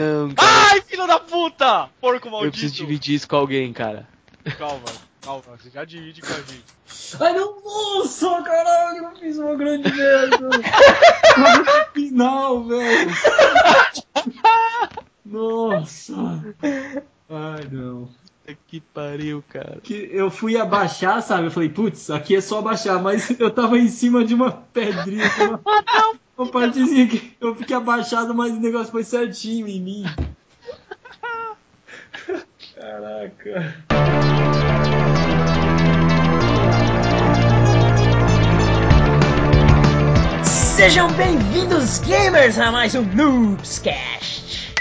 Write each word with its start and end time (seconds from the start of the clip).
Não. 0.00 0.32
Ai, 0.38 0.80
filho 0.80 1.06
da 1.06 1.20
puta! 1.20 1.90
Porco 2.00 2.30
maldito! 2.30 2.46
Eu 2.46 2.50
preciso 2.52 2.74
dividir 2.74 3.16
isso 3.16 3.28
com 3.28 3.36
alguém, 3.36 3.70
cara. 3.70 4.08
Calma, 4.56 4.86
calma, 5.20 5.42
você 5.58 5.68
já 5.68 5.84
divide 5.84 6.22
com 6.22 6.32
a 6.32 6.36
gente. 6.36 6.64
Ai, 7.20 7.34
não, 7.34 7.60
nossa, 7.62 8.42
caralho, 8.42 9.04
eu 9.04 9.16
fiz 9.16 9.36
uma 9.36 9.54
grande 9.54 9.92
merda. 9.94 10.38
Final, 11.92 12.64
velho. 12.64 13.10
Nossa. 15.22 16.14
Ai, 17.28 17.68
não. 17.70 18.08
Que 18.66 18.80
pariu, 18.80 19.44
cara. 19.48 19.80
Que 19.82 20.08
eu 20.12 20.30
fui 20.30 20.56
abaixar, 20.56 21.22
sabe? 21.22 21.48
Eu 21.48 21.50
falei, 21.50 21.68
putz, 21.68 22.10
aqui 22.10 22.34
é 22.34 22.40
só 22.40 22.60
abaixar, 22.60 23.00
mas 23.02 23.38
eu 23.38 23.50
tava 23.50 23.78
em 23.78 23.88
cima 23.88 24.24
de 24.24 24.34
uma 24.34 24.50
pedrinha, 24.50 25.30
uma, 25.38 25.60
uma 25.62 26.19
partezinha 26.46 27.06
que 27.06 27.36
eu 27.40 27.54
fiquei 27.54 27.76
abaixado, 27.76 28.34
mas 28.34 28.52
o 28.52 28.60
negócio 28.60 28.90
foi 28.90 29.04
certinho 29.04 29.66
em 29.66 29.80
mim. 29.80 30.04
Caraca. 32.74 33.74
Sejam 40.44 41.12
bem-vindos, 41.12 41.98
gamers, 41.98 42.58
a 42.58 42.72
mais 42.72 42.94
um 42.94 43.02
Noobscast. 43.02 44.74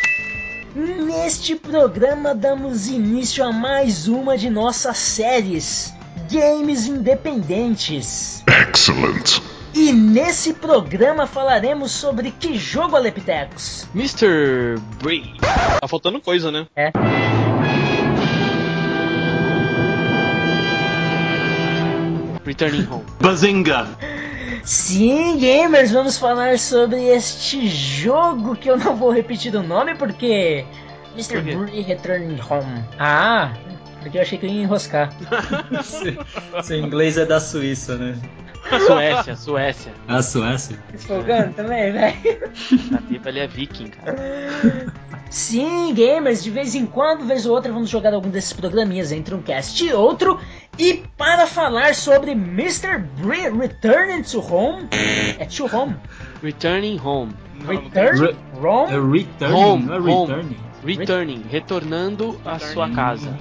Neste 0.73 1.55
programa 1.55 2.34
damos 2.34 2.88
início 2.88 3.44
a 3.44 3.52
mais 3.52 4.07
uma 4.07 4.38
de 4.38 4.49
nossas 4.49 4.98
séries, 4.98 5.94
Games 6.32 6.85
Independentes. 6.85 8.46
Excellent. 8.48 9.48
E 9.73 9.94
nesse 9.94 10.54
programa 10.54 11.28
falaremos 11.28 11.91
sobre 11.91 12.32
que 12.32 12.58
jogo, 12.58 12.96
Aleptecos? 12.96 13.88
Mr. 13.94 14.80
Bree. 15.02 15.36
Tá 15.80 15.88
faltando 15.88 16.20
coisa, 16.20 16.52
né? 16.52 16.66
É. 16.76 16.91
Returning 22.43 22.88
Home. 22.90 23.05
Bazinga. 23.21 23.88
Sim, 24.63 25.38
gamers, 25.40 25.91
vamos 25.91 26.18
falar 26.18 26.58
sobre 26.60 27.04
este 27.05 27.68
jogo 27.68 28.55
que 28.55 28.70
eu 28.70 28.77
não 28.77 28.96
vou 28.96 29.12
repetir 29.12 29.55
o 29.55 29.63
nome 29.63 29.96
porque. 29.96 30.65
Mr. 31.13 31.41
Por? 31.41 31.65
Bree 31.65 31.82
Returning 31.82 32.40
Home. 32.49 32.84
Ah, 32.98 33.54
porque 34.02 34.18
eu 34.18 34.21
achei 34.21 34.38
que 34.38 34.46
eu 34.46 34.49
ia 34.49 34.63
enroscar. 34.63 35.12
Seu 36.63 36.80
inglês 36.80 37.18
é 37.18 37.26
da 37.26 37.40
Suíça, 37.40 37.98
né? 37.98 38.18
Suécia, 38.79 39.35
Suécia. 39.35 39.91
A 40.07 40.21
Suécia? 40.21 40.77
Desfolgando 40.91 41.53
também, 41.53 41.91
velho. 41.91 42.15
A 42.95 43.01
pipa 43.01 43.29
ali 43.29 43.39
é 43.39 43.48
viking, 43.48 43.87
cara. 43.87 44.15
Sim, 45.29 45.93
gamers, 45.93 46.43
de 46.43 46.49
vez 46.49 46.73
em 46.73 46.85
quando, 46.87 47.23
vez 47.25 47.45
ou 47.45 47.53
outra, 47.55 47.71
vamos 47.71 47.90
jogar 47.90 48.13
algum 48.13 48.29
desses 48.29 48.51
programinhas 48.53 49.12
entre 49.12 49.34
um 49.35 49.41
cast 49.41 49.84
e 49.85 49.93
outro. 49.93 50.40
E 50.77 51.03
para 51.17 51.45
falar 51.45 51.93
sobre 51.93 52.31
Mr. 52.31 52.97
Bree 53.21 53.49
Returning 53.49 54.23
to 54.23 54.40
Home. 54.40 54.87
É 55.37 55.45
to 55.45 55.65
Home. 55.75 55.95
Returning 56.41 56.99
Home. 57.03 57.31
Return? 57.67 58.20
Re- 58.20 58.35
É 58.62 58.65
Home? 58.97 59.17
returning, 59.20 59.53
Home, 59.55 59.85
não 59.85 59.93
é 59.95 59.99
home. 59.99 60.31
returning? 60.34 60.57
Returning. 60.85 61.45
Retornando 61.49 62.41
à 62.45 62.57
sua 62.57 62.90
casa. 62.90 63.37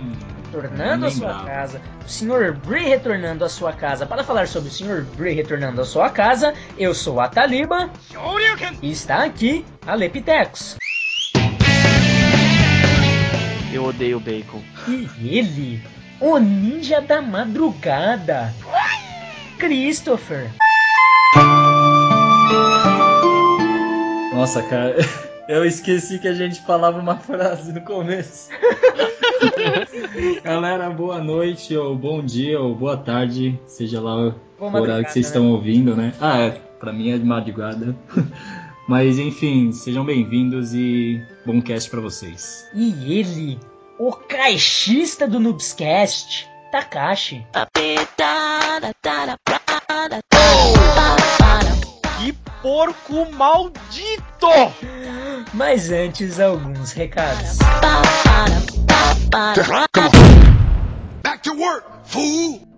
Retornando 0.50 1.06
à 1.06 1.10
sua 1.10 1.44
casa. 1.44 1.80
O 2.04 2.08
Sr. 2.08 2.54
Bree 2.66 2.88
retornando 2.88 3.44
à 3.44 3.48
sua 3.50 3.72
casa. 3.72 4.06
Para 4.06 4.24
falar 4.24 4.48
sobre 4.48 4.70
o 4.70 4.72
Sr. 4.72 5.04
Bree 5.14 5.34
retornando 5.34 5.80
à 5.82 5.84
sua 5.84 6.08
casa, 6.08 6.54
eu 6.78 6.94
sou 6.94 7.20
a 7.20 7.28
Taliba. 7.28 7.90
E 8.80 8.90
está 8.90 9.24
aqui 9.24 9.64
a 9.86 9.94
Lepitecos. 9.94 10.76
Eu 13.70 13.84
odeio 13.84 14.18
bacon. 14.18 14.62
E 14.88 15.38
ele, 15.38 15.82
o 16.18 16.38
ninja 16.38 17.02
da 17.02 17.20
madrugada, 17.20 18.54
Christopher. 19.58 20.50
Nossa, 24.32 24.62
cara, 24.62 24.96
eu 25.48 25.64
esqueci 25.64 26.18
que 26.18 26.28
a 26.28 26.34
gente 26.34 26.60
falava 26.60 27.00
uma 27.00 27.16
frase 27.18 27.72
no 27.72 27.80
começo. 27.80 28.50
Galera, 30.44 30.90
boa 30.90 31.18
noite, 31.20 31.74
ou 31.74 31.96
bom 31.96 32.22
dia, 32.22 32.60
ou 32.60 32.74
boa 32.74 32.96
tarde, 32.96 33.58
seja 33.66 34.00
lá 34.00 34.14
o 34.16 34.34
horário 34.60 35.06
que 35.06 35.12
vocês 35.12 35.26
madrugada, 35.26 35.26
estão 35.26 35.50
ouvindo, 35.50 35.96
né? 35.96 36.12
Ah, 36.20 36.38
é, 36.38 36.50
pra 36.78 36.92
mim 36.92 37.10
é 37.10 37.18
de 37.18 37.24
madrugada. 37.24 37.96
Mas 38.86 39.18
enfim, 39.18 39.72
sejam 39.72 40.04
bem-vindos 40.04 40.74
e 40.74 41.22
bom 41.44 41.60
cast 41.60 41.90
pra 41.90 42.00
vocês. 42.00 42.66
E 42.74 43.18
ele, 43.18 43.58
o 43.98 44.12
caixista 44.12 45.26
do 45.26 45.38
Noobscast, 45.38 46.48
Takashi. 46.72 47.46
Que 52.18 52.32
porco 52.62 53.30
maldito! 53.32 53.97
Mas 55.52 55.90
antes, 55.90 56.38
alguns 56.38 56.92
recados. 56.92 57.58
Back 61.22 61.42
to 61.42 61.52
work, 61.54 61.84
fool. 62.04 62.68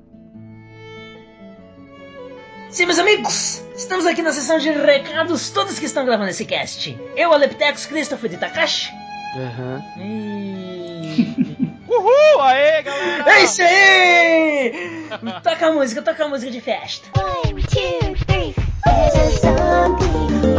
Sim, 2.71 2.87
meus 2.87 2.99
amigos, 3.01 3.63
estamos 3.77 4.07
aqui 4.07 4.23
na 4.23 4.33
sessão 4.33 4.59
de 4.59 4.71
recados, 4.71 5.51
todos 5.51 5.79
que 5.79 5.87
estão 5.87 6.05
gravando 6.05 6.31
esse 6.31 6.45
cast. 6.45 6.97
Eu, 7.17 7.33
Aleptex, 7.33 7.87
Christopher 7.87 8.31
de 8.31 8.37
Takashi. 8.37 8.93
Aham. 9.37 9.83
E... 9.99 11.71
Uhul! 11.91 12.41
Aê, 12.41 12.83
galera! 12.83 13.33
É 13.33 13.43
isso 13.43 13.63
aí! 13.63 15.09
Toca 15.43 15.67
a 15.67 15.73
música, 15.73 16.01
toca 16.01 16.25
a 16.25 16.29
música 16.29 16.53
de 16.53 16.61
festa. 16.61 17.09
One, 17.21 17.61
two, 17.65 18.15
three. 18.27 18.55
There's 18.85 19.45
a 19.45 19.57
zombie 19.57 20.50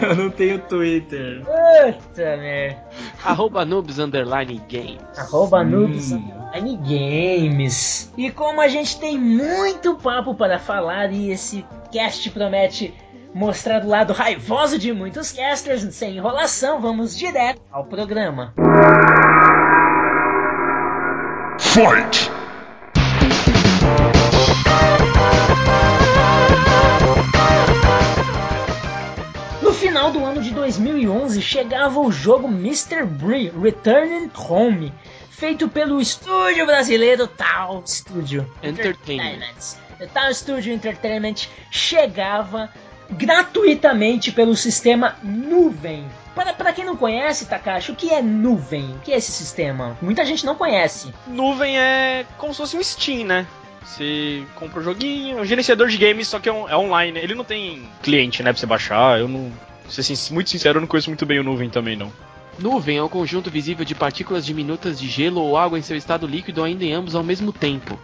eu 0.08 0.16
não 0.16 0.30
tenho 0.30 0.58
Twitter. 0.60 1.42
Puta 1.44 2.36
merda. 2.38 2.82
Arroba 3.22 3.66
Nubes 3.66 3.98
Underline 3.98 4.62
Games. 4.66 5.18
Arroba 5.18 5.62
noobs 5.62 6.12
Hum. 6.12 6.41
Underline 6.52 6.76
games. 6.76 8.12
E 8.16 8.30
como 8.30 8.60
a 8.60 8.68
gente 8.68 8.98
tem 8.98 9.18
muito 9.18 9.96
papo 9.96 10.34
para 10.34 10.58
falar 10.58 11.12
e 11.12 11.30
esse 11.30 11.64
cast 11.90 12.30
promete 12.30 12.94
mostrar 13.34 13.80
do 13.80 13.88
lado 13.88 14.12
raivoso 14.12 14.78
de 14.78 14.92
muitos 14.92 15.32
casters, 15.32 15.82
sem 15.94 16.16
enrolação, 16.16 16.80
vamos 16.80 17.16
direto 17.16 17.60
ao 17.70 17.84
programa. 17.84 18.52
Fight. 21.58 22.30
No 29.62 29.72
final 29.72 30.10
do 30.10 30.22
ano 30.22 30.42
de 30.42 30.50
2011 30.50 31.40
chegava 31.40 31.98
o 32.00 32.12
jogo 32.12 32.48
Mr. 32.48 33.06
Bree 33.06 33.50
Returning 33.50 34.30
Home, 34.36 34.92
feito 35.36 35.68
pelo 35.68 36.00
estúdio 36.00 36.64
brasileiro 36.66 37.26
Tal 37.26 37.82
Studio 37.86 38.50
Entertainment. 38.62 39.76
O 40.00 40.06
Tal 40.06 40.32
Studio 40.34 40.72
Entertainment 40.72 41.46
chegava 41.70 42.70
gratuitamente 43.10 44.30
pelo 44.32 44.54
sistema 44.56 45.16
Nuvem. 45.22 46.06
Para, 46.34 46.52
para 46.54 46.72
quem 46.72 46.84
não 46.84 46.96
conhece, 46.96 47.46
Takashi, 47.46 47.92
o 47.92 47.94
que 47.96 48.10
é 48.10 48.22
nuvem? 48.22 48.94
O 48.96 48.98
que 49.00 49.12
é 49.12 49.16
esse 49.16 49.30
sistema? 49.32 49.96
Muita 50.00 50.24
gente 50.24 50.46
não 50.46 50.54
conhece. 50.54 51.12
Nuvem 51.26 51.78
é 51.78 52.24
como 52.38 52.54
se 52.54 52.58
fosse 52.60 52.76
um 52.76 52.82
Steam, 52.82 53.26
né? 53.26 53.46
Você 53.84 54.44
compra 54.54 54.80
o 54.80 54.82
joguinho, 54.82 55.38
é 55.38 55.42
um 55.42 55.44
gerenciador 55.44 55.88
de 55.88 55.98
games, 55.98 56.28
só 56.28 56.38
que 56.38 56.48
é, 56.48 56.52
um- 56.52 56.68
é 56.68 56.76
online. 56.76 57.18
Ele 57.18 57.34
não 57.34 57.44
tem 57.44 57.86
cliente, 58.02 58.42
né, 58.42 58.50
pra 58.52 58.58
você 58.58 58.64
baixar. 58.66 59.18
Eu 59.18 59.28
não. 59.28 59.52
Pra 59.82 59.90
ser 60.02 60.32
muito 60.32 60.48
sincero, 60.48 60.78
eu 60.78 60.80
não 60.80 60.88
conheço 60.88 61.10
muito 61.10 61.26
bem 61.26 61.38
o 61.38 61.42
Nuvem 61.44 61.68
também, 61.68 61.96
não. 61.96 62.10
Nuvem 62.58 62.98
é 62.98 63.02
um 63.02 63.08
conjunto 63.08 63.50
visível 63.50 63.84
de 63.84 63.94
partículas 63.94 64.44
diminutas 64.44 64.98
de 65.00 65.08
gelo 65.08 65.40
ou 65.40 65.56
água 65.56 65.78
em 65.78 65.82
seu 65.82 65.96
estado 65.96 66.26
líquido 66.26 66.62
ainda 66.62 66.84
em 66.84 66.92
ambos 66.92 67.14
ao 67.14 67.22
mesmo 67.22 67.52
tempo. 67.52 67.98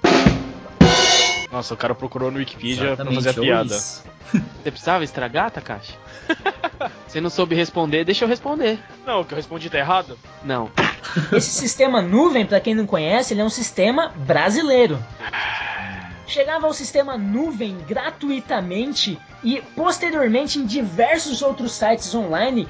Nossa, 1.50 1.74
o 1.74 1.76
cara 1.76 1.94
procurou 1.94 2.30
no 2.30 2.38
Wikipedia 2.38 2.76
pra 2.76 2.86
Exatamente, 3.04 3.14
fazer 3.16 3.30
a 3.30 3.34
piada. 3.34 3.74
isso. 3.76 4.04
Você 4.62 4.70
precisava 4.70 5.04
estragar, 5.04 5.50
Takashi? 5.50 5.94
Você 7.06 7.20
não 7.20 7.30
soube 7.30 7.54
responder, 7.54 8.04
deixa 8.04 8.24
eu 8.24 8.28
responder. 8.28 8.78
Não, 9.06 9.20
o 9.20 9.24
que 9.24 9.32
eu 9.32 9.36
respondi 9.36 9.70
tá 9.70 9.78
errado? 9.78 10.18
Não. 10.44 10.70
Esse 11.32 11.50
sistema 11.50 12.02
Nuvem, 12.02 12.44
para 12.44 12.60
quem 12.60 12.74
não 12.74 12.86
conhece, 12.86 13.32
ele 13.32 13.40
é 13.40 13.44
um 13.44 13.48
sistema 13.50 14.12
brasileiro. 14.14 15.02
Chegava 16.28 16.66
ao 16.66 16.74
sistema 16.74 17.16
Nuvem 17.16 17.78
gratuitamente 17.88 19.18
e 19.42 19.62
posteriormente 19.74 20.58
em 20.58 20.66
diversos 20.66 21.40
outros 21.40 21.72
sites 21.72 22.14
online, 22.14 22.68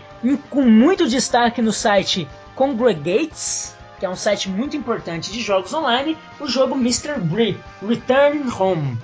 com 0.48 0.62
muito 0.62 1.08
destaque 1.08 1.60
no 1.60 1.72
site 1.72 2.28
Congregates, 2.54 3.76
que 3.98 4.06
é 4.06 4.08
um 4.08 4.14
site 4.14 4.48
muito 4.48 4.76
importante 4.76 5.32
de 5.32 5.40
jogos 5.40 5.74
online, 5.74 6.16
o 6.38 6.46
jogo 6.46 6.76
Mr. 6.76 7.18
Bree 7.18 7.58
Return 7.84 8.48
Home. 8.48 8.96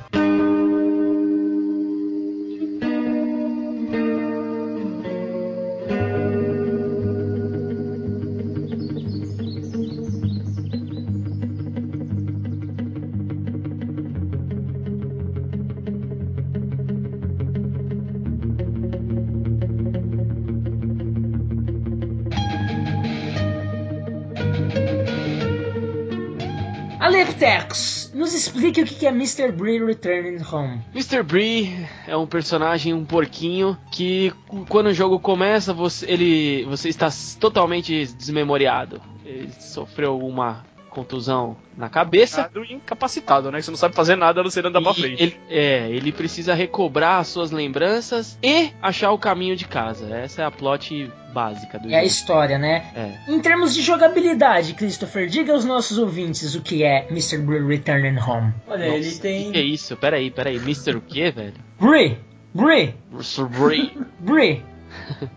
Aleptex, 27.54 28.10
nos 28.14 28.34
explique 28.34 28.82
o 28.82 28.84
que 28.84 29.06
é 29.06 29.10
Mr. 29.10 29.52
Bree 29.52 29.84
Returning 29.84 30.42
Home. 30.50 30.82
Mr. 30.92 31.22
Bree 31.22 31.86
é 32.06 32.16
um 32.16 32.26
personagem, 32.26 32.92
um 32.92 33.04
porquinho, 33.04 33.76
que 33.90 34.32
quando 34.68 34.86
o 34.88 34.92
jogo 34.92 35.18
começa, 35.20 35.72
você, 35.72 36.06
ele, 36.10 36.64
você 36.64 36.88
está 36.88 37.08
totalmente 37.38 38.06
desmemoriado. 38.06 39.00
Ele 39.24 39.50
sofreu 39.60 40.18
uma 40.18 40.64
contusão 40.94 41.56
na 41.76 41.88
cabeça. 41.88 42.40
Incapacitado 42.42 42.72
incapacitado, 42.72 43.50
né? 43.52 43.58
Que 43.58 43.64
você 43.64 43.70
não 43.70 43.78
sabe 43.78 43.94
fazer 43.94 44.16
nada 44.16 44.40
a 44.40 44.44
não 44.44 44.50
ser 44.50 44.64
andar 44.66 44.80
pra 44.80 44.92
E 44.92 44.94
frente. 44.94 45.22
Ele, 45.22 45.36
é, 45.50 45.88
ele 45.90 46.12
precisa 46.12 46.54
recobrar 46.54 47.20
as 47.20 47.28
suas 47.28 47.50
lembranças 47.50 48.38
e 48.42 48.70
achar 48.80 49.10
o 49.10 49.18
caminho 49.18 49.56
de 49.56 49.66
casa. 49.66 50.08
Essa 50.14 50.42
é 50.42 50.44
a 50.44 50.50
plot 50.50 51.10
básica 51.32 51.78
do 51.78 51.88
É 51.90 51.94
a 51.94 51.98
jogo. 51.98 52.06
história, 52.06 52.58
né? 52.58 52.86
É. 52.94 53.32
Em 53.32 53.40
termos 53.40 53.74
de 53.74 53.82
jogabilidade, 53.82 54.74
Christopher, 54.74 55.26
diga 55.28 55.52
aos 55.52 55.64
nossos 55.64 55.98
ouvintes 55.98 56.54
o 56.54 56.62
que 56.62 56.84
é 56.84 57.06
Mr. 57.10 57.38
Bree 57.38 57.66
Returning 57.66 58.18
Home. 58.20 58.54
Olha, 58.68 58.86
Nossa, 58.86 58.98
ele 58.98 59.10
tem. 59.16 59.44
Que 59.46 59.52
que 59.52 59.58
é 59.58 59.62
isso? 59.62 59.96
Peraí, 59.96 60.30
peraí. 60.30 60.56
Mr. 60.56 60.96
o 60.96 61.00
quê, 61.00 61.30
velho? 61.32 61.54
Bree, 61.80 62.18
Bree, 62.54 62.94
Mr. 63.12 63.44
Bree. 63.48 63.92
Bree. 64.20 64.62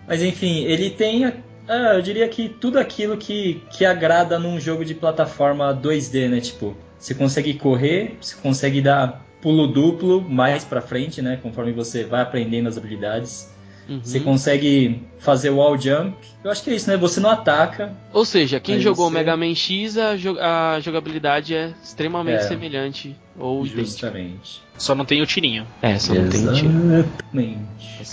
Mas 0.07 0.21
enfim, 0.21 0.63
ele 0.65 0.91
tem. 0.91 1.33
Ah, 1.67 1.93
eu 1.95 2.01
diria 2.01 2.27
que 2.27 2.49
tudo 2.49 2.79
aquilo 2.79 3.17
que, 3.17 3.61
que 3.71 3.85
agrada 3.85 4.37
num 4.39 4.59
jogo 4.59 4.83
de 4.85 4.93
plataforma 4.93 5.73
2D, 5.73 6.29
né? 6.29 6.39
Tipo, 6.39 6.75
você 6.97 7.13
consegue 7.13 7.53
correr, 7.55 8.17
você 8.21 8.35
consegue 8.35 8.81
dar 8.81 9.25
pulo 9.41 9.67
duplo 9.67 10.21
mais 10.21 10.63
pra 10.63 10.81
frente, 10.81 11.21
né? 11.21 11.37
Conforme 11.41 11.71
você 11.71 12.03
vai 12.03 12.21
aprendendo 12.21 12.67
as 12.69 12.77
habilidades. 12.77 13.55
Uhum. 13.87 14.01
Você 14.03 14.19
consegue 14.19 15.01
fazer 15.17 15.49
wall 15.49 15.77
jump. 15.79 16.13
Eu 16.43 16.51
acho 16.51 16.61
que 16.61 16.69
é 16.71 16.75
isso, 16.75 16.89
né? 16.89 16.97
Você 16.97 17.21
não 17.21 17.29
ataca. 17.29 17.93
Ou 18.11 18.25
seja, 18.25 18.59
quem 18.59 18.81
jogou 18.81 19.05
o 19.05 19.09
você- 19.09 19.13
Mega 19.15 19.37
Man 19.37 19.55
X, 19.55 19.97
a, 19.97 20.17
jo- 20.17 20.37
a 20.41 20.77
jogabilidade 20.81 21.55
é 21.55 21.73
extremamente 21.81 22.39
É. 22.43 22.47
semelhante 22.47 23.15
ou 23.39 23.61
idêntica. 23.65 23.85
Justamente. 23.85 24.61
Só 24.77 24.93
não 24.93 25.05
tem 25.05 25.21
o 25.21 25.25
tirinho. 25.25 25.65
É, 25.81 25.97
só 25.97 26.13
não 26.13 26.27
tem 26.29 26.41
tiro. 26.51 26.69
Exatamente. 26.69 27.59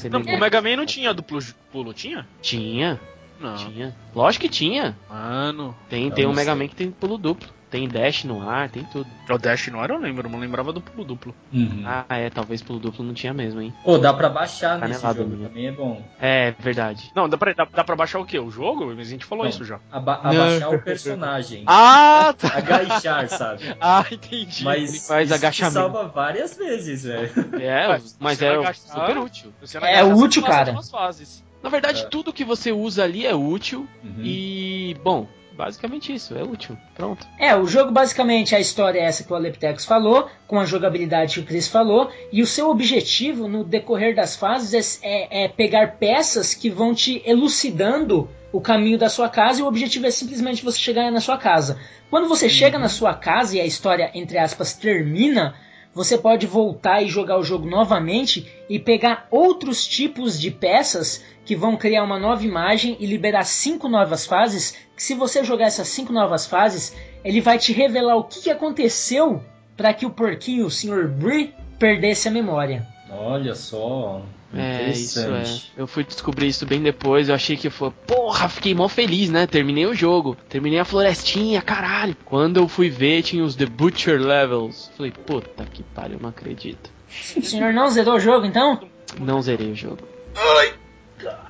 É 0.05 0.09
Não, 0.11 0.21
o 0.21 0.39
Mega 0.39 0.63
Man 0.63 0.77
não 0.77 0.87
tinha 0.87 1.13
duplo 1.13 1.41
pulo, 1.73 1.93
tinha? 1.93 2.25
Tinha, 2.41 3.01
Não. 3.41 3.57
tinha. 3.57 3.95
Lógico 4.15 4.43
que 4.43 4.49
tinha. 4.49 4.97
Mano. 5.09 5.75
Tem, 5.89 6.11
tem 6.11 6.27
um 6.27 6.33
Mega. 6.33 6.55
Man 6.55 6.69
que 6.69 6.77
tem 6.77 6.91
pulo 6.91 7.19
duplo. 7.19 7.49
Tem 7.71 7.89
dash 7.89 8.23
no 8.23 8.49
ar, 8.49 8.71
tem 8.71 8.85
tudo. 8.85 9.05
O 9.29 9.37
Dash 9.37 9.67
não 9.67 9.83
era, 9.83 9.93
eu 9.95 9.99
lembro, 9.99 10.29
eu 10.29 10.31
não 10.31 10.39
lembrava 10.39 10.73
do 10.73 10.81
pulo 10.81 11.05
duplo. 11.05 11.35
Uhum. 11.53 11.83
Ah, 11.85 12.05
é, 12.21 12.31
talvez 12.31 12.63
pulo 12.63 12.79
duplo 12.79 13.05
não 13.05 13.13
tinha 13.13 13.35
mesmo, 13.35 13.61
hein? 13.61 13.75
Pô, 13.83 13.99
dá 13.99 14.15
pra 14.15 14.29
baixar 14.29 14.79
nesse 14.79 15.01
Canelada 15.01 15.19
jogo, 15.25 15.35
minha. 15.35 15.49
também 15.49 15.67
é 15.67 15.73
bom. 15.73 16.01
É, 16.21 16.53
verdade. 16.61 17.11
Não, 17.17 17.29
dá 17.29 17.37
pra, 17.37 17.53
dá, 17.53 17.65
dá 17.65 17.83
pra 17.83 17.97
baixar 17.97 18.21
o 18.21 18.25
quê? 18.25 18.39
O 18.39 18.49
jogo? 18.49 18.87
Mas 18.95 19.09
a 19.09 19.11
gente 19.11 19.25
falou 19.25 19.43
Não. 19.43 19.51
isso 19.51 19.65
já. 19.65 19.81
Aba- 19.91 20.21
abaixar 20.23 20.73
o 20.73 20.79
personagem. 20.83 21.65
Ah, 21.67 22.33
tá. 22.39 22.57
Agachar, 22.57 23.29
sabe? 23.29 23.63
Ah, 23.81 24.05
entendi. 24.09 24.63
Mas 24.63 24.91
Ele 24.91 25.01
faz 25.01 25.27
isso 25.27 25.35
agachamento. 25.35 25.75
salva 25.75 26.07
várias 26.07 26.57
vezes, 26.57 27.03
velho. 27.03 27.31
É, 27.61 27.89
Mas 27.99 28.17
mas 28.21 28.41
é 28.43 28.51
agachar- 28.55 28.75
super 28.77 29.19
útil. 29.19 29.53
É 29.83 29.99
agacha, 29.99 30.15
útil, 30.15 30.43
cara. 30.45 30.81
fases. 30.83 31.43
Na 31.65 31.71
verdade, 31.71 32.03
É. 32.03 32.05
tudo 32.05 32.33
que 32.33 32.45
você 32.45 32.71
usa 32.71 33.03
ali 33.03 33.25
é 33.27 33.35
útil. 33.35 33.89
Uhum. 34.05 34.23
E, 34.23 34.95
bom, 35.03 35.27
basicamente 35.53 36.13
isso, 36.15 36.37
é 36.37 36.43
útil. 36.43 36.77
Pronto. 36.95 37.27
É, 37.39 37.57
o 37.57 37.67
jogo 37.67 37.91
basicamente 37.91 38.55
a 38.55 38.61
história 38.61 39.01
é 39.01 39.05
essa 39.05 39.25
que 39.25 39.33
o 39.33 39.35
Aleptex 39.35 39.85
falou, 39.87 40.29
com 40.47 40.61
a 40.61 40.67
jogabilidade 40.67 41.35
que 41.35 41.41
o 41.41 41.45
Chris 41.45 41.67
falou, 41.67 42.11
e 42.31 42.43
o 42.43 42.47
seu 42.47 42.69
objetivo 42.69 43.49
no 43.49 43.65
decorrer 43.65 44.15
das 44.15 44.37
fases 44.37 45.01
é, 45.03 45.09
é- 45.43 45.45
é 45.45 45.49
pegar 45.49 45.97
peças 45.97 46.53
que 46.53 46.69
vão 46.69 46.95
te 46.95 47.23
elucidando 47.25 48.29
o 48.53 48.61
caminho 48.61 48.99
da 48.99 49.09
sua 49.09 49.29
casa 49.29 49.61
e 49.61 49.63
o 49.63 49.67
objetivo 49.67 50.07
é 50.07 50.11
simplesmente 50.11 50.63
você 50.63 50.79
chegar 50.79 51.11
na 51.11 51.21
sua 51.21 51.39
casa. 51.39 51.81
Quando 52.11 52.29
você 52.29 52.49
chega 52.49 52.79
na 52.79 52.89
sua 52.89 53.15
casa 53.15 53.57
e 53.57 53.61
a 53.61 53.65
história, 53.67 54.11
entre 54.15 54.37
aspas, 54.39 54.75
termina, 54.75 55.55
você 55.95 56.19
pode 56.19 56.47
voltar 56.47 57.03
e 57.03 57.09
jogar 57.09 57.39
o 57.39 57.45
jogo 57.45 57.69
novamente 57.69 58.53
e 58.69 58.79
pegar 58.79 59.29
outros 59.31 59.87
tipos 59.87 60.39
de 60.41 60.51
peças 60.51 61.25
que 61.45 61.55
vão 61.55 61.77
criar 61.77 62.03
uma 62.03 62.19
nova 62.19 62.45
imagem 62.45 62.97
e 62.99 63.07
liberar 63.07 63.45
cinco 63.45 63.89
novas 63.89 64.27
fases. 64.27 64.77
Que 64.97 65.03
se 65.03 65.15
você 65.15 65.45
jogar 65.45 65.67
essas 65.67 65.89
cinco 65.89 66.13
novas 66.13 66.47
fases, 66.47 66.95
ele 67.25 67.41
vai 67.41 67.59
te 67.59 67.73
revelar 67.73 68.17
o 68.17 68.25
que 68.25 68.51
aconteceu 68.51 69.43
para 69.77 69.95
que 69.95 70.05
o 70.05 70.11
porquinho, 70.11 70.67
o 70.67 70.71
Sr. 70.71 71.09
Bree, 71.09 71.55
perdesse 71.79 72.29
a 72.29 72.31
memória. 72.31 72.87
Olha 73.11 73.55
só. 73.55 74.23
É, 74.57 74.91
isso 74.91 75.21
é. 75.21 75.43
Eu 75.77 75.87
fui 75.87 76.05
descobrir 76.05 76.49
isso 76.49 76.67
bem 76.67 76.83
depois. 76.83 77.29
Eu 77.29 77.35
achei 77.35 77.57
que 77.57 77.71
foi. 77.71 77.91
Porra, 78.07 78.49
fiquei 78.49 78.75
mó 78.75 78.89
feliz, 78.89 79.31
né? 79.31 79.47
Terminei 79.47 79.87
o 79.87 79.95
jogo. 79.95 80.37
Terminei 80.49 80.79
a 80.79 80.85
florestinha, 80.85 81.63
caralho. 81.63 82.17
Quando 82.25 82.59
eu 82.59 82.69
fui 82.69 82.89
ver, 82.89 83.23
tinha 83.23 83.45
os 83.45 83.55
The 83.55 83.67
Butcher 83.67 84.21
Levels. 84.21 84.91
Falei, 84.97 85.13
puta 85.13 85.65
que 85.65 85.83
pariu, 85.83 86.19
não 86.21 86.31
acredito. 86.31 86.91
O 87.37 87.43
senhor 87.43 87.73
não 87.73 87.89
zerou 87.89 88.15
o 88.15 88.21
jogo 88.21 88.47
então? 88.47 88.81
Não 89.21 89.41
zerei 89.41 89.71
o 89.71 89.77
jogo. 89.77 90.01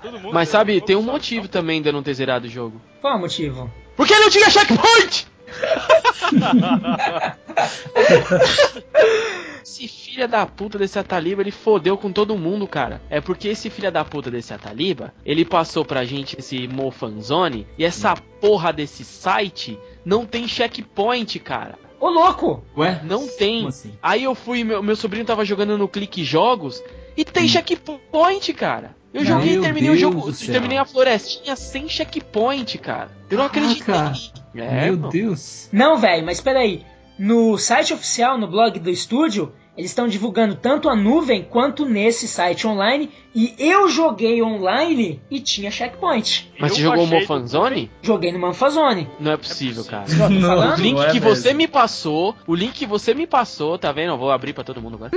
Mundo 0.05 0.31
Mas 0.33 0.51
sabe, 0.51 0.81
tem 0.81 0.95
um 0.95 1.03
motivo 1.03 1.49
também 1.49 1.81
de 1.81 1.89
eu 1.89 1.93
não 1.93 2.03
ter 2.03 2.15
zerado 2.15 2.47
o 2.47 2.51
jogo. 2.51 2.81
Qual 3.01 3.17
o 3.17 3.21
motivo? 3.21 3.73
Porque 3.97 4.15
não 4.15 4.31
tinha 4.31 4.51
checkpoint! 4.51 5.27
Esse 9.65 9.89
filho 9.89 10.29
da 10.29 10.45
puta 10.45 10.79
desse 10.79 10.99
Ataliba, 10.99 11.41
ele 11.41 11.51
fodeu 11.51 11.97
com 11.97 12.13
todo 12.13 12.37
mundo, 12.37 12.69
cara. 12.69 13.01
É 13.09 13.19
porque 13.19 13.49
esse 13.49 13.71
filho 13.71 13.91
da 13.91 14.05
puta 14.05 14.31
desse 14.31 14.53
Ataliba, 14.53 15.15
ele 15.25 15.43
passou 15.43 15.87
pra 15.87 16.05
gente 16.05 16.37
esse 16.39 16.69
Mofanzone 16.69 17.67
e 17.79 17.85
essa 17.85 18.15
porra 18.15 18.73
desse 18.75 19.05
site 19.05 19.79
não 20.05 20.27
tem 20.27 20.47
checkpoint, 20.47 21.39
cara. 21.39 21.79
Ô 21.99 22.11
louco! 22.11 22.63
Ué? 22.77 23.01
Não 23.05 23.27
tem. 23.27 23.57
Como 23.59 23.69
assim? 23.69 23.93
Aí 24.03 24.25
eu 24.25 24.35
fui, 24.35 24.63
meu, 24.65 24.83
meu 24.83 24.95
sobrinho 24.97 25.25
tava 25.25 25.45
jogando 25.47 25.79
no 25.79 25.89
Clique 25.89 26.23
Jogos 26.23 26.83
e 27.17 27.25
tem 27.25 27.49
checkpoint, 27.49 28.53
cara. 28.53 28.95
Eu 29.15 29.23
Meu 29.23 29.33
joguei, 29.33 29.61
terminei 29.61 29.91
o 29.91 29.93
Deus 29.93 30.01
jogo, 30.01 30.21
do 30.27 30.33
céu. 30.35 30.53
terminei 30.53 30.77
a 30.77 30.85
florestinha 30.85 31.57
sem 31.57 31.89
checkpoint, 31.89 32.77
cara. 32.79 33.11
Eu 33.31 33.39
não 33.39 33.45
acreditei. 33.47 33.83
Caraca. 33.95 34.19
É, 34.55 34.85
Meu 34.87 34.97
mano. 34.99 35.09
Deus. 35.09 35.69
Não, 35.73 35.97
velho, 35.99 36.27
mas 36.27 36.41
peraí. 36.41 36.85
No 37.19 37.57
site 37.57 37.95
oficial, 37.95 38.37
no 38.37 38.49
blog 38.49 38.79
do 38.81 38.91
estúdio, 38.91 39.55
eles 39.77 39.91
estão 39.91 40.07
divulgando 40.07 40.55
tanto 40.55 40.89
a 40.89 40.95
nuvem 40.97 41.43
quanto 41.43 41.85
nesse 41.85 42.29
site 42.29 42.67
online. 42.67 43.11
E 43.35 43.53
eu 43.59 43.89
joguei 43.89 44.41
online 44.41 45.21
e 45.29 45.41
tinha 45.41 45.69
checkpoint. 45.71 46.53
Mas 46.61 46.71
Eu 46.71 46.77
você 46.77 46.83
jogou 46.83 47.03
o 47.05 47.07
Mofanzone? 47.09 47.91
Joguei 48.01 48.31
no 48.31 48.39
Manfazone. 48.39 49.09
Não 49.19 49.33
é 49.33 49.37
possível, 49.37 49.85
cara. 49.85 50.07
Você 50.07 50.17
tá 50.17 50.29
Não, 50.29 50.41
falando? 50.49 50.79
O 50.79 50.81
link 50.83 51.01
é 51.01 51.07
que 51.11 51.19
mesmo. 51.21 51.29
você 51.35 51.53
me 51.53 51.67
passou, 51.67 52.37
o 52.47 52.55
link 52.55 52.73
que 52.75 52.87
você 52.87 53.13
me 53.13 53.27
passou, 53.27 53.77
tá 53.77 53.91
vendo? 53.91 54.13
Eu 54.13 54.19
vou 54.19 54.31
abrir 54.31 54.53
pra 54.53 54.63
todo 54.63 54.81
mundo 54.81 54.95
agora. 54.95 55.11
Tá 55.11 55.17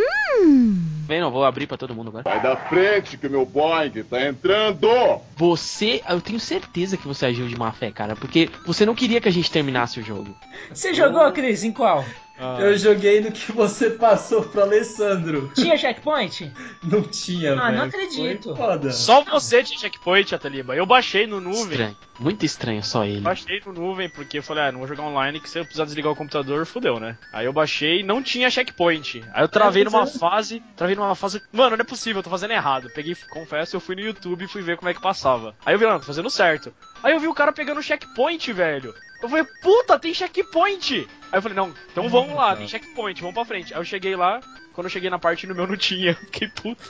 vendo? 1.07 1.27
Eu 1.27 1.31
vou 1.31 1.45
abrir 1.45 1.67
pra 1.67 1.77
todo 1.77 1.93
mundo 1.93 2.07
agora. 2.09 2.23
Sai 2.23 2.41
da 2.41 2.55
frente 2.57 3.17
que 3.17 3.29
meu 3.29 3.45
Boeing 3.45 3.91
tá 4.09 4.27
entrando! 4.27 4.87
Você, 5.35 6.01
eu 6.09 6.19
tenho 6.19 6.39
certeza 6.39 6.97
que 6.97 7.07
você 7.07 7.27
agiu 7.27 7.47
de 7.47 7.55
má 7.55 7.71
fé, 7.71 7.91
cara, 7.91 8.15
porque 8.15 8.49
você 8.65 8.83
não 8.85 8.95
queria 8.95 9.21
que 9.21 9.29
a 9.29 9.31
gente 9.31 9.51
terminasse 9.51 9.99
o 9.99 10.03
jogo. 10.03 10.35
Você 10.73 10.93
jogou, 10.93 11.31
Cris? 11.31 11.63
Em 11.63 11.71
qual? 11.71 12.03
Ah, 12.39 12.57
Eu 12.59 12.77
joguei 12.77 13.19
no 13.21 13.31
que 13.31 13.51
você 13.51 13.89
passou 13.89 14.43
pro 14.43 14.61
Alessandro. 14.61 15.51
Tinha 15.55 15.75
checkpoint? 15.77 16.51
Não 16.83 17.01
tinha, 17.01 17.53
Ah, 17.53 17.65
velho. 17.65 17.77
não 17.77 17.83
acredito. 17.85 18.55
Foi 18.55 18.55
foda. 18.55 18.91
Só 18.91 19.23
você 19.23 19.63
tinha 19.63 19.79
checkpoint, 19.79 20.33
Ataliba. 20.35 20.75
Eu 20.75 20.85
baixei 20.85 21.25
no 21.25 21.39
nuvem. 21.41 21.63
Estranho. 21.71 21.97
Muito 22.19 22.45
estranho, 22.45 22.83
só 22.83 23.05
ele. 23.05 23.21
Baixei 23.21 23.61
no 23.65 23.73
nuvem, 23.73 24.09
porque 24.09 24.39
eu 24.39 24.43
falei, 24.43 24.63
ah, 24.65 24.71
não 24.71 24.79
vou 24.79 24.87
jogar 24.87 25.03
online, 25.03 25.39
que 25.39 25.49
se 25.49 25.59
eu 25.59 25.63
precisar 25.63 25.85
desligar 25.85 26.11
o 26.11 26.15
computador, 26.15 26.65
fudeu, 26.65 26.99
né? 26.99 27.17
Aí 27.31 27.45
eu 27.45 27.53
baixei 27.53 28.01
não 28.03 28.21
tinha 28.23 28.49
checkpoint. 28.49 29.23
Aí 29.33 29.43
eu 29.43 29.47
travei 29.47 29.83
É, 29.83 29.85
numa 29.85 30.05
você- 30.05 30.17
fase, 30.17 30.63
travei 30.75 30.95
numa 30.95 31.13
fase. 31.15 31.41
Mano, 31.51 31.75
não 31.77 31.81
é 31.81 31.85
possível, 31.85 32.19
eu 32.19 32.23
tô 32.23 32.29
fazendo 32.29 32.51
errado. 32.53 32.89
Peguei, 32.93 33.15
confesso, 33.29 33.75
eu 33.75 33.79
fui 33.79 33.95
no 33.95 34.01
YouTube 34.01 34.45
e 34.45 34.47
fui 34.47 34.61
ver 34.61 34.77
como 34.77 34.89
é 34.89 34.93
que 34.93 35.01
passava. 35.01 35.55
Aí 35.65 35.73
eu 35.75 35.79
vi, 35.79 35.85
não, 35.85 35.99
tô 35.99 36.05
fazendo 36.05 36.29
certo. 36.29 36.73
Aí 37.03 37.13
eu 37.13 37.19
vi 37.19 37.27
o 37.27 37.33
cara 37.33 37.51
pegando 37.53 37.81
checkpoint, 37.83 38.51
velho. 38.51 38.93
Eu 39.21 39.29
falei, 39.29 39.45
puta, 39.61 39.97
tem 39.99 40.13
checkpoint! 40.13 41.07
Aí 41.31 41.37
eu 41.37 41.41
falei, 41.41 41.55
não, 41.57 41.73
então 41.91 42.07
vamos 42.07 42.35
lá, 42.35 42.55
tem 42.55 42.67
checkpoint, 42.67 43.19
vamos 43.21 43.33
pra 43.35 43.45
frente. 43.45 43.73
Aí 43.73 43.79
eu 43.79 43.83
cheguei 43.85 44.15
lá, 44.15 44.39
quando 44.73 44.85
eu 44.85 44.91
cheguei 44.91 45.09
na 45.09 45.17
parte 45.19 45.45
no 45.47 45.55
meu 45.55 45.65
não 45.67 45.75
tinha. 45.75 46.11
Eu 46.11 46.15
Fiquei 46.15 46.47
puto. 46.49 46.81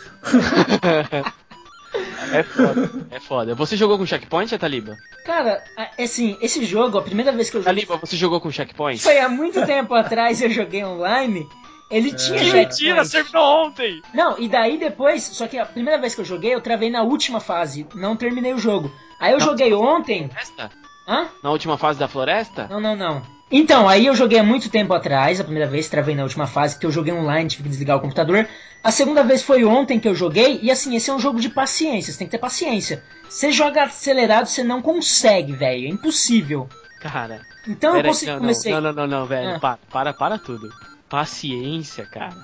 É 2.34 2.44
foda. 2.44 2.90
É 3.12 3.20
foda. 3.20 3.56
Você 3.56 3.78
jogou 3.78 3.98
com 3.98 4.06
checkpoint, 4.06 4.56
Taliba? 4.58 4.96
Cara, 5.26 5.64
assim, 5.98 6.38
esse 6.42 6.64
jogo, 6.66 6.98
a 6.98 7.02
primeira 7.02 7.32
vez 7.32 7.50
que 7.50 7.58
eu 7.58 7.62
joguei 7.64 7.86
Taliba, 7.86 7.98
você 8.06 8.16
jogou 8.18 8.42
com 8.42 8.52
checkpoint? 8.52 9.02
foi 9.02 9.18
há 9.20 9.30
muito 9.30 9.66
tempo 9.66 9.94
atrás 9.96 10.42
eu 10.42 10.50
joguei 10.50 10.84
online. 10.84 11.48
Ele 11.90 12.14
tinha 12.14 12.38
Que 12.38 12.46
checkpoint. 12.52 12.68
mentira, 12.68 13.10
terminou 13.10 13.66
ontem! 13.68 14.02
Não, 14.14 14.38
e 14.38 14.50
daí 14.50 14.78
depois, 14.78 15.24
só 15.24 15.48
que 15.48 15.58
a 15.58 15.66
primeira 15.66 16.00
vez 16.00 16.14
que 16.14 16.20
eu 16.22 16.26
joguei, 16.26 16.54
eu 16.54 16.60
travei 16.62 16.90
na 16.90 17.02
última 17.04 17.40
fase, 17.40 17.88
não 17.96 18.18
terminei 18.18 18.54
o 18.54 18.60
jogo. 18.60 18.92
Aí 19.20 19.32
eu 19.32 19.40
Não. 19.40 19.46
joguei 19.46 19.74
ontem. 19.74 20.28
Floresta? 20.28 20.70
Hã? 21.08 21.28
Na 21.42 21.52
última 21.52 21.78
fase 21.78 21.98
da 22.00 22.08
floresta? 22.08 22.68
Não, 22.70 22.80
não, 22.82 22.96
não. 22.96 23.22
Então, 23.50 23.88
aí 23.88 24.06
eu 24.06 24.14
joguei 24.14 24.38
há 24.40 24.44
muito 24.44 24.70
tempo 24.70 24.94
atrás, 24.94 25.40
a 25.40 25.44
primeira 25.44 25.70
vez, 25.70 25.88
travei 25.88 26.14
na 26.14 26.24
última 26.24 26.46
fase, 26.48 26.78
que 26.78 26.86
eu 26.86 26.92
joguei 26.92 27.14
online, 27.14 27.48
tive 27.50 27.64
que 27.64 27.70
desligar 27.70 27.96
o 27.96 28.02
computador. 28.02 28.46
A 28.84 28.92
segunda 28.92 29.24
vez 29.24 29.42
foi 29.42 29.64
ontem 29.64 30.00
que 30.02 30.08
eu 30.08 30.14
joguei, 30.14 30.60
e 30.62 30.70
assim, 30.70 30.96
esse 30.98 31.10
é 31.10 31.14
um 31.14 31.20
jogo 31.20 31.40
de 31.40 31.48
paciência, 31.48 32.12
você 32.12 32.20
tem 32.20 32.28
que 32.28 32.32
ter 32.32 32.38
paciência. 32.40 33.02
Você 33.30 33.50
joga 33.52 33.84
acelerado, 33.84 34.48
você 34.48 34.64
não 34.66 34.82
consegue, 34.82 35.54
velho, 35.54 35.86
é 35.86 35.90
impossível. 35.90 36.68
Cara, 37.00 37.40
Então 37.66 37.96
eu 37.96 38.04
consegui, 38.04 38.32
não, 38.34 38.40
comecei. 38.40 38.72
não, 38.74 38.82
não, 38.82 38.94
não, 38.94 39.08
não, 39.08 39.26
velho, 39.26 39.56
Ah. 39.56 39.60
para, 39.60 39.78
para, 39.90 40.14
para 40.14 40.38
tudo. 40.38 40.70
Paciência, 41.08 42.06
cara. 42.06 42.36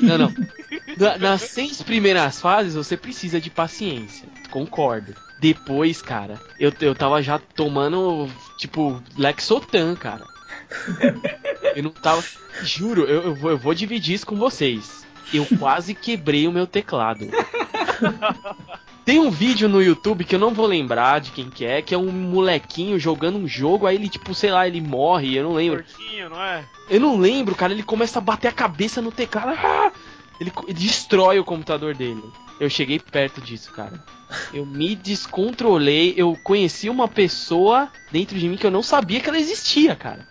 Não, 0.00 0.18
não. 0.18 0.34
Na- 0.96 1.18
nas 1.18 1.42
seis 1.42 1.82
primeiras 1.82 2.40
fases 2.40 2.74
você 2.74 2.96
precisa 2.96 3.40
de 3.40 3.50
paciência, 3.50 4.28
concordo. 4.50 5.14
Depois, 5.40 6.00
cara, 6.00 6.38
eu, 6.58 6.72
eu 6.80 6.94
tava 6.94 7.20
já 7.22 7.38
tomando, 7.38 8.28
tipo, 8.58 9.02
Lexotan, 9.16 9.94
cara. 9.96 10.24
Eu 11.74 11.82
não 11.82 11.90
tava. 11.90 12.22
Juro, 12.62 13.02
eu, 13.04 13.22
eu, 13.24 13.34
vou, 13.34 13.50
eu 13.50 13.58
vou 13.58 13.74
dividir 13.74 14.14
isso 14.14 14.26
com 14.26 14.36
vocês. 14.36 15.04
Eu 15.32 15.46
quase 15.58 15.94
quebrei 15.94 16.46
o 16.46 16.52
meu 16.52 16.66
teclado. 16.66 17.28
Tem 19.04 19.18
um 19.18 19.30
vídeo 19.30 19.68
no 19.68 19.82
YouTube 19.82 20.24
que 20.24 20.34
eu 20.34 20.38
não 20.38 20.54
vou 20.54 20.66
lembrar 20.66 21.20
de 21.20 21.32
quem 21.32 21.50
que 21.50 21.64
é, 21.64 21.82
que 21.82 21.94
é 21.94 21.98
um 21.98 22.12
molequinho 22.12 22.98
jogando 23.00 23.36
um 23.36 23.48
jogo, 23.48 23.86
aí 23.86 23.96
ele, 23.96 24.08
tipo, 24.08 24.32
sei 24.32 24.50
lá, 24.52 24.66
ele 24.66 24.80
morre, 24.80 25.36
eu 25.36 25.42
não 25.42 25.54
lembro. 25.54 25.82
Porquinho, 25.82 26.30
não 26.30 26.40
é? 26.40 26.64
Eu 26.88 27.00
não 27.00 27.18
lembro, 27.18 27.54
cara, 27.54 27.72
ele 27.72 27.82
começa 27.82 28.20
a 28.20 28.22
bater 28.22 28.48
a 28.48 28.52
cabeça 28.52 29.02
no 29.02 29.10
teclado. 29.10 29.58
Ah! 29.58 29.90
Ele, 30.40 30.52
ele 30.68 30.74
destrói 30.74 31.38
o 31.38 31.44
computador 31.44 31.94
dele. 31.94 32.22
Eu 32.60 32.70
cheguei 32.70 32.98
perto 32.98 33.40
disso, 33.40 33.72
cara. 33.72 34.04
Eu 34.54 34.64
me 34.64 34.94
descontrolei, 34.94 36.14
eu 36.16 36.38
conheci 36.44 36.88
uma 36.88 37.08
pessoa 37.08 37.90
dentro 38.10 38.38
de 38.38 38.48
mim 38.48 38.56
que 38.56 38.66
eu 38.66 38.70
não 38.70 38.82
sabia 38.82 39.20
que 39.20 39.28
ela 39.28 39.38
existia, 39.38 39.96
cara. 39.96 40.28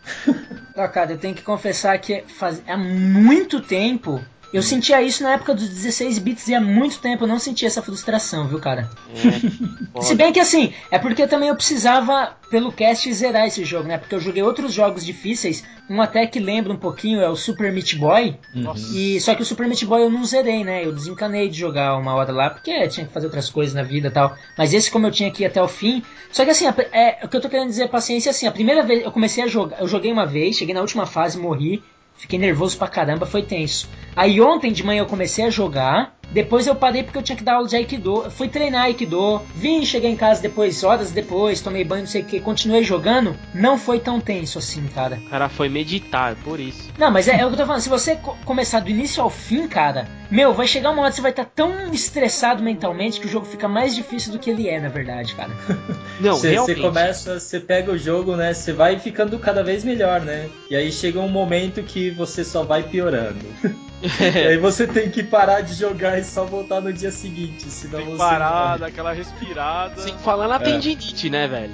Ah, 0.76 0.88
cara, 0.88 1.12
eu 1.12 1.18
tenho 1.18 1.36
que 1.36 1.42
confessar 1.42 2.00
que 2.00 2.24
faz... 2.28 2.64
há 2.66 2.78
muito 2.78 3.60
tempo. 3.60 4.24
Eu 4.54 4.62
sentia 4.62 5.02
isso 5.02 5.24
na 5.24 5.32
época 5.34 5.54
dos 5.54 5.70
16 5.70 6.20
bits 6.20 6.48
e 6.50 6.54
há 6.56 6.60
muito 6.60 7.00
tempo 7.00 7.24
eu 7.24 7.28
não 7.28 7.40
sentia 7.40 7.68
essa 7.68 7.82
frustração, 7.82 8.48
viu, 8.48 8.60
cara? 8.60 8.90
É. 9.96 10.02
Se 10.02 10.16
bem 10.16 10.34
que 10.34 10.40
assim, 10.40 10.74
é 10.90 10.98
porque 11.00 11.26
também 11.28 11.50
eu 11.50 11.56
precisava, 11.56 12.36
pelo 12.50 12.72
cast, 12.72 13.12
zerar 13.14 13.46
esse 13.48 13.64
jogo, 13.64 13.88
né? 13.88 13.98
Porque 13.98 14.14
eu 14.16 14.20
joguei 14.20 14.42
outros 14.44 14.74
jogos 14.74 15.06
difíceis, 15.06 15.64
um 15.90 16.02
até 16.02 16.26
que 16.26 16.40
lembra 16.40 16.72
um 16.74 16.78
pouquinho, 16.78 17.22
é 17.22 17.30
o 17.30 17.36
Super 17.36 17.72
Meat 17.72 17.96
Boy. 17.98 18.36
Nossa. 18.54 18.82
E 18.98 19.20
só 19.22 19.36
que 19.36 19.42
o 19.42 19.46
Super 19.46 19.68
Meat 19.68 19.86
Boy 19.86 20.02
eu 20.02 20.10
não 20.10 20.24
zerei, 20.26 20.64
né? 20.64 20.86
Eu 20.86 20.92
desencanei 20.94 21.48
de 21.50 21.58
jogar 21.58 21.98
uma 21.98 22.14
hora 22.14 22.32
lá, 22.32 22.50
porque 22.50 22.88
tinha 22.90 23.06
que 23.06 23.14
fazer 23.14 23.28
outras 23.28 23.50
coisas 23.50 23.74
na 23.74 23.84
vida 23.84 24.08
e 24.08 24.12
tal. 24.12 24.36
Mas 24.58 24.74
esse, 24.74 24.90
como 24.92 25.08
eu 25.08 25.12
tinha 25.12 25.32
que 25.32 25.44
ir 25.44 25.46
até 25.46 25.62
o 25.62 25.68
fim. 25.68 26.04
Só 26.32 26.44
que 26.44 26.52
assim, 26.52 26.68
a- 26.68 26.76
é, 26.92 27.20
o 27.24 27.28
que 27.30 27.38
eu 27.38 27.42
tô 27.42 27.50
querendo 27.50 27.68
dizer, 27.70 27.88
paciência, 27.90 28.30
é 28.30 28.32
assim, 28.32 28.48
a 28.48 28.52
primeira 28.52 28.84
vez 28.84 29.04
eu 29.04 29.12
comecei 29.12 29.44
a 29.44 29.48
jogar, 29.48 29.80
eu 29.80 29.88
joguei 29.88 30.12
uma 30.12 30.26
vez, 30.26 30.56
cheguei 30.58 30.74
na 30.74 30.82
última 30.82 31.06
fase, 31.06 31.38
morri. 31.38 31.82
Fiquei 32.22 32.38
nervoso 32.38 32.78
pra 32.78 32.88
caramba, 32.88 33.26
foi 33.26 33.42
tenso. 33.42 33.90
Aí 34.16 34.40
ontem 34.40 34.72
de 34.72 34.84
manhã 34.84 35.00
eu 35.00 35.08
comecei 35.08 35.44
a 35.44 35.50
jogar. 35.50 36.20
Depois 36.32 36.66
eu 36.68 36.76
parei 36.76 37.04
porque 37.04 37.18
eu 37.18 37.22
tinha 37.24 37.36
que 37.36 37.44
dar 37.44 37.56
aula 37.56 37.68
de 37.68 37.76
Aikido. 37.76 38.30
Fui 38.32 38.48
treinar 38.48 38.84
Aikido. 38.84 39.42
Vim, 39.54 39.84
cheguei 39.86 40.10
em 40.12 40.16
casa 40.16 40.42
depois, 40.42 40.84
horas 40.84 41.12
depois, 41.12 41.60
tomei 41.62 41.84
banho, 41.84 42.02
não 42.04 42.08
sei 42.08 42.22
o 42.22 42.26
que. 42.26 42.40
Continuei 42.40 42.84
jogando. 42.84 43.36
Não 43.54 43.78
foi 43.78 44.00
tão 44.00 44.20
tenso 44.20 44.58
assim, 44.58 44.88
cara. 44.88 45.18
O 45.26 45.30
cara 45.30 45.50
foi 45.50 45.68
meditar, 45.70 46.36
por 46.38 46.60
isso. 46.60 46.90
Não, 46.98 47.12
mas 47.12 47.28
é, 47.28 47.40
é 47.40 47.46
o 47.46 47.50
que 47.50 47.56
eu 47.56 47.60
tô 47.60 47.66
falando. 47.66 47.82
Se 47.82 47.90
você 47.90 48.16
co- 48.16 48.38
começar 48.46 48.80
do 48.80 48.90
início 48.90 49.22
ao 49.22 49.30
fim, 49.30 49.68
cara, 49.68 50.08
meu, 50.30 50.54
vai 50.54 50.68
chegar 50.68 50.92
uma 50.92 51.02
hora 51.02 51.10
que 51.10 51.16
você 51.18 51.22
vai 51.22 51.32
estar 51.32 51.46
tão 51.46 51.92
estressado 51.94 52.64
mentalmente 52.64 53.20
que 53.20 53.28
o 53.28 53.30
jogo 53.30 53.46
fica 53.46 53.68
mais 53.68 53.94
difícil 53.94 54.32
do 54.32 54.40
que 54.40 54.50
ele 54.50 54.70
é, 54.70 54.80
na 54.80 54.90
verdade, 54.90 55.36
cara. 55.36 55.52
Não, 56.22 56.36
Você 56.38 56.52
realmente. 56.52 56.80
começa, 56.82 57.40
você 57.40 57.60
pega 57.60 57.92
o 57.92 57.98
jogo, 57.98 58.36
né? 58.36 58.54
Você 58.54 58.72
vai 58.72 58.98
ficando 59.00 59.38
cada 59.40 59.64
vez 59.64 59.84
melhor, 59.84 60.22
né? 60.22 60.50
E 60.70 60.76
aí 60.76 60.92
chega 60.92 61.20
um 61.20 61.28
momento 61.30 61.82
que 61.84 62.12
você 62.12 62.46
só 62.46 62.64
vai 62.64 62.84
piorando. 62.84 63.40
e 64.02 64.48
aí 64.48 64.58
você 64.58 64.88
tem 64.88 65.10
que 65.10 65.24
parar 65.24 65.62
de 65.62 65.74
jogar 65.74 66.18
e 66.20 66.24
só 66.24 66.44
voltar 66.46 66.82
no 66.82 66.92
dia 66.92 67.12
seguinte, 67.12 67.70
senão 67.70 68.00
Tem 68.00 68.06
que 68.06 68.12
você 68.14 68.18
parar, 68.18 68.78
dar 68.78 68.88
aquela 68.88 69.14
respirada. 69.14 70.02
Sem 70.02 70.18
falar 70.20 70.48
na 70.48 70.56
É. 70.56 70.60
tendinite, 70.60 71.30
né, 71.30 71.48
velho? 71.48 71.74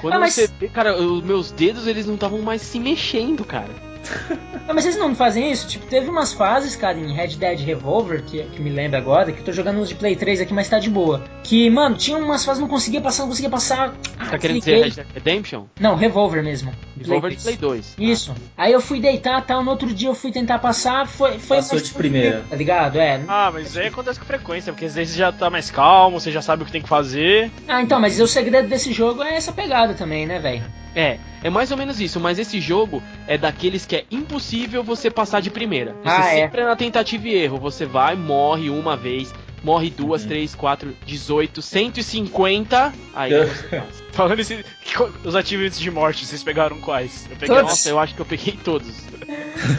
Quando 0.00 0.14
Ah, 0.14 0.18
mas- 0.18 0.34
você 0.34 0.48
vê, 0.60 0.68
cara, 0.68 0.96
os 1.00 1.22
meus 1.24 1.50
dedos 1.52 1.86
eles 1.86 2.06
não 2.06 2.14
estavam 2.14 2.40
mais 2.42 2.60
se 2.62 2.78
mexendo, 2.78 3.44
cara. 3.44 3.70
Não, 4.66 4.74
mas 4.76 4.84
vocês 4.84 4.96
não 4.96 5.14
fazem 5.14 5.50
isso? 5.50 5.66
Tipo, 5.66 5.86
teve 5.86 6.08
umas 6.08 6.32
fases, 6.32 6.76
cara, 6.76 6.96
em 6.96 7.12
Red 7.12 7.36
Dead 7.36 7.58
Revolver, 7.60 8.22
que, 8.22 8.42
que 8.44 8.62
me 8.62 8.70
lembra 8.70 8.98
agora, 8.98 9.32
que 9.32 9.40
eu 9.40 9.44
tô 9.44 9.52
jogando 9.52 9.80
uns 9.80 9.88
de 9.88 9.94
Play 9.96 10.14
3 10.14 10.40
aqui, 10.40 10.54
mas 10.54 10.68
tá 10.68 10.78
de 10.78 10.88
boa. 10.88 11.22
Que, 11.42 11.68
mano, 11.68 11.96
tinha 11.96 12.16
umas 12.16 12.44
fases 12.44 12.60
não 12.60 12.68
conseguia 12.68 13.00
passar, 13.00 13.22
não 13.22 13.28
conseguia 13.30 13.50
passar. 13.50 13.92
Ah, 14.18 14.26
Tá 14.26 14.38
querendo 14.38 14.60
dizer 14.60 14.84
Red 14.84 14.90
Dead 14.90 15.06
Redemption? 15.14 15.64
Não, 15.80 15.96
Revolver 15.96 16.42
mesmo. 16.44 16.72
Revolver 16.96 17.32
de 17.32 17.42
3. 17.42 17.42
Play 17.42 17.56
2. 17.56 17.94
Isso. 17.98 18.34
Aí 18.56 18.72
eu 18.72 18.80
fui 18.80 19.00
deitar 19.00 19.44
tal, 19.44 19.64
no 19.64 19.70
outro 19.72 19.92
dia 19.92 20.08
eu 20.08 20.14
fui 20.14 20.30
tentar 20.30 20.60
passar, 20.60 21.06
foi. 21.08 21.38
foi 21.38 21.56
Passou 21.56 21.76
mais 21.76 21.88
de 21.88 21.94
primeira. 21.94 22.44
Tá 22.48 22.54
ligado? 22.56 22.98
É. 22.98 23.20
Ah, 23.26 23.50
mas 23.52 23.76
aí 23.76 23.88
acontece 23.88 24.20
com 24.20 24.26
frequência, 24.26 24.72
porque 24.72 24.84
às 24.86 24.94
vezes 24.94 25.14
você 25.14 25.18
já 25.18 25.32
tá 25.32 25.50
mais 25.50 25.70
calmo, 25.70 26.20
você 26.20 26.30
já 26.30 26.40
sabe 26.40 26.62
o 26.62 26.66
que 26.66 26.72
tem 26.72 26.82
que 26.82 26.88
fazer. 26.88 27.50
Ah, 27.66 27.82
então, 27.82 27.98
mas 28.00 28.20
o 28.20 28.28
segredo 28.28 28.68
desse 28.68 28.92
jogo 28.92 29.22
é 29.24 29.34
essa 29.34 29.52
pegada 29.52 29.94
também, 29.94 30.24
né, 30.24 30.38
velho? 30.38 30.62
É, 30.94 31.18
é 31.42 31.50
mais 31.50 31.70
ou 31.70 31.76
menos 31.76 32.00
isso, 32.00 32.20
mas 32.20 32.38
esse 32.38 32.60
jogo 32.60 33.02
é 33.26 33.38
daqueles 33.38 33.86
que 33.86 33.96
é 33.96 34.04
impossível 34.10 34.82
você 34.84 35.10
passar 35.10 35.40
de 35.40 35.50
primeira. 35.50 35.92
Você 36.02 36.08
Ah, 36.08 36.34
é. 36.34 36.40
sempre 36.42 36.60
é 36.60 36.64
na 36.64 36.76
tentativa 36.76 37.28
e 37.28 37.34
erro. 37.34 37.58
Você 37.58 37.86
vai, 37.86 38.14
morre 38.14 38.68
uma 38.68 38.96
vez, 38.96 39.32
morre 39.64 39.88
duas, 39.90 40.24
três, 40.24 40.54
quatro, 40.54 40.94
18, 41.06 41.62
150, 41.62 42.92
aí 43.14 43.30
você 43.46 43.76
passa. 43.76 44.02
Falando 44.12 44.40
esse, 44.40 44.64
os 45.24 45.34
achievements 45.34 45.78
de 45.78 45.90
morte, 45.90 46.26
vocês 46.26 46.42
pegaram 46.42 46.78
quais? 46.80 47.26
Eu 47.30 47.36
peguei 47.36 47.56
Todos. 47.56 47.70
Nossa, 47.70 47.88
eu 47.88 47.98
acho 47.98 48.14
que 48.14 48.20
eu 48.20 48.26
peguei 48.26 48.58
todos. 48.62 48.92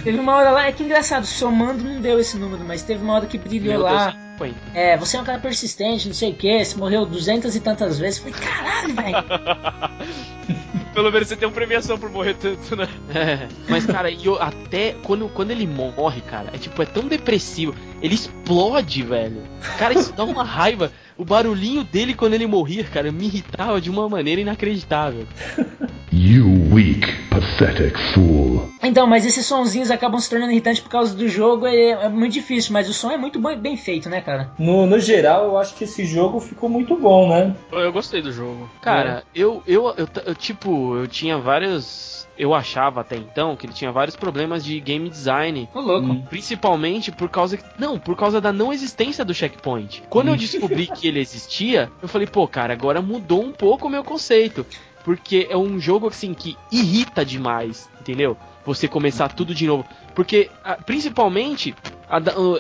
Teve 0.03 0.17
uma 0.17 0.35
hora 0.35 0.49
lá, 0.51 0.67
é 0.67 0.71
que 0.71 0.81
engraçado, 0.83 1.25
somando 1.25 1.83
não 1.83 2.01
deu 2.01 2.19
esse 2.19 2.37
número, 2.37 2.63
mas 2.63 2.81
teve 2.81 3.03
uma 3.03 3.13
hora 3.13 3.25
que 3.27 3.37
brilhou 3.37 3.73
Meu 3.73 3.81
lá. 3.81 4.09
Deus, 4.11 4.23
50. 4.43 4.55
É, 4.73 4.97
você 4.97 5.17
é 5.17 5.21
um 5.21 5.23
cara 5.23 5.39
persistente, 5.39 6.07
não 6.07 6.13
sei 6.13 6.31
o 6.31 6.35
que, 6.35 6.63
você 6.63 6.75
morreu 6.77 7.05
duzentas 7.05 7.55
e 7.55 7.59
tantas 7.59 7.97
vezes. 7.99 8.23
Eu 8.23 8.31
Falei, 8.31 8.47
caralho, 8.47 8.95
velho. 8.95 10.53
Pelo 10.93 11.11
menos 11.11 11.27
você 11.27 11.35
tem 11.35 11.47
uma 11.47 11.53
premiação 11.53 11.97
por 11.97 12.09
morrer 12.11 12.35
tanto, 12.35 12.75
né? 12.75 12.87
É, 13.15 13.47
mas 13.67 13.83
cara, 13.83 14.11
e 14.11 14.25
eu, 14.25 14.39
até 14.39 14.93
quando, 15.03 15.27
quando 15.29 15.49
ele 15.49 15.65
morre, 15.65 16.21
cara, 16.21 16.51
é 16.53 16.57
tipo, 16.57 16.79
é 16.81 16.85
tão 16.85 17.07
depressivo. 17.07 17.73
Ele 17.99 18.13
explode, 18.13 19.01
velho. 19.01 19.41
Cara, 19.79 19.93
isso 19.93 20.13
dá 20.13 20.23
uma 20.23 20.43
raiva. 20.43 20.91
O 21.17 21.23
barulhinho 21.25 21.83
dele 21.83 22.13
quando 22.13 22.33
ele 22.33 22.47
morria, 22.47 22.83
cara, 22.83 23.11
me 23.11 23.25
irritava 23.25 23.79
de 23.79 23.89
uma 23.89 24.07
maneira 24.09 24.41
inacreditável. 24.41 25.25
You 26.15 26.45
weak, 26.71 27.07
pathetic 27.31 27.97
fool. 28.13 28.69
Então, 28.83 29.07
mas 29.07 29.25
esses 29.25 29.47
sonzinhos 29.47 29.89
acabam 29.89 30.19
se 30.19 30.29
tornando 30.29 30.51
irritantes 30.51 30.79
por 30.79 30.89
causa 30.89 31.15
do 31.15 31.27
jogo, 31.27 31.65
é, 31.65 31.89
é 31.89 32.07
muito 32.09 32.33
difícil, 32.33 32.71
mas 32.71 32.87
o 32.87 32.93
som 32.93 33.09
é 33.09 33.17
muito 33.17 33.39
bom- 33.39 33.57
bem 33.57 33.75
feito, 33.75 34.07
né, 34.09 34.21
cara? 34.21 34.51
No, 34.59 34.85
no 34.85 34.99
geral, 34.99 35.45
eu 35.45 35.57
acho 35.57 35.73
que 35.73 35.85
esse 35.85 36.05
jogo 36.05 36.39
ficou 36.39 36.69
muito 36.69 36.95
bom, 36.95 37.29
né? 37.29 37.55
Eu, 37.71 37.79
eu 37.79 37.91
gostei 37.91 38.21
do 38.21 38.31
jogo. 38.31 38.69
Cara, 38.79 39.23
eu, 39.33 39.63
eu, 39.65 39.91
eu, 39.97 40.07
eu, 40.27 40.35
tipo, 40.35 40.95
eu 40.97 41.07
tinha 41.07 41.35
vários. 41.39 42.27
Eu 42.37 42.53
achava 42.53 43.01
até 43.01 43.15
então 43.15 43.55
que 43.55 43.65
ele 43.65 43.73
tinha 43.73 43.91
vários 43.91 44.15
problemas 44.15 44.63
de 44.65 44.79
game 44.79 45.07
design. 45.09 45.69
Ô, 45.73 45.79
louco. 45.79 46.07
Hum. 46.07 46.21
Principalmente 46.29 47.11
por 47.11 47.29
causa. 47.29 47.59
Não, 47.77 47.99
por 47.99 48.15
causa 48.15 48.41
da 48.41 48.51
não 48.51 48.73
existência 48.73 49.23
do 49.23 49.33
checkpoint. 49.33 50.03
Quando 50.09 50.29
eu 50.29 50.35
descobri 50.35 50.87
que 50.95 51.07
ele 51.07 51.19
existia, 51.19 51.91
eu 52.01 52.07
falei, 52.07 52.25
pô, 52.27 52.47
cara, 52.47 52.73
agora 52.73 53.01
mudou 53.01 53.43
um 53.43 53.51
pouco 53.51 53.87
o 53.87 53.89
meu 53.91 54.03
conceito. 54.03 54.65
Porque 55.03 55.47
é 55.49 55.57
um 55.57 55.79
jogo 55.79 56.07
assim 56.07 56.33
que 56.33 56.55
irrita 56.71 57.25
demais, 57.25 57.89
entendeu? 57.99 58.37
Você 58.65 58.87
começar 58.87 59.27
tudo 59.33 59.53
de 59.53 59.67
novo. 59.67 59.85
Porque, 60.15 60.49
principalmente, 60.85 61.75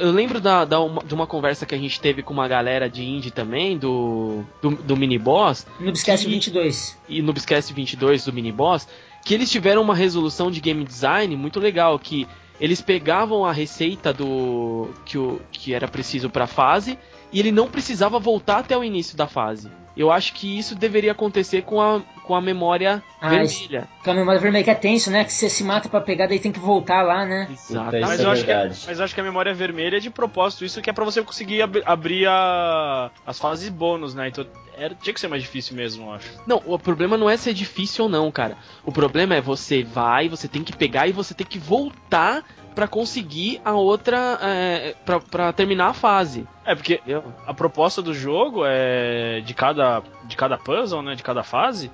eu 0.01 0.11
lembro 0.11 0.41
da, 0.41 0.65
da 0.65 0.79
uma- 0.81 1.03
de 1.03 1.13
uma 1.13 1.27
conversa 1.27 1.65
que 1.65 1.73
a 1.73 1.77
gente 1.77 2.01
teve 2.01 2.21
com 2.21 2.33
uma 2.33 2.47
galera 2.47 2.89
de 2.89 3.03
indie 3.05 3.31
também, 3.31 3.77
do, 3.77 4.43
do, 4.61 4.71
do 4.71 4.97
mini 4.97 5.17
boss, 5.17 5.65
No 5.79 5.91
Biscast 5.91 6.25
Que- 6.25 6.31
22. 6.31 6.97
e 7.07 7.21
no 7.21 7.31
Biscast 7.31 7.73
22 7.73 8.25
do 8.25 8.33
mini 8.33 8.51
boss, 8.51 8.87
que 9.23 9.33
eles 9.33 9.49
tiveram 9.49 9.81
uma 9.81 9.95
resolução 9.95 10.51
de 10.51 10.59
game 10.59 10.83
design 10.83 11.35
muito 11.35 11.59
legal, 11.59 11.97
que 11.97 12.27
eles 12.59 12.81
pegavam 12.81 13.45
a 13.45 13.51
receita 13.51 14.13
do 14.13 14.89
que, 15.05 15.17
o, 15.17 15.41
que 15.51 15.73
era 15.73 15.87
preciso 15.87 16.29
para 16.29 16.43
a 16.43 16.47
fase 16.47 16.97
e 17.31 17.39
ele 17.39 17.51
não 17.51 17.67
precisava 17.67 18.19
voltar 18.19 18.59
até 18.59 18.77
o 18.77 18.83
início 18.83 19.17
da 19.17 19.27
fase. 19.27 19.69
Eu 19.95 20.11
acho 20.11 20.33
que 20.33 20.57
isso 20.57 20.73
deveria 20.75 21.11
acontecer 21.11 21.61
com 21.61 21.79
a, 21.79 22.01
com 22.23 22.35
a 22.35 22.41
memória 22.41 23.03
Ah, 23.21 23.29
vermelha. 23.29 23.87
Com 24.03 24.11
a 24.11 24.13
memória 24.15 24.39
vermelha 24.41 24.63
que 24.63 24.69
é 24.71 24.75
tenso, 24.75 25.11
né? 25.11 25.23
Que 25.23 25.31
você 25.31 25.49
se 25.49 25.63
mata 25.63 25.87
pra 25.87 26.01
pegar, 26.01 26.25
daí 26.27 26.39
tem 26.39 26.51
que 26.51 26.59
voltar 26.59 27.03
lá, 27.03 27.25
né? 27.25 27.47
Exatamente. 27.51 27.97
Isso 28.03 28.07
Mas 28.09 28.19
é 28.19 28.23
eu, 28.25 28.29
acho 28.31 28.43
que 28.45 28.51
é, 28.51 28.55
verdade. 28.57 28.83
mas 28.87 28.97
eu 28.99 29.05
acho 29.05 29.13
que 29.15 29.21
a 29.21 29.23
memória 29.23 29.53
vermelha 29.53 29.97
é 29.97 29.99
de 29.99 30.09
propósito, 30.09 30.65
isso 30.65 30.81
que 30.81 30.89
é 30.89 30.93
pra 30.93 31.05
você 31.05 31.21
conseguir 31.21 31.61
ab- 31.61 31.83
abrir 31.85 32.25
a- 32.27 33.11
as 33.25 33.37
fases 33.39 33.69
bônus, 33.69 34.15
né? 34.15 34.29
Então 34.29 34.45
era, 34.75 34.95
tinha 34.95 35.13
que 35.13 35.19
ser 35.19 35.27
mais 35.27 35.43
difícil 35.43 35.75
mesmo, 35.75 36.07
eu 36.07 36.13
acho. 36.13 36.27
Não, 36.47 36.59
o 36.65 36.79
problema 36.79 37.15
não 37.15 37.29
é 37.29 37.37
ser 37.37 37.53
difícil 37.53 38.05
ou 38.05 38.09
não, 38.09 38.31
cara. 38.31 38.57
O 38.83 38.91
problema 38.91 39.35
é 39.35 39.41
você 39.41 39.83
vai, 39.83 40.27
você 40.27 40.47
tem 40.47 40.63
que 40.63 40.75
pegar 40.75 41.07
e 41.07 41.11
você 41.11 41.35
tem 41.35 41.45
que 41.45 41.59
voltar 41.59 42.43
pra 42.73 42.87
conseguir 42.87 43.61
a 43.63 43.73
outra, 43.73 44.37
é, 44.41 44.95
pra, 45.05 45.19
pra 45.19 45.53
terminar 45.53 45.87
a 45.89 45.93
fase. 45.93 46.47
É, 46.65 46.73
porque 46.75 46.99
a 47.45 47.53
proposta 47.53 48.01
do 48.01 48.13
jogo 48.13 48.63
é 48.65 49.41
de 49.45 49.53
cada, 49.53 50.01
de 50.25 50.35
cada 50.35 50.57
puzzle, 50.57 51.01
né? 51.01 51.15
De 51.15 51.23
cada 51.23 51.43
fase. 51.43 51.91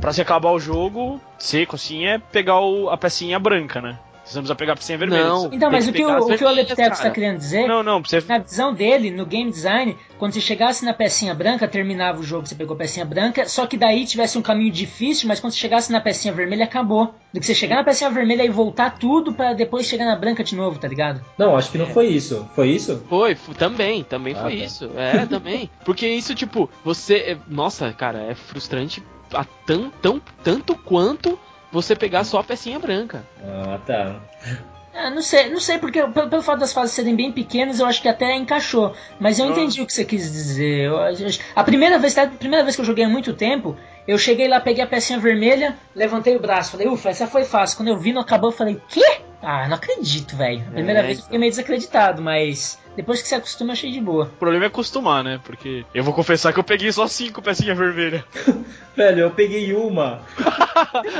Pra 0.00 0.12
se 0.12 0.20
acabar 0.20 0.50
o 0.52 0.60
jogo 0.60 1.20
seco, 1.38 1.74
assim, 1.76 2.06
é 2.06 2.18
pegar 2.18 2.60
o- 2.60 2.88
a 2.90 2.96
pecinha 2.96 3.38
branca, 3.38 3.80
né? 3.80 3.98
Você 4.28 4.36
não 4.36 4.42
precisa 4.42 4.54
pegar 4.54 4.72
a 4.74 4.76
pecinha 4.76 4.98
vermelha. 4.98 5.24
Não. 5.24 5.40
Você- 5.42 5.56
Então, 5.56 5.70
mas 5.70 5.84
que 5.84 5.90
o 5.90 5.92
que 5.94 6.04
o, 6.04 6.08
o 6.08 6.26
que 6.36 6.44
o 6.44 6.66
tá 6.76 6.90
cara. 6.90 7.10
querendo 7.10 7.38
dizer 7.38 7.66
Não, 7.66 7.82
não, 7.82 8.00
pra 8.02 8.10
você. 8.10 8.20
Na 8.28 8.38
visão 8.38 8.74
dele, 8.74 9.10
no 9.10 9.24
game 9.24 9.50
design, 9.50 9.96
quando 10.18 10.32
você 10.34 10.40
chegasse 10.40 10.84
na 10.84 10.92
pecinha 10.92 11.34
branca, 11.34 11.66
terminava 11.66 12.20
o 12.20 12.22
jogo, 12.22 12.46
você 12.46 12.54
pegou 12.54 12.74
a 12.74 12.78
pecinha 12.78 13.04
branca, 13.04 13.48
só 13.48 13.66
que 13.66 13.76
daí 13.76 14.04
tivesse 14.04 14.36
um 14.38 14.42
caminho 14.42 14.70
difícil, 14.70 15.26
mas 15.28 15.40
quando 15.40 15.52
você 15.52 15.58
chegasse 15.58 15.90
na 15.90 16.00
pecinha 16.00 16.32
vermelha, 16.34 16.64
acabou. 16.64 17.14
Do 17.32 17.40
que 17.40 17.46
você 17.46 17.54
chegar 17.54 17.76
na 17.76 17.84
pecinha 17.84 18.10
vermelha 18.10 18.44
e 18.44 18.48
voltar 18.48 18.98
tudo 18.98 19.32
pra 19.32 19.52
depois 19.52 19.86
chegar 19.86 20.04
na 20.06 20.16
branca 20.16 20.42
de 20.44 20.54
novo, 20.56 20.78
tá 20.78 20.88
ligado? 20.88 21.20
Não, 21.38 21.56
acho 21.56 21.70
que 21.70 21.78
não 21.78 21.86
foi 21.86 22.06
isso. 22.08 22.48
Foi 22.54 22.68
isso? 22.70 23.02
Foi, 23.08 23.34
também, 23.56 24.02
também 24.04 24.34
Ah, 24.34 24.42
foi 24.42 24.56
tá. 24.58 24.64
isso. 24.64 24.90
É, 24.96 25.24
também. 25.26 25.70
Porque 25.84 26.06
isso, 26.08 26.34
tipo, 26.34 26.68
você. 26.84 27.16
é- 27.18 27.38
Nossa, 27.48 27.92
cara, 27.92 28.20
é 28.22 28.34
frustrante 28.34 29.02
a 29.34 29.44
tão, 29.44 29.90
tão, 30.00 30.20
tanto 30.42 30.74
quanto 30.74 31.38
você 31.72 31.94
pegar 31.96 32.24
só 32.24 32.40
a 32.40 32.44
pecinha 32.44 32.78
branca. 32.78 33.24
Ah, 33.44 33.78
tá. 33.86 34.16
Ah, 34.94 35.10
não 35.10 35.22
sei, 35.22 35.48
não 35.50 35.60
sei, 35.60 35.78
porque 35.78 36.02
pelo, 36.08 36.28
pelo 36.28 36.42
fato 36.42 36.58
das 36.58 36.72
fases 36.72 36.92
serem 36.94 37.14
bem 37.14 37.30
pequenas, 37.30 37.78
eu 37.78 37.86
acho 37.86 38.02
que 38.02 38.08
até 38.08 38.34
encaixou. 38.34 38.94
Mas 39.20 39.38
eu 39.38 39.46
Ah. 39.46 39.48
entendi 39.50 39.80
o 39.80 39.86
que 39.86 39.92
você 39.92 40.04
quis 40.04 40.32
dizer. 40.32 40.86
Eu- 40.86 40.96
eu- 40.96 41.30
a 41.54 41.62
primeira 41.62 41.98
vez, 41.98 42.16
a 42.18 42.26
primeira 42.26 42.64
vez 42.64 42.74
que 42.74 42.80
eu 42.82 42.86
joguei 42.86 43.04
há 43.04 43.08
muito 43.08 43.32
tempo, 43.32 43.76
eu 44.08 44.18
cheguei 44.18 44.48
lá, 44.48 44.58
peguei 44.58 44.82
a 44.82 44.86
pecinha 44.88 45.18
vermelha, 45.20 45.76
levantei 45.94 46.34
o 46.34 46.40
braço, 46.40 46.72
falei, 46.72 46.88
ufa, 46.88 47.10
essa 47.10 47.26
foi 47.28 47.44
fácil. 47.44 47.76
Quando 47.76 47.88
eu 47.88 47.98
vi, 47.98 48.12
não 48.12 48.22
acabou, 48.22 48.50
eu 48.50 48.56
falei, 48.56 48.80
quê? 48.88 49.20
Ah, 49.42 49.68
não 49.68 49.76
acredito, 49.76 50.36
velho. 50.36 50.64
A 50.68 50.72
primeira 50.72 51.00
É, 51.00 51.02
vez 51.02 51.18
eu 51.18 51.24
fiquei 51.24 51.38
meio 51.38 51.50
desacreditado, 51.52 52.20
mas 52.20 52.78
depois 52.96 53.22
que 53.22 53.28
você 53.28 53.36
acostuma, 53.36 53.70
eu 53.70 53.72
achei 53.74 53.90
de 53.92 54.00
boa. 54.00 54.24
O 54.24 54.36
problema 54.38 54.64
é 54.64 54.68
acostumar, 54.68 55.22
né? 55.22 55.40
Porque 55.44 55.84
eu 55.94 56.02
vou 56.02 56.12
confessar 56.12 56.52
que 56.52 56.58
eu 56.58 56.64
peguei 56.64 56.90
só 56.90 57.06
cinco 57.06 57.40
pecinhas 57.40 57.78
vermelhas. 57.78 58.22
Velho, 58.96 59.20
eu 59.20 59.30
peguei 59.30 59.72
uma. 59.74 60.22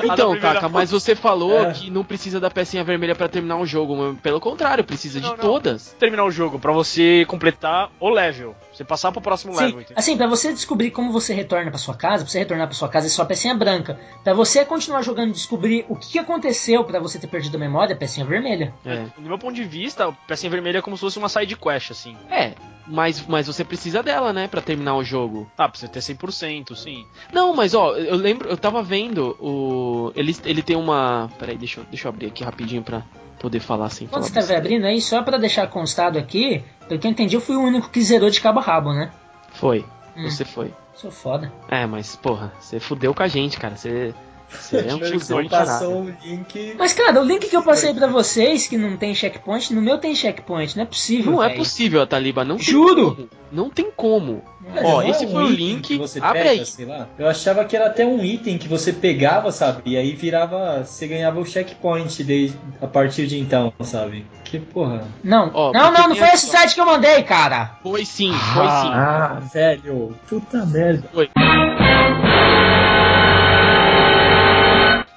Então, 0.05 0.39
Kaka, 0.39 0.69
mas 0.69 0.91
você 0.91 1.15
falou 1.15 1.65
É. 1.65 1.73
que 1.73 1.91
não 1.91 2.05
precisa 2.05 2.39
da 2.41 2.49
pecinha 2.51 2.83
vermelha 2.85 3.15
pra 3.15 3.29
terminar 3.29 3.57
o 3.59 3.67
jogo. 3.67 4.17
Pelo 4.23 4.41
contrário, 4.41 4.85
precisa 4.85 5.21
Não, 5.21 5.31
de 5.31 5.37
não. 5.37 5.45
todas. 5.45 5.95
Terminar 5.99 6.25
o 6.25 6.31
jogo, 6.31 6.59
pra 6.59 6.73
você 6.73 7.25
completar 7.27 7.91
o 8.01 8.09
level. 8.09 8.55
Você 8.73 8.85
passar 8.85 9.11
pro 9.13 9.21
próximo 9.21 9.53
Sim, 9.55 9.61
level, 9.65 9.81
entendeu? 9.81 9.97
assim, 9.99 10.17
pra 10.17 10.27
você 10.29 10.53
descobrir 10.53 10.91
como 10.93 11.11
você 11.13 11.35
retorna 11.35 11.71
pra 11.71 11.79
sua 11.79 11.95
casa, 11.95 12.23
pra 12.25 12.31
você 12.31 12.39
retornar 12.39 12.67
pra 12.69 12.77
sua 12.77 12.89
casa 12.89 13.07
é 13.07 13.11
só 13.11 13.23
a 13.23 13.27
pecinha 13.27 13.55
branca. 13.55 13.99
Pra 14.23 14.33
você 14.35 14.65
continuar 14.65 15.03
jogando 15.03 15.31
e 15.31 15.33
descobrir 15.33 15.85
o 15.89 15.97
que 15.97 16.19
aconteceu 16.19 16.85
pra 16.85 17.01
você 17.01 17.19
ter 17.19 17.27
perdido 17.27 17.57
a 17.57 17.61
memória, 17.61 17.93
é 17.93 17.97
a 17.97 17.99
pecinha 18.09 18.27
vermelha. 18.27 18.75
É. 18.85 19.05
No 19.19 19.29
meu 19.29 19.39
ponto 19.39 19.55
de 19.55 19.65
vista, 19.65 20.09
a 20.09 20.13
pecinha 20.13 20.51
vermelha 20.51 20.79
é 20.79 20.83
como 20.83 20.97
se 20.97 21.01
fosse 21.01 21.19
uma 21.19 21.29
side 21.29 21.55
quest, 21.57 21.91
assim. 21.91 22.17
É, 22.31 22.53
mas, 22.87 23.25
mas 23.27 23.47
você 23.47 23.63
precisa 23.65 24.03
dela, 24.03 24.33
né, 24.33 24.49
pra 24.49 24.61
terminar 24.61 24.97
o 24.97 25.05
jogo. 25.05 25.51
Ah, 25.57 25.71
você 25.73 25.87
ter 25.87 26.01
100%, 26.01 26.75
sim. 26.75 27.07
Não, 27.33 27.55
mas 27.55 27.75
ó, 27.75 27.95
eu 27.97 28.17
lembro, 28.17 28.49
eu 28.49 28.57
tava 28.57 28.83
vendo 28.83 29.37
o. 29.41 30.13
Ele, 30.17 30.35
ele 30.45 30.63
tem 30.63 30.77
uma. 30.77 31.31
Peraí, 31.39 31.57
deixa 31.57 31.81
eu, 31.81 31.85
deixa 31.85 32.09
eu 32.09 32.11
abrir 32.11 32.27
aqui 32.27 32.43
rapidinho 32.43 32.83
pra 32.83 33.03
poder 33.39 33.61
falar 33.61 33.89
sem 33.91 34.07
Quando 34.09 34.23
falar. 34.23 34.25
você 34.27 34.33
tava 34.33 34.41
besteira. 34.47 34.61
abrindo 34.63 34.85
aí, 34.87 35.01
só 35.01 35.23
pra 35.23 35.39
deixar 35.39 35.67
constado 35.69 36.19
aqui, 36.19 36.65
pelo 36.89 36.99
que 37.01 37.07
eu 37.07 37.11
entendi, 37.11 37.37
eu 37.37 37.41
fui 37.41 37.55
o 37.57 37.63
único 37.63 37.89
que 37.91 38.01
zerou 38.03 38.31
de 38.31 38.41
cabo 38.41 38.59
a 38.59 38.63
rabo, 38.63 38.93
né? 38.93 39.11
Foi, 39.53 39.85
Hum. 40.17 40.29
você 40.29 40.45
foi. 40.45 40.73
Sou 40.95 41.11
foda. 41.13 41.53
É, 41.69 41.87
mas 41.87 42.17
porra, 42.17 42.53
você 42.59 42.81
fudeu 42.81 43.15
com 43.15 43.23
a 43.23 43.29
gente, 43.29 43.57
cara. 43.59 43.77
Você. 43.77 44.13
Você 44.51 44.79
é 44.79 44.95
um 44.95 45.49
passou 45.49 46.03
o 46.03 46.15
link. 46.25 46.75
Mas, 46.79 46.93
cara, 46.93 47.21
o 47.21 47.25
link 47.25 47.49
que 47.49 47.57
eu 47.57 47.63
passei 47.63 47.93
pra 47.93 48.07
vocês, 48.07 48.67
que 48.67 48.77
não 48.79 48.97
tem 48.97 49.15
checkpoint, 49.15 49.75
no 49.75 49.83
meu 49.83 49.99
tem 49.99 50.15
checkpoint, 50.15 50.77
não 50.77 50.85
é 50.85 50.87
possível. 50.87 51.33
Não 51.33 51.43
é 51.43 51.49
véi. 51.49 51.57
possível, 51.59 52.07
Taliba, 52.07 52.45
não 52.45 52.57
tem 52.57 52.65
Juro! 52.65 53.15
como. 53.15 53.29
Não 53.51 53.71
tem 53.71 53.91
como. 53.95 54.43
Velho, 54.61 54.87
Ó, 54.87 55.01
é 55.03 55.09
esse 55.09 55.25
um 55.25 55.31
foi 55.31 55.45
o 55.45 55.49
link. 55.49 55.83
que 55.83 55.97
você 55.97 56.21
Abre 56.21 56.43
pega, 56.43 56.51
aí. 56.61 56.67
sei 56.67 56.85
lá. 56.85 57.09
Eu 57.19 57.27
achava 57.27 57.65
que 57.65 57.75
era 57.75 57.87
até 57.87 58.05
um 58.05 58.23
item 58.23 58.59
que 58.59 58.69
você 58.69 58.93
pegava, 58.93 59.51
sabe? 59.51 59.83
E 59.87 59.97
aí 59.97 60.13
virava. 60.15 60.85
Você 60.85 61.07
ganhava 61.07 61.41
o 61.41 61.47
checkpoint 61.47 62.23
desde, 62.25 62.59
a 62.81 62.87
partir 62.87 63.27
de 63.27 63.39
então, 63.39 63.73
sabe? 63.81 64.27
Que 64.45 64.59
porra. 64.59 65.03
Não, 65.25 65.51
Ó, 65.55 65.73
não, 65.73 65.91
não, 65.91 66.01
não 66.09 66.09
tem 66.11 66.19
foi 66.19 66.29
esse 66.29 66.47
site 66.47 66.75
que 66.75 66.81
eu 66.81 66.87
mandei, 66.87 67.23
cara. 67.23 67.79
Foi 67.83 68.05
sim, 68.05 68.33
foi 68.33 68.65
sim. 68.65 68.91
Ah, 68.93 69.41
velho. 69.53 70.15
Puta 70.29 70.67
merda. 70.67 71.09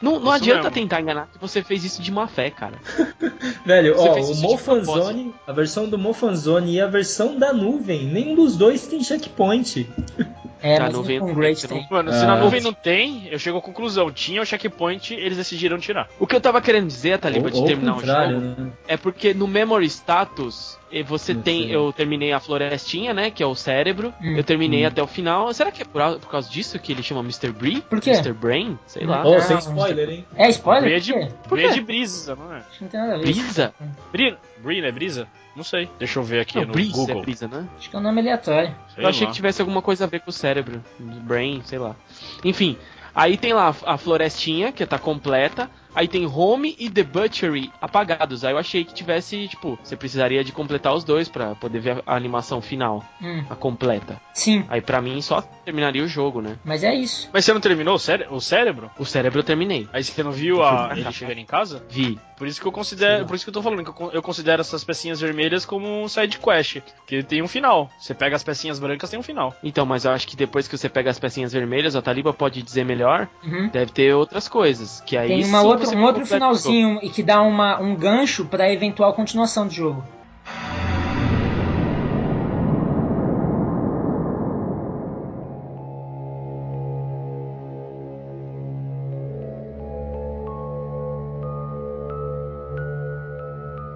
Não, 0.02 0.20
não 0.20 0.32
adianta 0.32 0.64
mesmo. 0.64 0.72
tentar 0.72 1.02
enganar 1.02 1.28
que 1.28 1.38
você 1.38 1.64
fez 1.64 1.84
isso 1.84 2.02
de 2.02 2.12
má 2.12 2.28
fé, 2.28 2.50
cara. 2.50 2.80
Velho, 3.66 3.96
Você 3.96 4.10
ó, 4.10 4.32
o 4.32 4.36
Mofanzone, 4.42 5.34
a 5.46 5.52
versão 5.52 5.88
do 5.88 5.98
Mofanzone 5.98 6.76
e 6.76 6.82
a 6.82 6.88
versão 6.88 7.38
da 7.38 7.54
nuvem, 7.54 8.06
nenhum 8.06 8.36
dos 8.36 8.56
dois 8.56 8.88
tem 8.88 9.04
checkpoint. 9.04 9.88
É, 10.62 10.78
Tá, 10.78 10.84
mas 10.86 10.94
não 10.94 11.02
vem- 11.04 11.20
com 11.20 11.34
Great 11.34 11.68
tem. 11.68 11.88
Mano, 11.90 12.12
se 12.14 12.24
Ah. 12.24 12.28
na 12.28 12.36
nuvem 12.38 12.62
não 12.62 12.74
tem, 12.74 13.28
eu 13.32 13.40
chego 13.40 13.58
à 13.58 13.62
conclusão. 13.62 14.12
Tinha 14.12 14.42
o 14.42 14.46
checkpoint, 14.46 15.14
eles 15.14 15.38
decidiram 15.38 15.78
tirar. 15.80 16.08
O 16.20 16.28
que 16.28 16.36
eu 16.36 16.42
tava 16.42 16.62
querendo 16.62 16.88
dizer, 16.88 17.18
Taliba, 17.20 17.50
de 17.50 17.58
Ou- 17.60 17.66
terminar 17.66 17.98
o 17.98 18.06
jogo, 18.06 18.40
né? 18.40 18.72
é 18.88 18.96
porque 18.98 19.34
no 19.34 19.48
Memory 19.48 19.86
Status 19.88 20.80
você 21.06 21.34
Não 21.34 21.42
tem. 21.42 21.64
sei. 21.64 21.76
Eu 21.76 21.92
terminei 21.94 22.34
a 22.34 22.40
florestinha, 22.40 23.14
né? 23.14 23.32
Que 23.32 23.42
é 23.42 23.46
o 23.46 23.56
cérebro. 23.56 24.14
Hum. 24.22 24.36
eu 24.38 24.44
terminei 24.44 24.84
Hum. 24.84 24.88
até 24.88 25.02
o 25.02 25.08
final. 25.08 25.52
Será 25.54 25.72
que 25.72 25.82
é 25.82 25.86
por, 25.86 26.02
por 26.20 26.30
causa 26.30 26.50
disso 26.50 26.78
que 26.80 26.92
ele 26.92 27.02
chama 27.02 27.22
Mr. 27.22 27.52
Bree? 27.52 27.82
Por 27.82 28.00
quê? 28.02 28.12
Mr. 28.12 28.34
Brain? 28.34 28.78
Sei 28.86 29.06
lá. 29.06 29.26
Ô, 29.26 29.36
Ah, 29.36 29.42
sem 29.42 29.58
spoiler, 29.58 30.10
hein? 30.10 30.26
É 30.36 30.50
spoiler? 30.50 30.84
Brisa 30.92 31.14
Por 31.48 31.58
de, 31.58 31.64
Brisa 31.64 31.68
quê? 31.74 31.80
de 31.80 31.82
brisa, 31.86 32.36
não 32.36 32.54
é? 32.54 32.62
Não 32.82 32.88
tem 32.88 33.00
nada 33.00 33.14
a 33.14 33.18
ver. 33.18 33.24
Brisa? 33.24 33.74
Brisa? 34.12 34.38
Brisa, 34.62 34.88
é 34.88 34.92
brisa? 34.92 35.28
Não 35.56 35.64
sei. 35.64 35.90
Deixa 36.00 36.20
eu 36.20 36.24
ver 36.24 36.40
aqui 36.42 36.58
Não, 36.58 36.66
no 36.66 36.72
Breeze 36.74 36.92
Google. 36.94 37.20
é 37.20 37.22
brisa, 37.22 37.48
né? 37.48 37.68
Acho 37.78 37.90
que 37.90 37.96
é 37.96 38.00
um 38.00 38.02
nome 38.02 38.22
aleatório. 38.22 38.74
Sei 38.96 39.04
eu 39.04 39.10
achei 39.10 39.26
lá. 39.26 39.32
que 39.32 39.36
tivesse 39.36 39.62
alguma 39.62 39.82
coisa 39.82 40.06
a 40.06 40.08
ver 40.08 40.22
com 40.22 40.30
o 40.30 40.34
cérebro. 40.34 40.82
Brain, 41.00 41.62
sei 41.66 41.78
lá. 41.78 41.96
Enfim, 42.44 42.78
aí 43.14 43.38
tem 43.38 43.54
lá 43.54 43.76
a 43.86 43.98
florestinha, 43.98 44.72
que 44.72 44.86
tá 44.86 44.98
completa. 44.98 45.70
Aí 45.94 46.08
tem 46.08 46.26
Home 46.26 46.76
e 46.80 46.90
The 46.90 47.04
Butchery 47.04 47.72
apagados. 47.82 48.44
Aí 48.46 48.54
eu 48.54 48.58
achei 48.58 48.84
que 48.84 48.94
tivesse, 48.94 49.48
tipo, 49.48 49.78
você 49.84 49.96
precisaria 49.96 50.44
de 50.44 50.52
completar 50.52 50.94
os 50.94 51.04
dois 51.04 51.28
pra 51.30 51.56
poder 51.56 51.80
ver 51.80 52.04
a 52.06 52.16
animação 52.16 52.62
final, 52.62 53.04
Hum, 53.22 53.44
a 53.50 53.56
completa. 53.56 54.22
sim, 54.34 54.64
Aí 54.70 54.82
pra 54.82 55.02
mim 55.02 55.22
só 55.22 55.42
terminaria 55.66 56.04
o 56.04 56.08
jogo, 56.08 56.42
né? 56.42 56.56
mas 56.64 56.84
é 56.84 56.94
isso. 56.96 57.30
Mas 57.34 57.46
você 57.46 57.54
não 57.54 57.62
terminou 57.62 57.96
o, 57.96 58.00
cére- 58.00 58.28
o 58.30 58.40
cérebro? 58.40 58.90
O 58.98 59.06
cérebro 59.06 59.40
eu 59.40 59.44
terminei. 59.44 59.88
Aí 59.94 60.04
você 60.04 60.24
não 60.24 60.32
viu 60.32 60.64
a... 60.64 60.92
ele 60.96 61.12
chegando 61.12 61.38
em 61.40 61.46
casa? 61.46 61.84
Vi. 61.90 62.18
Por 62.38 62.48
isso 62.48 62.60
que 62.60 62.66
eu 62.68 62.72
considero, 62.72 63.26
por 63.28 63.36
isso 63.36 63.46
que 63.46 63.50
eu 63.50 63.54
tô 63.54 63.62
falando 63.62 63.84
que 63.84 64.16
eu 64.16 64.22
considero 64.24 64.62
essas 64.62 64.84
pecinhas 64.84 65.22
vermelhas 65.22 65.64
como 65.64 65.88
um 66.04 66.08
side 66.08 66.40
quest, 66.40 66.80
que 67.06 67.22
tem 67.22 67.40
um 67.44 67.48
final. 67.48 67.88
Você 68.00 68.16
pega 68.16 68.36
as 68.36 68.44
pecinhas 68.44 68.80
brancas, 68.80 69.12
tem 69.12 69.20
um 69.20 69.24
final. 69.24 69.56
Então, 69.64 69.86
mas 69.86 70.06
eu 70.06 70.12
acho 70.12 70.28
que 70.28 70.36
depois 70.36 70.68
que 70.68 70.76
você 70.76 70.90
pega 70.90 71.12
as 71.12 71.20
pecinhas 71.20 71.54
vermelhas, 71.54 71.96
a 71.96 72.02
Taliba 72.02 72.34
pode 72.34 72.64
dizer 72.64 72.84
melhor, 72.84 73.28
Uhum. 73.44 73.68
deve 73.70 73.92
ter 73.92 74.16
outras 74.16 74.48
coisas. 74.48 75.02
Que 75.06 75.16
aí 75.18 75.28
Tem 75.28 75.46
uma 75.46 75.62
sim 75.62 75.68
outra 75.68 75.81
outro, 75.86 76.00
um 76.00 76.04
outro 76.04 76.26
finalzinho 76.26 77.00
e 77.02 77.10
que 77.10 77.24
dá 77.24 77.42
uma, 77.42 77.80
um 77.80 77.96
gancho 77.96 78.46
pra 78.46 78.72
eventual 78.72 79.14
continuação 79.14 79.68
do 79.68 79.74
jogo. 79.74 80.04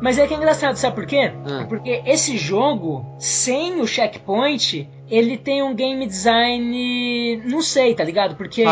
Mas 0.06 0.20
é 0.20 0.28
que 0.28 0.36
é 0.36 0.38
engraçado, 0.38 0.76
sabe 0.76 0.96
por 0.96 1.08
quê? 1.08 1.32
É 1.62 1.64
porque 1.68 2.04
esse 2.06 2.38
jogo, 2.38 3.04
sem 3.18 3.82
o 3.82 3.88
checkpoint, 3.88 4.88
ele 5.10 5.38
tem 5.38 5.62
um 5.64 5.74
game 5.76 6.06
design. 6.06 7.38
Não 7.46 7.62
sei, 7.62 7.94
tá 7.96 8.04
ligado? 8.04 8.36
Porque. 8.36 8.64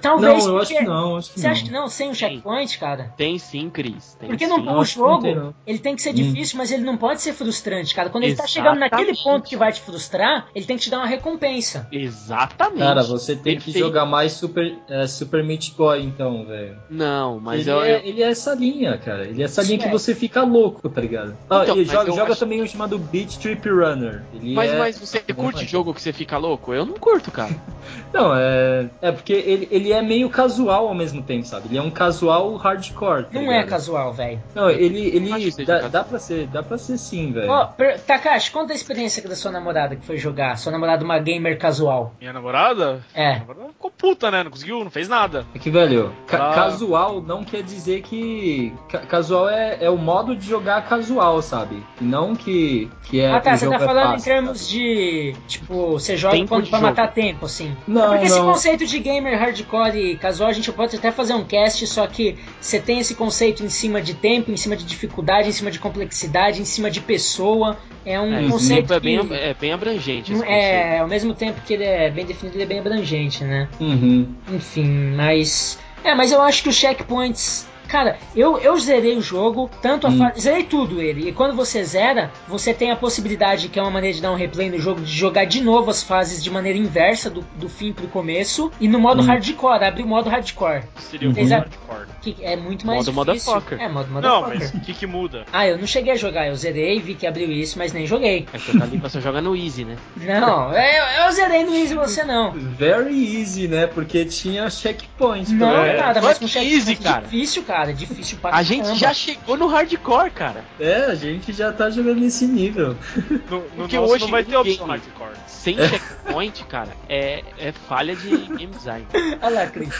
Talvez. 0.00 0.44
não, 0.44 0.52
eu 0.54 0.58
acho 0.58 0.68
porque- 0.72 0.74
que 0.84 0.84
não, 0.88 1.16
acho 1.16 1.32
que 1.32 1.40
Você 1.40 1.46
não. 1.46 1.52
acha 1.52 1.64
que 1.64 1.70
não? 1.70 1.88
Sem 1.88 2.10
o 2.10 2.14
checkpoint, 2.14 2.78
cara? 2.78 3.12
Tem 3.16 3.38
sim, 3.38 3.70
Cris. 3.70 4.16
Tem 4.18 4.28
Porque 4.28 4.44
sim. 4.46 4.50
não, 4.50 4.64
o 4.76 4.80
acho 4.80 4.92
que 4.94 4.98
jogo, 4.98 5.22
tem, 5.22 5.54
ele 5.66 5.78
tem 5.78 5.94
que 5.96 6.02
ser 6.02 6.10
Hum. 6.10 6.14
difícil, 6.14 6.58
mas 6.58 6.70
ele 6.72 6.82
não 6.84 6.96
pode 6.96 7.20
ser 7.22 7.32
frustrante, 7.32 7.94
cara. 7.94 8.08
Quando 8.10 8.24
ele 8.24 8.34
tá 8.36 8.46
chegando 8.46 8.78
naquele 8.78 9.14
ponto 9.16 9.48
que 9.48 9.56
vai 9.56 9.72
te 9.72 9.80
frustrar, 9.80 10.48
ele 10.54 10.64
tem 10.64 10.76
que 10.76 10.84
te 10.84 10.90
dar 10.90 10.98
uma 10.98 11.06
recompensa. 11.06 11.88
Exatamente. 11.92 12.78
Cara, 12.78 13.02
você 13.02 13.34
tem 13.36 13.56
que 13.58 13.64
Perfeito. 13.66 13.78
jogar 13.78 14.06
mais 14.06 14.32
Super, 14.32 14.76
é, 14.88 15.06
Super 15.06 15.44
Meat 15.44 15.74
Boy, 15.76 16.02
então, 16.02 16.44
velho. 16.46 16.76
Não, 16.90 17.38
mas 17.40 17.60
ele, 17.66 17.70
eu, 17.70 17.82
é, 17.82 17.94
eu- 17.96 18.00
ele 18.04 18.22
é 18.22 18.28
essa 18.30 18.54
linha, 18.54 18.96
cara. 18.98 19.24
Ele 19.26 19.40
é 19.42 19.44
essa 19.44 19.62
linha 19.62 19.74
Isso 19.76 19.82
que 19.84 19.88
é. 19.88 19.92
você 19.92 20.14
fica 20.14 20.42
louco, 20.42 20.88
tá 20.88 21.00
ligado? 21.00 21.36
Ah, 21.48 21.60
Então, 21.62 21.84
joga, 21.84 22.12
joga 22.12 22.30
acho- 22.32 22.40
também 22.40 22.62
um 22.62 22.66
chamado 22.66 22.98
Beat 22.98 23.36
Trip 23.38 23.68
Runner. 23.68 24.22
Ele 24.34 24.54
Mas, 24.54 24.70
é... 24.70 24.78
mas 24.78 24.98
você 24.98 25.20
curte 25.20 25.63
mais. 25.64 25.70
jogo 25.70 25.92
que 25.94 26.00
você 26.00 26.12
fica 26.12 26.38
louco? 26.38 26.72
Eu 26.72 26.86
não 26.86 26.94
curto, 26.94 27.30
cara. 27.30 27.54
Não, 28.12 28.32
é. 28.34 28.88
É 29.02 29.12
porque 29.12 29.32
ele, 29.32 29.68
ele 29.70 29.92
é 29.92 30.00
meio 30.00 30.30
casual 30.30 30.86
ao 30.88 30.94
mesmo 30.94 31.20
tempo, 31.22 31.44
sabe? 31.46 31.66
Ele 31.68 31.78
é 31.78 31.82
um 31.82 31.90
casual 31.90 32.54
hardcore. 32.56 33.24
tá 33.24 33.28
Não 33.32 33.42
é 33.42 33.56
ligado? 33.56 33.68
casual, 33.68 34.12
velho. 34.12 34.40
Não, 34.54 34.70
ele. 34.70 35.00
ele 35.08 35.28
dá, 35.64 35.74
casual. 35.74 35.90
dá 35.90 36.04
pra 36.04 36.18
ser, 36.18 36.46
dá 36.46 36.62
pra 36.62 36.78
ser 36.78 36.96
sim, 36.96 37.32
velho. 37.32 37.50
Ó, 37.50 37.66
per- 37.66 38.00
Takashi, 38.00 38.50
conta 38.52 38.72
a 38.72 38.76
experiência 38.76 39.22
da 39.28 39.34
sua 39.36 39.50
namorada 39.50 39.96
que 39.96 40.06
foi 40.06 40.16
jogar. 40.16 40.56
Sua 40.56 40.70
namorada 40.72 41.04
uma 41.04 41.18
gamer 41.18 41.58
casual. 41.58 42.14
Minha 42.20 42.32
namorada? 42.32 43.04
É. 43.12 43.30
Minha 43.32 43.38
namorada 43.40 43.72
ficou 43.72 43.90
puta, 43.90 44.30
né? 44.30 44.44
Não 44.44 44.50
conseguiu, 44.50 44.82
não 44.84 44.90
fez 44.90 45.08
nada. 45.08 45.44
É 45.54 45.58
que, 45.58 45.68
velho, 45.70 46.12
ca- 46.26 46.52
Ah. 46.52 46.54
casual 46.54 47.20
não 47.20 47.44
quer 47.44 47.62
dizer 47.64 48.00
que. 48.02 48.72
ca- 48.88 49.00
casual 49.00 49.48
é, 49.48 49.78
é 49.80 49.90
o 49.90 49.98
modo 49.98 50.34
de 50.36 50.46
jogar 50.48 50.86
casual, 50.88 51.42
sabe? 51.42 51.82
Não 52.00 52.34
que, 52.36 52.88
que 53.04 53.20
é. 53.20 53.30
ah 53.32 53.40
tá, 53.40 53.56
você 53.56 53.68
tá 53.68 53.74
é 53.74 53.78
falando 53.80 54.06
em 54.06 54.12
fácil, 54.12 54.32
termos 54.32 54.68
de. 54.68 55.34
Tipo, 55.54 55.92
você 55.92 56.16
joga 56.16 56.34
Tempo 56.36 56.48
quando 56.48 56.68
pra 56.68 56.78
jogo. 56.80 56.90
matar 56.90 57.08
tempo, 57.12 57.46
assim. 57.46 57.76
Não, 57.86 58.08
Porque 58.10 58.26
esse 58.26 58.36
não. 58.38 58.46
conceito 58.52 58.84
de 58.86 58.98
gamer 58.98 59.38
hardcore 59.38 59.96
e 59.96 60.16
casual, 60.16 60.50
a 60.50 60.52
gente 60.52 60.70
pode 60.72 60.96
até 60.96 61.12
fazer 61.12 61.32
um 61.34 61.44
cast, 61.44 61.86
só 61.86 62.06
que 62.08 62.36
você 62.60 62.80
tem 62.80 62.98
esse 62.98 63.14
conceito 63.14 63.62
em 63.64 63.68
cima 63.68 64.02
de 64.02 64.14
tempo, 64.14 64.50
em 64.50 64.56
cima 64.56 64.76
de 64.76 64.84
dificuldade, 64.84 65.48
em 65.48 65.52
cima 65.52 65.70
de 65.70 65.78
complexidade, 65.78 66.60
em 66.60 66.64
cima 66.64 66.90
de 66.90 67.00
pessoa. 67.00 67.76
É 68.04 68.20
um 68.20 68.34
É, 68.34 68.42
esse 68.42 68.50
conceito 68.50 68.80
tempo 68.88 68.92
é 68.94 69.00
bem, 69.00 69.26
que. 69.28 69.34
é 69.34 69.54
bem 69.54 69.72
abrangente. 69.72 70.32
esse. 70.32 70.44
É, 70.44 70.98
ao 70.98 71.06
mesmo 71.08 71.34
tempo 71.34 71.60
que 71.64 71.74
ele 71.74 71.84
é 71.84 72.10
bem 72.10 72.26
definido, 72.26 72.56
ele 72.56 72.64
é 72.64 72.66
bem 72.66 72.80
abrangente, 72.80 73.44
né? 73.44 73.68
Uhum. 73.80 74.34
Enfim, 74.52 75.12
mas. 75.14 75.78
É, 76.02 76.14
mas 76.14 76.32
eu 76.32 76.42
acho 76.42 76.62
que 76.64 76.68
os 76.68 76.74
checkpoints. 76.76 77.66
Cara, 77.94 78.18
eu, 78.34 78.58
eu 78.58 78.76
zerei 78.80 79.16
o 79.16 79.22
jogo, 79.22 79.70
tanto 79.80 80.08
a 80.08 80.10
Hum. 80.10 80.32
Zerei 80.36 80.64
tudo 80.64 81.00
ele. 81.00 81.28
E 81.28 81.32
quando 81.32 81.54
você 81.54 81.84
zera, 81.84 82.32
você 82.48 82.74
tem 82.74 82.90
a 82.90 82.96
possibilidade, 82.96 83.68
que 83.68 83.78
é 83.78 83.82
uma 83.82 83.90
maneira 83.92 84.16
de 84.16 84.20
dar 84.20 84.32
um 84.32 84.34
replay 84.34 84.68
no 84.68 84.80
jogo, 84.80 85.00
de 85.00 85.12
jogar 85.12 85.44
de 85.44 85.60
novo 85.62 85.92
as 85.92 86.02
fases 86.02 86.42
de 86.42 86.50
maneira 86.50 86.76
inversa, 86.76 87.30
do, 87.30 87.42
do 87.54 87.68
fim 87.68 87.92
pro 87.92 88.08
começo. 88.08 88.72
E 88.80 88.88
no 88.88 88.98
modo 88.98 89.22
Hum. 89.22 89.26
hardcore, 89.26 89.84
abre 89.84 90.02
o 90.02 90.08
modo 90.08 90.28
hardcore. 90.28 90.82
Seria 90.98 91.28
o 91.28 91.30
Uhum. 91.30 91.36
modo 91.36 91.46
Exato. 91.46 91.70
hardcore. 91.88 92.08
Que 92.20 92.36
é 92.42 92.56
muito 92.56 92.84
mais 92.84 93.06
Modo 93.06 93.22
difícil. 93.24 93.52
motherfucker. 93.52 93.80
É, 93.80 93.88
modo 93.88 94.08
Não, 94.10 94.40
motherfucker. 94.42 94.58
mas 94.72 94.74
o 94.74 94.80
que 94.80 94.94
que 94.94 95.06
muda? 95.06 95.44
Ah, 95.52 95.68
eu 95.68 95.78
não 95.78 95.86
cheguei 95.86 96.14
a 96.14 96.16
jogar, 96.16 96.48
eu 96.48 96.56
zerei, 96.56 96.98
vi 96.98 97.14
que 97.14 97.28
abriu 97.28 97.48
isso, 97.52 97.78
mas 97.78 97.92
nem 97.92 98.06
joguei. 98.08 98.44
É 98.52 98.58
que 98.58 98.70
o 98.72 98.76
Taliba 98.78 99.08
só 99.08 99.20
joga 99.20 99.40
no 99.40 99.54
Easy, 99.54 99.84
né? 99.84 99.96
Não, 100.16 100.72
eu, 100.72 101.24
eu 101.26 101.30
zerei 101.32 101.62
no 101.64 101.72
Easy 101.76 101.94
você 101.94 102.24
não. 102.24 102.50
Very 102.52 103.40
easy, 103.40 103.68
né? 103.68 103.86
Porque 103.86 104.24
tinha 104.24 104.68
checkpoint. 104.70 105.52
Não, 105.52 105.70
também. 105.70 105.96
cara, 105.96 106.20
mas 106.22 106.38
com 106.38 106.48
checkpoint 106.48 106.74
easy, 106.76 106.96
cara. 106.96 107.22
difícil, 107.26 107.62
cara. 107.62 107.83
Difícil 107.92 108.38
pra 108.38 108.54
A 108.54 108.62
gente 108.62 108.82
caramba. 108.82 108.98
já 108.98 109.12
chegou 109.14 109.56
no 109.56 109.66
hardcore, 109.66 110.30
cara. 110.30 110.64
É, 110.80 111.06
a 111.06 111.14
gente 111.14 111.52
já 111.52 111.72
tá 111.72 111.90
jogando 111.90 112.20
nesse 112.20 112.46
nível. 112.46 112.96
No, 113.50 113.58
no 113.58 113.62
Porque 113.76 113.96
nosso 113.96 114.12
hoje 114.12 114.24
não 114.24 114.30
vai 114.30 114.44
ter 114.44 114.56
opção 114.56 114.86
hardcore. 114.86 115.34
Sem 115.46 115.76
checkpoint, 115.76 116.64
cara, 116.64 116.90
é, 117.08 117.42
é 117.58 117.72
falha 117.72 118.14
de 118.16 118.28
game 118.30 118.66
design. 118.66 119.06
Olha 119.42 119.54
lá, 119.62 119.66
Cris. 119.66 119.90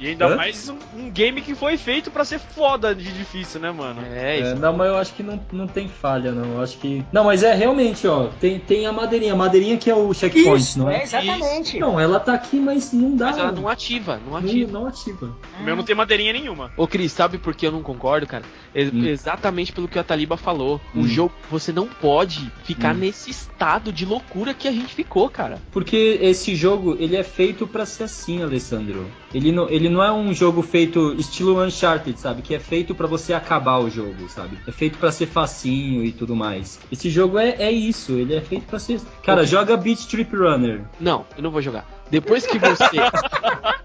E 0.00 0.06
ainda 0.08 0.28
Hã? 0.28 0.36
mais 0.36 0.66
um, 0.70 0.78
um 0.96 1.10
game 1.10 1.42
que 1.42 1.54
foi 1.54 1.76
feito 1.76 2.10
pra 2.10 2.24
ser 2.24 2.38
foda 2.38 2.94
de 2.94 3.12
difícil, 3.12 3.60
né, 3.60 3.70
mano? 3.70 4.00
É, 4.10 4.38
É, 4.38 4.40
isso. 4.40 4.56
não, 4.56 4.74
mas 4.74 4.88
eu 4.88 4.96
acho 4.96 5.12
que 5.12 5.22
não, 5.22 5.38
não 5.52 5.66
tem 5.66 5.88
falha, 5.88 6.32
não. 6.32 6.54
Eu 6.54 6.62
acho 6.62 6.78
que. 6.78 7.04
Não, 7.12 7.24
mas 7.24 7.42
é 7.42 7.52
realmente, 7.52 8.06
ó. 8.06 8.28
Tem, 8.40 8.58
tem 8.58 8.86
a 8.86 8.92
madeirinha. 8.92 9.34
A 9.34 9.36
madeirinha 9.36 9.76
que 9.76 9.90
é 9.90 9.94
o 9.94 10.14
checkpoint, 10.14 10.56
Isso, 10.62 10.78
não 10.78 10.88
é 10.88 11.00
é? 11.00 11.02
exatamente. 11.02 11.78
Não, 11.78 12.00
ela 12.00 12.18
tá 12.18 12.32
aqui, 12.32 12.56
mas 12.58 12.94
não 12.94 13.14
dá. 13.14 13.26
Mas 13.26 13.36
ela 13.38 13.52
não 13.52 13.68
ativa, 13.68 14.18
não 14.24 14.32
não, 14.32 14.38
ativa. 14.38 14.72
não 14.72 14.86
ativa. 14.86 15.36
O 15.60 15.62
meu 15.62 15.76
não 15.76 15.84
tem 15.84 15.94
madeirinha 15.94 16.32
nenhuma. 16.32 16.72
Ô 16.78 16.86
Cris, 16.86 17.12
sabe 17.12 17.36
por 17.36 17.54
que 17.54 17.66
eu 17.66 17.72
não 17.72 17.82
concordo, 17.82 18.26
cara? 18.26 18.44
É 18.74 18.84
Hum. 18.84 19.04
Exatamente 19.04 19.70
pelo 19.72 19.86
que 19.86 19.98
a 19.98 20.02
Taliba 20.04 20.38
falou. 20.38 20.80
O 20.94 21.00
Hum. 21.00 21.06
jogo, 21.06 21.34
você 21.50 21.72
não 21.72 21.86
pode 21.86 22.50
ficar 22.64 22.94
Hum. 22.94 22.98
nesse 23.00 23.30
estado 23.30 23.92
de 23.92 24.06
loucura 24.06 24.54
que 24.54 24.66
a 24.66 24.72
gente 24.72 24.94
ficou, 24.94 25.28
cara. 25.28 25.58
Porque 25.70 26.18
esse 26.22 26.54
jogo, 26.54 26.96
ele 26.98 27.16
é 27.16 27.22
feito 27.22 27.66
pra 27.66 27.84
ser 27.84 28.04
assim, 28.04 28.42
Alessandro. 28.42 29.06
Ele 29.34 29.52
não, 29.52 29.68
ele 29.68 29.89
não 29.90 30.02
é 30.02 30.12
um 30.12 30.32
jogo 30.32 30.62
feito 30.62 31.14
estilo 31.18 31.62
Uncharted, 31.62 32.18
sabe? 32.18 32.42
Que 32.42 32.54
é 32.54 32.58
feito 32.58 32.94
pra 32.94 33.06
você 33.06 33.32
acabar 33.32 33.78
o 33.78 33.90
jogo, 33.90 34.28
sabe? 34.28 34.58
É 34.66 34.72
feito 34.72 34.98
pra 34.98 35.10
ser 35.12 35.26
facinho 35.26 36.04
e 36.04 36.12
tudo 36.12 36.34
mais. 36.36 36.78
Esse 36.90 37.10
jogo 37.10 37.38
é, 37.38 37.50
é 37.58 37.70
isso, 37.70 38.12
ele 38.12 38.34
é 38.34 38.40
feito 38.40 38.64
pra 38.66 38.78
ser... 38.78 39.00
Cara, 39.22 39.44
joga 39.44 39.76
Beat 39.76 40.06
Trip 40.06 40.34
Runner. 40.34 40.82
Não, 41.00 41.26
eu 41.36 41.42
não 41.42 41.50
vou 41.50 41.60
jogar. 41.60 41.84
Depois 42.10 42.46
que 42.46 42.58
você. 42.58 42.96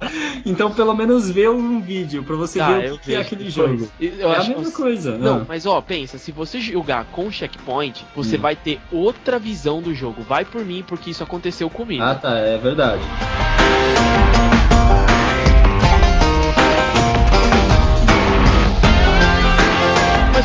Então 0.46 0.72
pelo 0.72 0.94
menos 0.94 1.30
vê 1.30 1.50
um 1.50 1.82
vídeo 1.82 2.24
pra 2.24 2.36
você 2.36 2.60
Tá, 2.60 2.78
ver 2.78 2.94
o 2.94 3.00
que 3.00 3.14
é 3.16 3.18
aquele 3.18 3.50
jogo. 3.50 3.90
Eu 4.00 4.32
é 4.32 4.36
a 4.38 4.44
mesma 4.44 4.66
que- 4.66 4.72
coisa. 4.72 5.18
Não, 5.18 5.38
ah. 5.42 5.46
mas 5.48 5.66
ó, 5.66 5.82
pensa, 5.82 6.18
se 6.18 6.32
você 6.32 6.60
jogar 6.60 7.06
com 7.06 7.30
checkpoint, 7.32 8.06
você 8.16 8.38
Hum. 8.38 8.42
vai 8.42 8.56
ter 8.56 8.80
outra 8.92 9.40
visão 9.40 9.82
do 9.82 9.94
jogo. 9.94 10.22
Vai 10.22 10.46
por 10.46 10.64
mim, 10.64 10.84
porque 10.88 11.10
isso 11.10 11.24
aconteceu 11.24 11.70
comigo. 11.70 12.04
Ah, 12.04 12.16
tá, 12.16 12.38
é 12.38 12.58
verdade. 12.58 13.02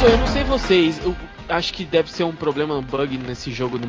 Mas 0.01 0.13
eu 0.13 0.17
não 0.17 0.27
sei 0.27 0.45
vocês, 0.45 0.99
acho 1.51 1.73
que 1.75 1.85
deve 1.85 2.11
ser 2.13 2.25
um 2.25 2.33
problema, 2.33 2.75
um 2.77 2.83
bug 2.83 3.19
nesse 3.19 3.51
jogo 3.53 3.79
do 3.79 3.87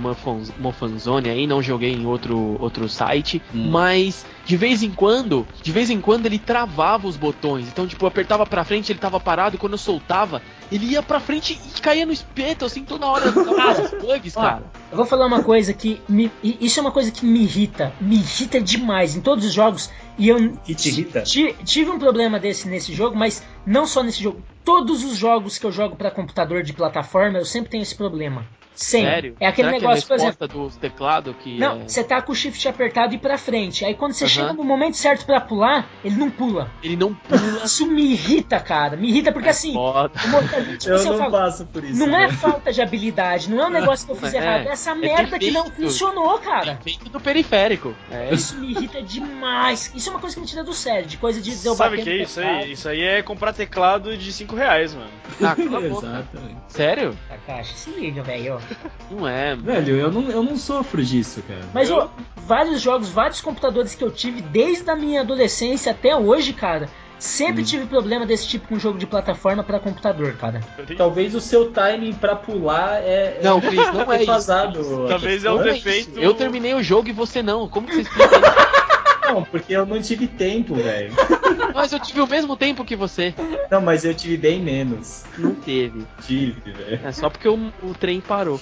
Muffanzone 0.59 1.29
aí, 1.29 1.47
não 1.47 1.61
joguei 1.61 1.91
em 1.93 2.05
outro, 2.05 2.57
outro 2.59 2.87
site, 2.89 3.41
Hum. 3.53 3.69
mas 3.69 4.25
de 4.45 4.57
vez 4.57 4.81
em 4.83 4.89
quando, 4.91 5.47
de 5.61 5.71
vez 5.71 5.89
em 5.89 6.01
quando 6.01 6.25
ele 6.25 6.39
travava 6.39 7.07
os 7.07 7.15
botões. 7.15 7.67
Então, 7.67 7.87
tipo, 7.87 8.03
eu 8.03 8.07
apertava 8.07 8.45
pra 8.45 8.63
frente, 8.63 8.91
ele 8.91 8.99
tava 8.99 9.19
parado, 9.19 9.55
e 9.55 9.59
quando 9.59 9.73
eu 9.73 9.77
soltava, 9.77 10.41
ele 10.71 10.85
ia 10.87 11.03
pra 11.03 11.19
frente 11.19 11.57
e 11.77 11.81
caía 11.81 12.05
no 12.05 12.11
espeto, 12.11 12.65
assim, 12.65 12.83
toda 12.83 13.05
hora. 13.05 13.25
Esses 13.27 13.91
bugs, 14.01 14.35
Ó, 14.37 14.41
cara. 14.41 14.63
Eu 14.91 14.97
vou 14.97 15.05
falar 15.05 15.25
uma 15.25 15.43
coisa 15.43 15.73
que 15.73 16.01
me, 16.09 16.31
isso 16.43 16.79
é 16.79 16.81
uma 16.81 16.91
coisa 16.91 17.11
que 17.11 17.25
me 17.25 17.43
irrita, 17.43 17.93
me 18.01 18.15
irrita 18.15 18.59
demais 18.59 19.15
em 19.15 19.21
todos 19.21 19.45
os 19.45 19.53
jogos 19.53 19.89
e 20.17 20.27
eu 20.27 20.53
Que 20.65 20.75
te 20.75 20.89
irrita? 20.89 21.21
ti- 21.21 21.55
tive 21.63 21.89
um 21.91 21.99
problema 21.99 22.39
desse 22.39 22.67
nesse 22.67 22.93
jogo, 22.93 23.15
mas 23.15 23.41
não 23.65 23.85
só 23.85 24.03
nesse 24.03 24.21
jogo. 24.21 24.41
Todos 24.65 25.03
os 25.03 25.15
jogos 25.17 25.57
que 25.57 25.65
eu 25.65 25.71
jogo 25.71 25.95
pra 25.95 26.11
computador 26.11 26.61
de 26.61 26.71
plataforma, 26.73 27.39
eu 27.39 27.45
sempre 27.51 27.71
tenho 27.71 27.83
esse 27.83 27.95
problema. 27.95 28.45
Sempre. 28.73 29.09
Sério? 29.11 29.35
É 29.39 29.47
aquele 29.47 29.67
Será 29.69 29.79
negócio, 29.79 30.01
que 30.01 30.07
por 30.07 30.13
é 30.13 30.15
a 30.15 30.27
exemplo, 30.29 30.47
resposta 30.47 30.77
do 30.77 30.79
teclado 30.79 31.33
que 31.35 31.57
não, 31.59 31.81
é- 31.81 31.87
você 31.87 32.03
tá 32.03 32.21
com 32.21 32.31
o 32.31 32.35
shift 32.35 32.67
apertado 32.67 33.13
e 33.13 33.17
pra 33.17 33.37
frente. 33.37 33.83
Aí 33.85 33.93
quando 33.93 34.13
você 34.13 34.27
chega 34.27 34.53
no 34.53 34.63
momento 34.63 34.97
certo 34.97 35.25
pra 35.25 35.39
pular, 35.41 35.87
ele 36.03 36.15
não 36.15 36.31
pula. 36.31 36.71
ele 36.81 36.95
não 36.95 37.13
pula. 37.13 37.61
Isso 37.65 37.85
me 37.85 38.01
irrita, 38.13 38.59
cara. 38.59 38.95
Me 38.97 39.09
irrita 39.09 39.31
porque 39.31 39.49
assim, 39.49 39.73
Foda. 39.73 40.11
o 40.23 40.27
motor- 40.29 40.49
tipo 40.77 40.89
Eu 40.89 40.95
assim, 40.95 41.05
eu 41.07 41.11
não 41.11 41.17
falo, 41.19 41.31
passo 41.31 41.65
por 41.65 41.83
isso. 41.83 41.99
não 41.99 42.15
é 42.17 42.27
né? 42.27 42.33
falta 42.33 42.71
de 42.71 42.81
habilidade, 42.81 43.49
não 43.49 43.61
é 43.63 43.67
um 43.67 43.69
negócio 43.69 44.05
que 44.05 44.11
eu 44.13 44.15
fiz 44.15 44.33
É, 44.33 44.37
errado, 44.37 44.67
é 44.67 44.71
essa 44.71 44.91
é 44.91 44.95
merda 44.95 45.37
que 45.37 45.51
não 45.51 45.63
defeito. 45.65 45.81
funcionou, 45.83 46.39
cara. 46.39 46.79
Feito 46.83 47.09
do 47.09 47.19
periférico. 47.19 47.93
É. 48.09 48.33
Isso 48.33 48.55
me 48.57 48.71
irrita 48.71 49.01
demais. 49.01 49.91
Isso 49.93 50.09
é 50.09 50.11
uma 50.13 50.19
coisa 50.19 50.35
que 50.35 50.41
me 50.41 50.47
tira 50.47 50.63
do 50.63 50.73
sério, 50.73 51.07
de 51.07 51.17
coisa 51.17 51.41
de 51.41 51.51
eu 51.65 51.75
Sabe 51.75 51.99
o 51.99 52.03
que 52.03 52.09
é 52.09 52.15
isso 52.23 52.35
teclado. 52.39 52.63
aí? 52.63 52.71
Isso 52.71 52.89
aí 52.89 53.01
é 53.03 53.21
comprar 53.21 53.53
teclado 53.53 54.17
de 54.17 54.31
5 54.33 54.55
reais, 54.55 54.93
mano. 54.95 55.09
Ah. 55.41 55.55
Exatamente. 55.81 56.61
Sério? 56.69 57.17
Takashi, 57.27 57.73
se 57.77 57.89
liga, 57.91 58.23
velho. 58.23 58.60
Não 59.09 59.27
é. 59.27 59.55
Velho, 59.55 59.95
eu 59.97 60.11
não, 60.11 60.29
eu 60.29 60.43
não 60.43 60.55
sofro 60.57 61.03
disso, 61.03 61.41
cara. 61.47 61.61
Mas 61.73 61.89
Eu- 61.89 61.97
ó, 61.97 62.07
vários 62.47 62.81
jogos, 62.81 63.09
vários 63.09 63.41
computadores 63.41 63.93
que 63.95 64.03
eu 64.03 64.11
tive 64.11 64.41
desde 64.41 64.89
a 64.89 64.95
minha 64.95 65.21
adolescência 65.21 65.91
até 65.91 66.15
hoje, 66.15 66.53
cara, 66.53 66.87
sempre 67.19 67.61
Hum. 67.61 67.65
tive 67.65 67.85
problema 67.85 68.25
desse 68.25 68.47
tipo 68.47 68.67
com 68.67 68.79
jogo 68.79 68.97
de 68.97 69.05
plataforma 69.05 69.63
pra 69.63 69.79
computador, 69.79 70.33
cara. 70.37 70.61
Talvez 70.97 71.35
o 71.35 71.41
seu 71.41 71.71
timing 71.71 72.13
pra 72.13 72.35
pular 72.35 72.95
é. 73.03 73.39
Não, 73.43 73.59
Cris, 73.61 73.75
não 73.93 74.01
é 74.11 74.15
isso. 74.15 74.25
defasado. 74.25 75.07
Talvez 75.07 75.43
é 75.45 75.51
um 75.51 75.55
Não 75.55 75.61
é 75.61 75.73
defeito. 75.73 76.11
isso. 76.11 76.19
Eu 76.19 76.33
terminei 76.33 76.73
o 76.73 76.81
jogo 76.81 77.09
e 77.09 77.11
você 77.11 77.43
não. 77.43 77.67
Como 77.67 77.87
que 77.87 77.95
você 77.95 78.01
explica 78.01 78.35
isso? 78.35 78.81
Não, 79.33 79.43
porque 79.43 79.73
eu 79.73 79.85
não 79.85 80.01
tive 80.01 80.27
tempo, 80.27 80.75
velho. 80.75 81.13
Mas 81.73 81.91
eu 81.93 81.99
tive 81.99 82.21
o 82.21 82.27
mesmo 82.27 82.55
tempo 82.57 82.83
que 82.83 82.95
você. 82.95 83.33
Não, 83.69 83.81
mas 83.81 84.03
eu 84.03 84.13
tive 84.13 84.35
bem 84.35 84.61
menos. 84.61 85.23
Não 85.37 85.53
teve. 85.53 86.05
Tive, 86.25 86.71
velho. 86.71 86.99
É 87.03 87.11
só 87.11 87.29
porque 87.29 87.47
o, 87.47 87.71
o 87.83 87.93
trem 87.93 88.19
parou. 88.19 88.59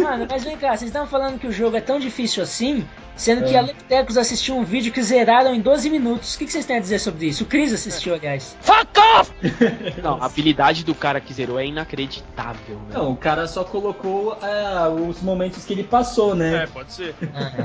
Mano, 0.00 0.26
mas 0.28 0.42
vem 0.42 0.56
cá, 0.56 0.68
vocês 0.76 0.88
estão 0.90 1.06
falando 1.06 1.38
que 1.38 1.46
o 1.46 1.52
jogo 1.52 1.76
é 1.76 1.80
tão 1.80 2.00
difícil 2.00 2.42
assim, 2.42 2.84
sendo 3.14 3.44
que 3.44 3.54
É. 3.54 3.58
a 3.58 3.62
Leptecos 3.62 4.16
assistiu 4.16 4.56
um 4.56 4.64
vídeo 4.64 4.92
que 4.92 5.00
zeraram 5.02 5.54
em 5.54 5.60
12 5.60 5.88
minutos. 5.90 6.34
O 6.34 6.38
que 6.38 6.46
que 6.46 6.52
vocês 6.52 6.64
têm 6.66 6.76
a 6.76 6.80
dizer 6.80 6.98
sobre 6.98 7.26
isso? 7.26 7.44
O 7.44 7.46
Chris 7.46 7.72
assistiu, 7.72 8.14
aliás. 8.14 8.56
Não, 10.02 10.20
a 10.20 10.26
habilidade 10.26 10.84
do 10.84 10.94
cara 10.94 11.20
que 11.20 11.32
zerou 11.32 11.58
é 11.58 11.66
inacreditável, 11.66 12.76
né? 12.88 12.94
Não, 12.94 13.12
o 13.12 13.16
cara 13.16 13.46
só 13.46 13.62
colocou 13.64 14.36
ah, 14.42 14.88
os 14.88 15.20
momentos 15.22 15.64
que 15.64 15.72
ele 15.72 15.84
passou, 15.84 16.32
É, 16.32 16.36
né? 16.36 16.66
pode 16.72 16.92
ser. 16.92 17.14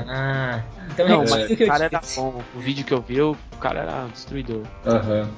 Ah, 0.08 0.60
então 0.92 1.08
Não, 1.08 1.18
mas 1.28 1.50
o 1.50 1.56
que 1.56 1.66
cara 1.66 1.84
era 1.86 1.98
disse. 1.98 2.20
bom. 2.20 2.35
O 2.54 2.58
vídeo 2.60 2.84
que 2.84 2.92
eu 2.92 3.00
vi, 3.00 3.20
o 3.20 3.36
cara 3.60 3.80
era 3.80 4.06
destruidor. 4.12 4.62
Aham. 4.84 5.28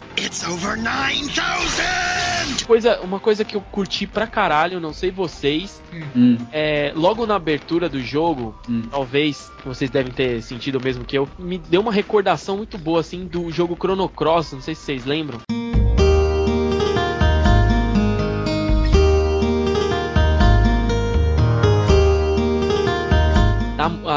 Coisa, 2.67 3.01
uma 3.01 3.21
coisa 3.21 3.45
que 3.45 3.57
eu 3.57 3.61
curti 3.61 4.07
pra 4.07 4.27
caralho, 4.27 4.81
não 4.81 4.93
sei 4.93 5.11
vocês, 5.11 5.81
Hum, 6.15 6.37
é 6.53 6.93
logo 6.95 7.27
na 7.27 7.37
abertura 7.37 7.89
do 7.89 8.01
jogo, 8.01 8.55
hum. 8.69 8.83
talvez 8.91 9.51
vocês 9.65 9.91
devem 9.91 10.13
ter 10.13 10.43
sentido 10.43 10.79
o 10.79 10.83
mesmo 10.83 11.05
que 11.05 11.17
eu, 11.17 11.29
me 11.39 11.59
deu 11.59 11.81
uma 11.81 11.93
recordação 11.93 12.57
muito 12.57 12.77
boa 12.77 13.01
assim 13.01 13.27
do 13.27 13.51
jogo 13.51 13.77
Chrono 13.77 14.09
Cross, 14.09 14.53
não 14.53 14.61
sei 14.61 14.75
se 14.75 14.83
vocês 14.83 15.05
lembram. 15.05 15.41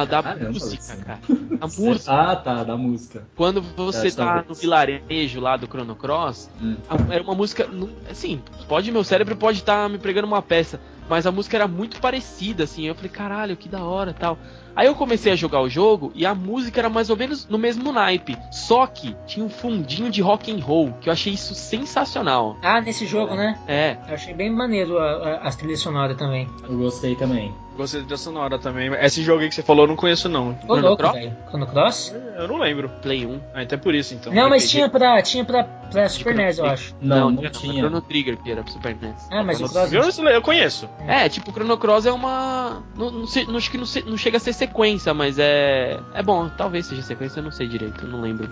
Da, 0.06 0.24
Caramba, 0.24 0.50
música, 0.52 0.96
cara. 0.98 1.20
A 1.62 1.68
música. 1.68 2.12
Ah, 2.12 2.36
tá, 2.36 2.64
da 2.64 2.76
música. 2.76 3.28
Quando 3.36 3.62
você 3.62 4.12
tá 4.12 4.44
no 4.48 4.56
vilarejo 4.56 5.40
lá 5.40 5.56
do 5.58 5.68
Chrono 5.68 5.96
Cross, 5.96 6.50
Hum. 6.62 6.76
a- 6.90 7.14
era 7.14 7.24
uma 7.24 7.36
música. 7.36 7.68
Assim, 8.10 8.42
pode 8.68 8.92
meu 8.92 9.04
cérebro 9.04 9.36
pode 9.36 9.60
estar 9.60 9.88
me 9.90 9.98
pregando 10.00 10.26
uma 10.28 10.42
peça, 10.42 10.80
mas 11.08 11.28
a 11.28 11.32
música 11.32 11.58
era 11.58 11.68
muito 11.68 12.00
parecida, 12.02 12.64
assim. 12.64 12.88
Eu 12.88 12.96
falei, 12.96 13.12
caralho, 13.12 13.56
que 13.56 13.70
da 13.70 13.84
hora 13.84 14.14
tal. 14.14 14.38
Aí 14.76 14.88
eu 14.88 14.96
comecei 14.96 15.32
a 15.32 15.36
jogar 15.36 15.62
o 15.62 15.70
jogo 15.70 16.12
e 16.16 16.26
a 16.26 16.34
música 16.36 16.80
era 16.80 16.90
mais 16.90 17.10
ou 17.10 17.18
menos 17.18 17.48
no 17.48 17.58
mesmo 17.58 17.92
naipe. 17.92 18.38
Só 18.52 18.88
que 18.88 19.16
tinha 19.26 19.46
um 19.46 19.50
fundinho 19.50 20.10
de 20.10 20.22
rock 20.22 20.52
and 20.52 20.64
roll, 20.64 20.94
que 21.02 21.10
eu 21.10 21.14
achei 21.14 21.34
isso 21.34 21.54
sensacional. 21.56 22.58
Ah, 22.62 22.80
nesse 22.82 23.06
jogo, 23.06 23.36
né? 23.36 23.58
É, 23.68 23.98
Eu 24.08 24.14
achei 24.16 24.34
bem 24.34 24.50
maneiro 24.50 24.98
a, 24.98 25.04
a, 25.12 25.48
as 25.48 25.56
trilhas 25.56 25.80
sonoras 25.80 26.18
também. 26.18 26.48
Eu 26.68 26.78
gostei 26.78 27.16
também. 27.16 27.54
Gostei 27.78 28.02
da 28.02 28.06
trilha 28.06 28.18
sonora 28.18 28.60
também. 28.60 28.92
Esse 28.96 29.24
jogo 29.24 29.42
aí 29.42 29.50
que 29.50 29.56
você 29.56 29.64
falou 29.64 29.86
eu 29.86 29.88
não 29.88 29.96
conheço, 29.96 30.28
não. 30.28 30.50
Ô, 30.52 30.76
Chrono 30.76 30.82
louco, 30.82 30.98
Cross? 30.98 31.30
Chrono 31.50 31.68
Cross? 31.68 32.16
Eu 32.38 32.48
não 32.48 32.58
lembro. 32.58 32.90
Play 33.02 33.26
1. 33.26 33.40
Ah, 33.54 33.64
então 33.64 33.78
é 33.78 33.82
por 33.82 33.96
isso, 33.96 34.14
então. 34.14 34.32
não, 34.34 34.50
mas 34.50 34.70
tinha 34.70 34.90
pra, 34.90 35.22
tinha 35.22 35.44
pra, 35.46 35.64
pra 35.64 36.10
Super 36.10 36.36
NES, 36.36 36.58
eu 36.58 36.66
acho. 36.66 36.94
Não, 37.02 37.32
não, 37.32 37.40
era 37.42 37.50
tinha. 37.50 37.76
Chrono 37.82 38.02
Trigger, 38.02 38.38
que 38.38 38.52
era 38.52 38.62
pro 38.62 38.74
Super 38.74 38.96
NES. 39.02 39.28
Ah, 39.32 39.42
mas 39.42 39.60
o 39.62 39.64
Eu, 39.64 39.70
Cross. 39.70 40.18
eu 40.20 40.42
conheço. 40.42 40.90
É, 41.08 41.30
tipo, 41.30 41.50
o 41.50 41.54
Chrono 41.54 41.78
Cross 41.78 42.06
é 42.06 42.12
uma. 42.12 42.84
Não, 42.96 43.10
não, 43.10 43.26
sei- 43.28 43.46
não- 43.46 43.58
acho 43.58 43.72
que 43.72 43.78
não, 43.78 43.86
não 44.06 44.18
chega 44.18 44.36
a 44.38 44.40
ser 44.40 44.54
sequência, 44.62 45.14
mas 45.14 45.40
é. 45.40 46.00
É 46.14 46.22
bom, 46.22 46.50
talvez 46.50 46.86
seja 46.86 47.02
sequência, 47.02 47.40
eu 47.40 47.44
não 47.44 47.52
sei 47.52 47.68
direito, 47.68 48.06
eu 48.06 48.10
não 48.10 48.22
lembro. 48.22 48.48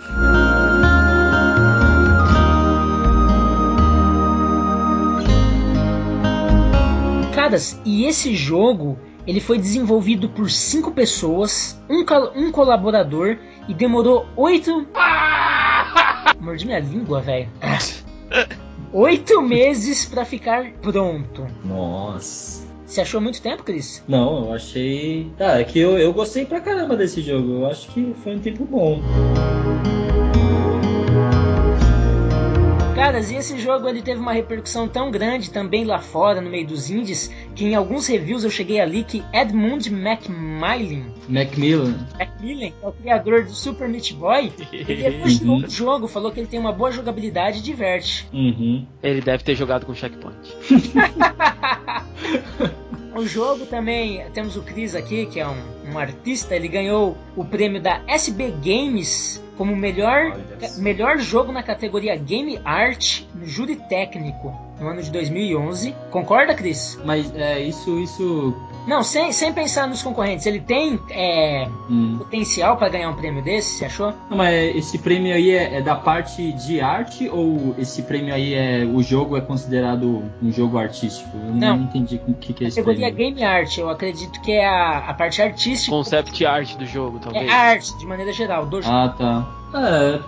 Caras, 7.34 7.80
e 7.86 8.06
esse 8.06 8.36
jogo 8.36 8.98
ele 9.28 9.40
foi 9.40 9.60
desenvolvido 9.60 10.30
por 10.30 10.50
cinco 10.50 10.92
pessoas, 10.92 11.80
um, 11.88 12.04
um 12.36 12.52
colaborador 12.52 13.38
e 13.68 13.74
demorou 13.74 14.28
oito. 14.36 14.88
Mordi 16.40 16.66
minha 16.66 16.80
língua, 16.80 17.22
velho. 17.22 17.50
Oito 18.92 19.42
meses 19.44 20.06
pra 20.06 20.26
ficar 20.26 20.72
pronto. 20.82 21.46
Nossa. 21.64 22.69
Você 22.90 23.02
achou 23.02 23.22
muito 23.22 23.40
tempo, 23.40 23.62
Cris? 23.62 24.04
Não, 24.08 24.48
eu 24.48 24.54
achei. 24.54 25.32
Ah, 25.40 25.60
é 25.60 25.64
que 25.64 25.78
eu, 25.78 26.00
eu 26.00 26.12
gostei 26.12 26.44
pra 26.44 26.60
caramba 26.60 26.98
desse 26.98 27.22
jogo. 27.22 27.60
Eu 27.60 27.68
acho 27.68 27.88
que 27.90 28.16
foi 28.24 28.36
um 28.36 28.40
tempo 28.40 28.66
bom. 28.66 29.00
Caras, 33.00 33.32
e 33.32 33.36
esse 33.36 33.58
jogo 33.60 33.88
ele 33.88 34.02
teve 34.02 34.20
uma 34.20 34.34
repercussão 34.34 34.86
tão 34.88 35.10
grande 35.10 35.50
também 35.52 35.86
lá 35.86 36.00
fora, 36.00 36.42
no 36.42 36.50
meio 36.50 36.68
dos 36.68 36.90
indies, 36.90 37.32
que 37.56 37.66
em 37.66 37.76
alguns 37.76 38.08
reviews 38.08 38.44
eu 38.44 38.50
cheguei 38.50 38.80
ali 38.82 39.04
que 39.04 39.24
Edmund 39.34 39.90
Macmillan, 39.90 41.06
Macmillan. 41.28 42.08
Macmillan, 42.18 42.72
é 42.84 42.88
o 42.88 42.92
criador 42.92 43.46
do 43.46 43.52
Super 43.52 43.88
Meat 43.88 44.14
Boy, 44.14 44.52
ele 44.72 45.06
elogiou 45.16 45.50
Uhum. 45.60 45.66
o 45.66 45.70
jogo, 45.70 46.08
falou 46.08 46.32
que 46.32 46.40
ele 46.42 46.48
tem 46.48 46.60
uma 46.60 46.74
boa 46.74 46.92
jogabilidade 46.92 47.60
e 47.60 47.62
diverte. 47.62 48.28
Uhum. 48.34 48.86
Ele 49.02 49.22
deve 49.22 49.44
ter 49.44 49.56
jogado 49.56 49.86
com 49.86 49.94
checkpoint. 49.96 50.38
O 53.20 53.28
jogo 53.28 53.66
também, 53.66 54.24
temos 54.34 54.56
o 54.56 54.62
Chris 54.62 54.96
aqui, 54.96 55.26
que 55.26 55.42
é 55.42 55.46
um, 55.46 55.92
um 55.92 56.00
artista, 56.00 56.56
ele 56.56 56.70
ganhou 56.70 57.18
o 57.36 57.44
prêmio 57.44 57.82
da 57.82 58.02
SB 58.08 58.54
Games 58.64 59.44
como 59.58 59.76
melhor, 59.76 60.40
melhor 60.78 61.18
jogo 61.18 61.52
na 61.52 61.62
categoria 61.62 62.16
Game 62.16 62.62
Art 62.64 63.24
no 63.36 63.46
júri 63.46 63.76
técnico 63.76 64.58
no 64.80 64.88
ano 64.88 65.04
de 65.04 65.12
2011. 65.12 65.94
Concorda, 66.10 66.56
Chris? 66.56 66.98
Mas 67.04 67.36
é, 67.36 67.60
isso, 67.60 68.00
isso. 68.00 68.56
Não, 68.88 69.04
sem, 69.04 69.32
sem 69.32 69.54
pensar 69.54 69.88
nos 69.88 70.02
concorrentes, 70.02 70.46
ele 70.46 70.60
tem 70.60 71.00
é, 71.10 71.68
Hum. 71.90 72.16
potencial 72.18 72.78
para 72.78 72.90
ganhar 72.90 73.10
um 73.10 73.14
prêmio 73.16 73.42
desse, 73.44 73.78
você 73.78 73.86
achou? 73.86 74.14
Não, 74.30 74.38
mas 74.38 74.76
esse 74.76 74.98
prêmio 74.98 75.34
aí 75.34 75.52
é, 75.52 75.78
é 75.78 75.82
da 75.82 75.96
parte 75.96 76.52
de 76.54 76.82
arte 76.82 77.30
ou 77.30 77.76
esse 77.78 78.02
prêmio 78.04 78.34
aí 78.34 78.54
é. 78.54 78.86
O 78.86 79.02
jogo 79.04 79.38
é 79.38 79.42
considerado 79.42 80.24
um 80.42 80.52
jogo 80.52 80.78
artístico? 80.78 81.30
Eu 81.36 81.52
não, 81.54 81.78
Não. 81.78 81.84
entendi 81.84 82.20
o 82.28 82.34
que, 82.34 82.54
que 82.54 82.64
é 82.66 82.68
esse 82.68 82.78
Categoria 82.82 83.14
prêmio. 83.14 83.36
Game 83.36 83.44
Art, 83.46 83.78
eu 83.78 83.90
acredito 83.90 84.42
que 84.42 84.52
é 84.52 84.68
a, 84.68 85.00
a 85.10 85.14
parte 85.14 85.42
artística. 85.42 85.92
Concept 85.96 86.46
art 86.46 86.76
do 86.76 86.86
jogo, 86.86 87.20
talvez. 87.20 87.46
É 87.46 87.52
arte, 87.54 87.98
de 87.98 88.06
maneira 88.06 88.32
geral, 88.34 88.66
do 88.66 88.82
jogo. 88.82 88.94
Ah, 88.96 89.10
tá. 89.18 89.48
Ah, 89.74 90.20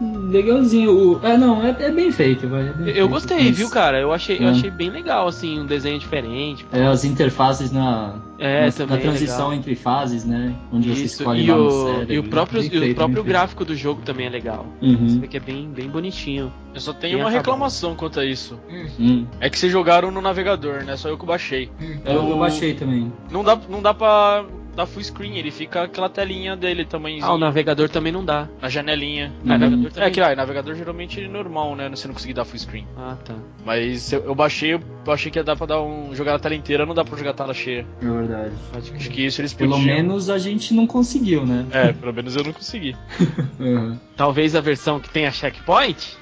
legalzinho. 0.00 0.90
O- 0.92 1.26
É, 1.26 1.36
não, 1.36 1.62
é, 1.64 1.70
é 1.78 1.90
bem 1.90 2.10
feito, 2.12 2.48
vai. 2.48 2.68
é 2.68 2.72
bem 2.72 2.88
Eu 2.88 2.94
feito. 2.94 3.08
gostei, 3.08 3.44
Mas, 3.44 3.56
viu, 3.56 3.70
cara? 3.70 3.98
Eu 4.00 4.12
achei, 4.12 4.38
eu 4.38 4.48
É. 4.48 4.50
achei 4.50 4.70
bem 4.70 4.90
legal, 4.90 5.26
assim, 5.28 5.60
um 5.60 5.66
desenho 5.66 5.98
diferente. 5.98 6.66
É, 6.72 6.86
as 6.86 7.04
interfaces 7.04 7.70
na, 7.72 8.14
É, 8.38 8.68
na, 8.78 8.86
na 8.86 8.96
transição 8.98 9.48
legal. 9.48 9.54
entre 9.54 9.74
fases, 9.74 10.24
né? 10.24 10.54
Onde 10.72 10.88
você 10.94 11.04
Isso, 11.04 11.22
escolhe 11.22 11.44
e 11.44 11.50
o, 11.50 12.04
e 12.08 12.18
o 12.18 12.24
próprio, 12.24 12.60
Bem 12.62 12.70
e 12.72 12.76
o 12.76 12.80
feito, 12.80 12.94
próprio 12.96 13.16
feito. 13.16 13.28
gráfico 13.28 13.64
do 13.64 13.74
jogo 13.74 14.02
também 14.02 14.26
é 14.26 14.30
legal. 14.30 14.66
Você 14.80 14.86
Uhum. 14.86 15.20
vê 15.20 15.26
que 15.26 15.36
é 15.36 15.40
bem, 15.40 15.68
bem 15.68 15.88
bonitinho. 15.88 16.52
Eu 16.74 16.80
só 16.80 16.92
tenho 16.92 17.14
Bem 17.14 17.22
uma 17.22 17.28
acabado. 17.30 17.44
reclamação 17.46 17.94
quanto 17.96 18.20
a 18.20 18.24
isso. 18.24 18.58
Hum. 18.98 19.26
É 19.40 19.50
que 19.50 19.58
vocês 19.58 19.72
jogaram 19.72 20.10
no 20.10 20.20
navegador, 20.20 20.84
né? 20.84 20.96
Só 20.96 21.08
eu 21.08 21.18
que 21.18 21.26
baixei. 21.26 21.70
hum. 21.80 21.98
Eu, 22.04 22.28
eu 22.28 22.38
baixei 22.38 22.74
também. 22.74 23.12
Não 23.30 23.42
dá, 23.42 23.58
não 23.68 23.82
dá 23.82 23.92
pra 23.92 24.44
dar 24.76 24.86
full 24.86 25.02
screen, 25.02 25.36
ele 25.36 25.50
fica 25.50 25.82
aquela 25.82 26.08
telinha 26.08 26.56
dele 26.56 26.84
tamanhozinho. 26.84 27.26
Ah, 27.30 27.34
o 27.34 27.38
navegador 27.38 27.88
também 27.88 28.12
não 28.12 28.24
dá. 28.24 28.48
Na 28.60 28.68
janelinha. 28.68 29.32
Uhum. 29.42 29.48
Navegador 29.48 29.86
É 29.86 29.90
também. 29.90 30.12
que 30.12 30.20
ah, 30.20 30.36
navegador 30.36 30.74
geralmente 30.74 31.20
é 31.22 31.28
normal, 31.28 31.74
né? 31.76 31.88
Você 31.90 32.06
não 32.06 32.14
conseguir 32.14 32.34
dar 32.34 32.44
full 32.44 32.58
screen. 32.58 32.86
Ah, 32.96 33.16
tá. 33.24 33.34
Mas 33.64 34.12
eu, 34.12 34.24
eu 34.24 34.34
baixei, 34.34 34.74
eu 34.74 35.12
achei 35.12 35.30
que 35.30 35.38
ia 35.38 35.44
dar 35.44 35.56
pra 35.56 35.66
dar 35.66 35.82
um. 35.82 36.14
jogar 36.14 36.34
a 36.34 36.38
tela 36.38 36.54
inteira, 36.54 36.86
não 36.86 36.94
dá 36.94 37.04
pra 37.04 37.16
jogar 37.16 37.30
a 37.30 37.34
tela 37.34 37.54
cheia. 37.54 37.86
É 38.00 38.04
verdade. 38.06 38.52
Acho 38.74 38.92
crer. 38.92 39.08
que 39.10 39.26
isso 39.26 39.40
eles 39.40 39.52
Pelo 39.52 39.72
podiam. 39.76 39.96
menos 39.96 40.30
a 40.30 40.38
gente 40.38 40.72
não 40.74 40.86
conseguiu, 40.86 41.44
né? 41.44 41.66
É, 41.72 41.92
pelo 41.92 42.12
menos 42.12 42.36
eu 42.36 42.44
não 42.44 42.52
consegui. 42.52 42.96
Uhum. 43.60 43.98
Talvez 44.16 44.56
a 44.56 44.60
versão 44.62 44.98
que 44.98 45.10
tenha 45.10 45.30
checkpoint? 45.30 46.16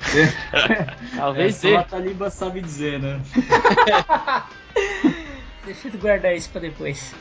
Talvez 1.17 1.55
é, 1.55 1.57
só 1.57 1.61
seja. 1.69 1.79
a 1.81 1.85
Taliba 1.85 2.31
sabe 2.31 2.61
dizer, 2.61 2.99
né? 2.99 3.21
Deixa 5.65 5.89
eu 5.89 5.99
guardar 6.01 6.35
isso 6.35 6.51
pra 6.51 6.61
depois. 6.61 7.15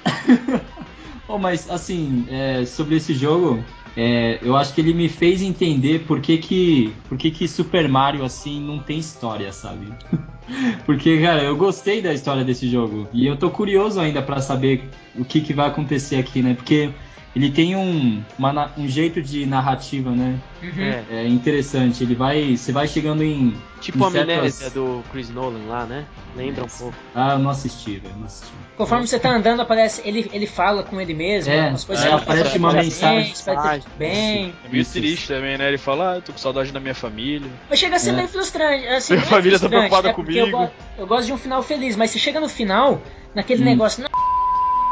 Oh, 1.28 1.38
mas 1.38 1.70
assim, 1.70 2.26
é, 2.30 2.66
sobre 2.66 2.96
esse 2.96 3.14
jogo, 3.14 3.64
é, 3.96 4.40
eu 4.42 4.56
acho 4.56 4.74
que 4.74 4.82
ele 4.82 4.94
me 4.94 5.10
fez 5.10 5.42
entender 5.42 6.06
por 6.06 6.22
que 6.22 6.38
que, 6.38 6.94
por 7.10 7.18
que 7.18 7.32
que 7.32 7.48
Super 7.48 7.90
Mario 7.90 8.24
assim 8.24 8.62
não 8.62 8.80
tem 8.80 9.00
história, 9.00 9.52
sabe? 9.52 9.88
Porque, 10.86 11.22
cara, 11.22 11.44
eu 11.44 11.58
gostei 11.58 12.02
da 12.02 12.14
história 12.14 12.44
desse 12.44 12.70
jogo 12.70 13.08
e 13.12 13.28
eu 13.28 13.36
tô 13.36 13.50
curioso 13.50 14.00
ainda 14.00 14.22
pra 14.22 14.40
saber 14.40 14.90
o 15.14 15.26
que 15.26 15.42
que 15.42 15.54
vai 15.54 15.68
acontecer 15.68 16.16
aqui, 16.16 16.42
né? 16.42 16.54
Porque 16.54 16.90
ele 17.38 17.52
tem 17.52 17.76
um, 17.76 18.24
uma 18.38 18.72
um 18.78 18.88
jeito 18.88 19.22
de 19.22 19.46
narrativa, 19.46 20.10
né? 20.10 20.40
Uhum. 20.62 20.84
É, 20.84 21.04
É 21.10 21.28
interessante. 21.28 22.04
Ele 22.04 22.16
vai, 22.16 22.58
você 22.58 22.72
vai 22.72 22.88
chegando 22.88 23.24
em, 23.24 23.56
tipo 23.80 24.04
a 24.04 24.08
Em 24.08 24.12
certas- 24.12 24.38
amnésia 24.38 24.70
do 24.72 25.04
Chris 25.12 25.30
Nolan 25.30 25.66
lá, 25.68 25.86
né? 25.86 26.06
Lembra 26.36 26.66
um 26.66 26.68
pouco. 26.68 26.96
ah, 27.14 27.34
eu 27.34 27.40
não 27.40 27.52
assisti, 27.52 27.98
velho, 28.00 28.16
não 28.18 28.26
assisti. 28.26 28.52
Conforme 28.76 29.08
você 29.08 29.20
tá 29.20 29.30
andando, 29.32 29.60
aparece. 29.62 30.02
Ele, 30.06 30.30
ele 30.34 30.46
fala 30.48 30.84
com 30.84 31.00
ele 31.02 31.14
mesmo, 31.14 31.52
É, 31.52 31.70
umas 31.70 31.84
coisas 31.84 32.06
é, 32.06 32.12
aparece 32.12 32.58
uma 32.58 32.74
mensagem. 32.74 33.34
"Parabéns, 33.34 33.42
vai 33.46 33.56
ter 33.80 33.84
tudo 33.84 33.98
bem. 33.98 34.54
É 34.66 34.70
meio 34.70 34.86
triste 34.86 35.28
também, 35.28 35.58
né? 35.58 35.68
Ele 35.68 35.78
fala, 35.80 36.12
ah, 36.14 36.16
eu 36.16 36.22
tô 36.22 36.32
com 36.32 36.38
saudade 36.40 36.72
da 36.72 36.80
minha 36.80 36.94
família. 36.96 37.50
Mas 37.70 37.80
chega 37.80 37.96
a 37.96 38.00
ser 38.00 38.12
É. 38.12 38.14
meio 38.14 38.28
frustrante. 38.28 38.88
Assim, 38.88 39.14
Minha 39.14 39.26
é 39.26 39.30
família 39.30 39.60
tá 39.60 39.68
frustrante, 39.68 39.70
preocupada 39.90 40.08
né? 40.10 40.14
Porque 40.14 40.40
Eu, 40.40 40.46
comigo. 40.52 40.58
go- 40.66 40.72
eu 40.98 41.08
gosto 41.08 41.26
de 41.28 41.34
um 41.34 41.38
final 41.38 41.62
feliz, 41.64 41.96
mas 41.96 42.12
se 42.12 42.20
chega 42.20 42.40
no 42.40 42.50
final, 42.50 43.02
naquele 43.34 43.62
Hum. 43.62 43.66
negócio. 43.66 44.02
Não, 44.04 44.10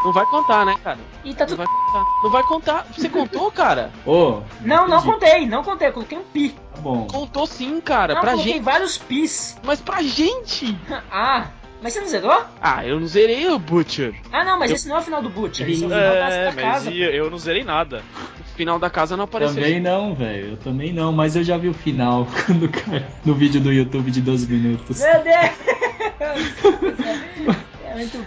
Não 0.06 0.14
vai 0.14 0.26
contar, 0.28 0.66
né, 0.66 0.76
cara? 0.84 1.00
E 1.24 1.34
tá 1.34 1.46
Não 1.46 1.48
tudo. 1.48 1.58
vai 1.58 1.66
contar. 1.68 2.04
Não 2.24 2.30
vai 2.32 2.44
contar. 2.44 2.86
Você 2.96 3.10
contou, 3.10 3.52
cara? 3.52 3.92
Ô, 4.06 4.42
Não, 4.62 4.88
não 4.88 5.02
contei, 5.02 5.48
não 5.48 5.64
contei, 5.64 5.88
eu 5.88 5.94
coloquei 5.94 6.18
um 6.18 6.24
pi. 6.24 6.56
Tá 6.76 6.80
bom. 6.82 7.08
Contou 7.08 7.48
sim, 7.48 7.82
cara. 7.82 8.14
Não, 8.14 8.22
pra 8.22 8.32
coloquei 8.34 8.54
gente. 8.54 8.64
vários 8.64 8.98
pis. 9.00 9.58
Mas 9.64 9.82
pra 9.82 10.04
gente. 10.04 10.78
Ah, 11.12 11.48
mas 11.82 11.94
você 11.94 12.00
não 12.02 12.08
zerou? 12.08 12.42
Ah, 12.62 12.86
eu 12.86 13.00
não 13.00 13.08
zerei 13.08 13.48
o 13.50 13.58
Butcher. 13.60 14.14
Ah, 14.32 14.44
não, 14.44 14.58
mas 14.60 14.72
esse 14.72 14.88
não 14.88 14.96
é 14.96 15.00
o 15.00 15.02
final 15.02 15.22
do 15.22 15.30
Butcher, 15.30 15.70
esse 15.70 15.84
é 15.84 15.88
o 15.88 15.90
final 15.90 16.00
da, 16.14 16.30
É, 16.30 16.46
da 16.46 16.52
mas 16.52 16.64
casa. 16.64 16.92
e- 16.92 17.02
eu 17.18 17.30
não 17.30 17.38
zerei 17.38 17.64
nada. 17.64 18.02
O 18.40 18.56
final 18.58 18.78
da 18.80 18.90
casa 18.90 19.18
não 19.18 19.26
apareceu. 19.26 19.56
Também 19.56 19.80
não, 19.82 20.14
velho. 20.16 20.52
Eu 20.52 20.58
também 20.58 20.94
não, 20.94 21.12
mas 21.12 21.36
eu 21.36 21.44
já 21.44 21.58
vi 21.58 21.68
o 21.70 21.74
final 21.74 22.26
quando 22.46 22.70
no 23.26 23.34
vídeo 23.34 23.60
do 23.60 23.72
YouTube 23.72 24.10
de 24.12 24.22
12 24.22 24.48
minutos. 24.48 25.02
Meu 25.02 25.24
Deus! 25.24 25.52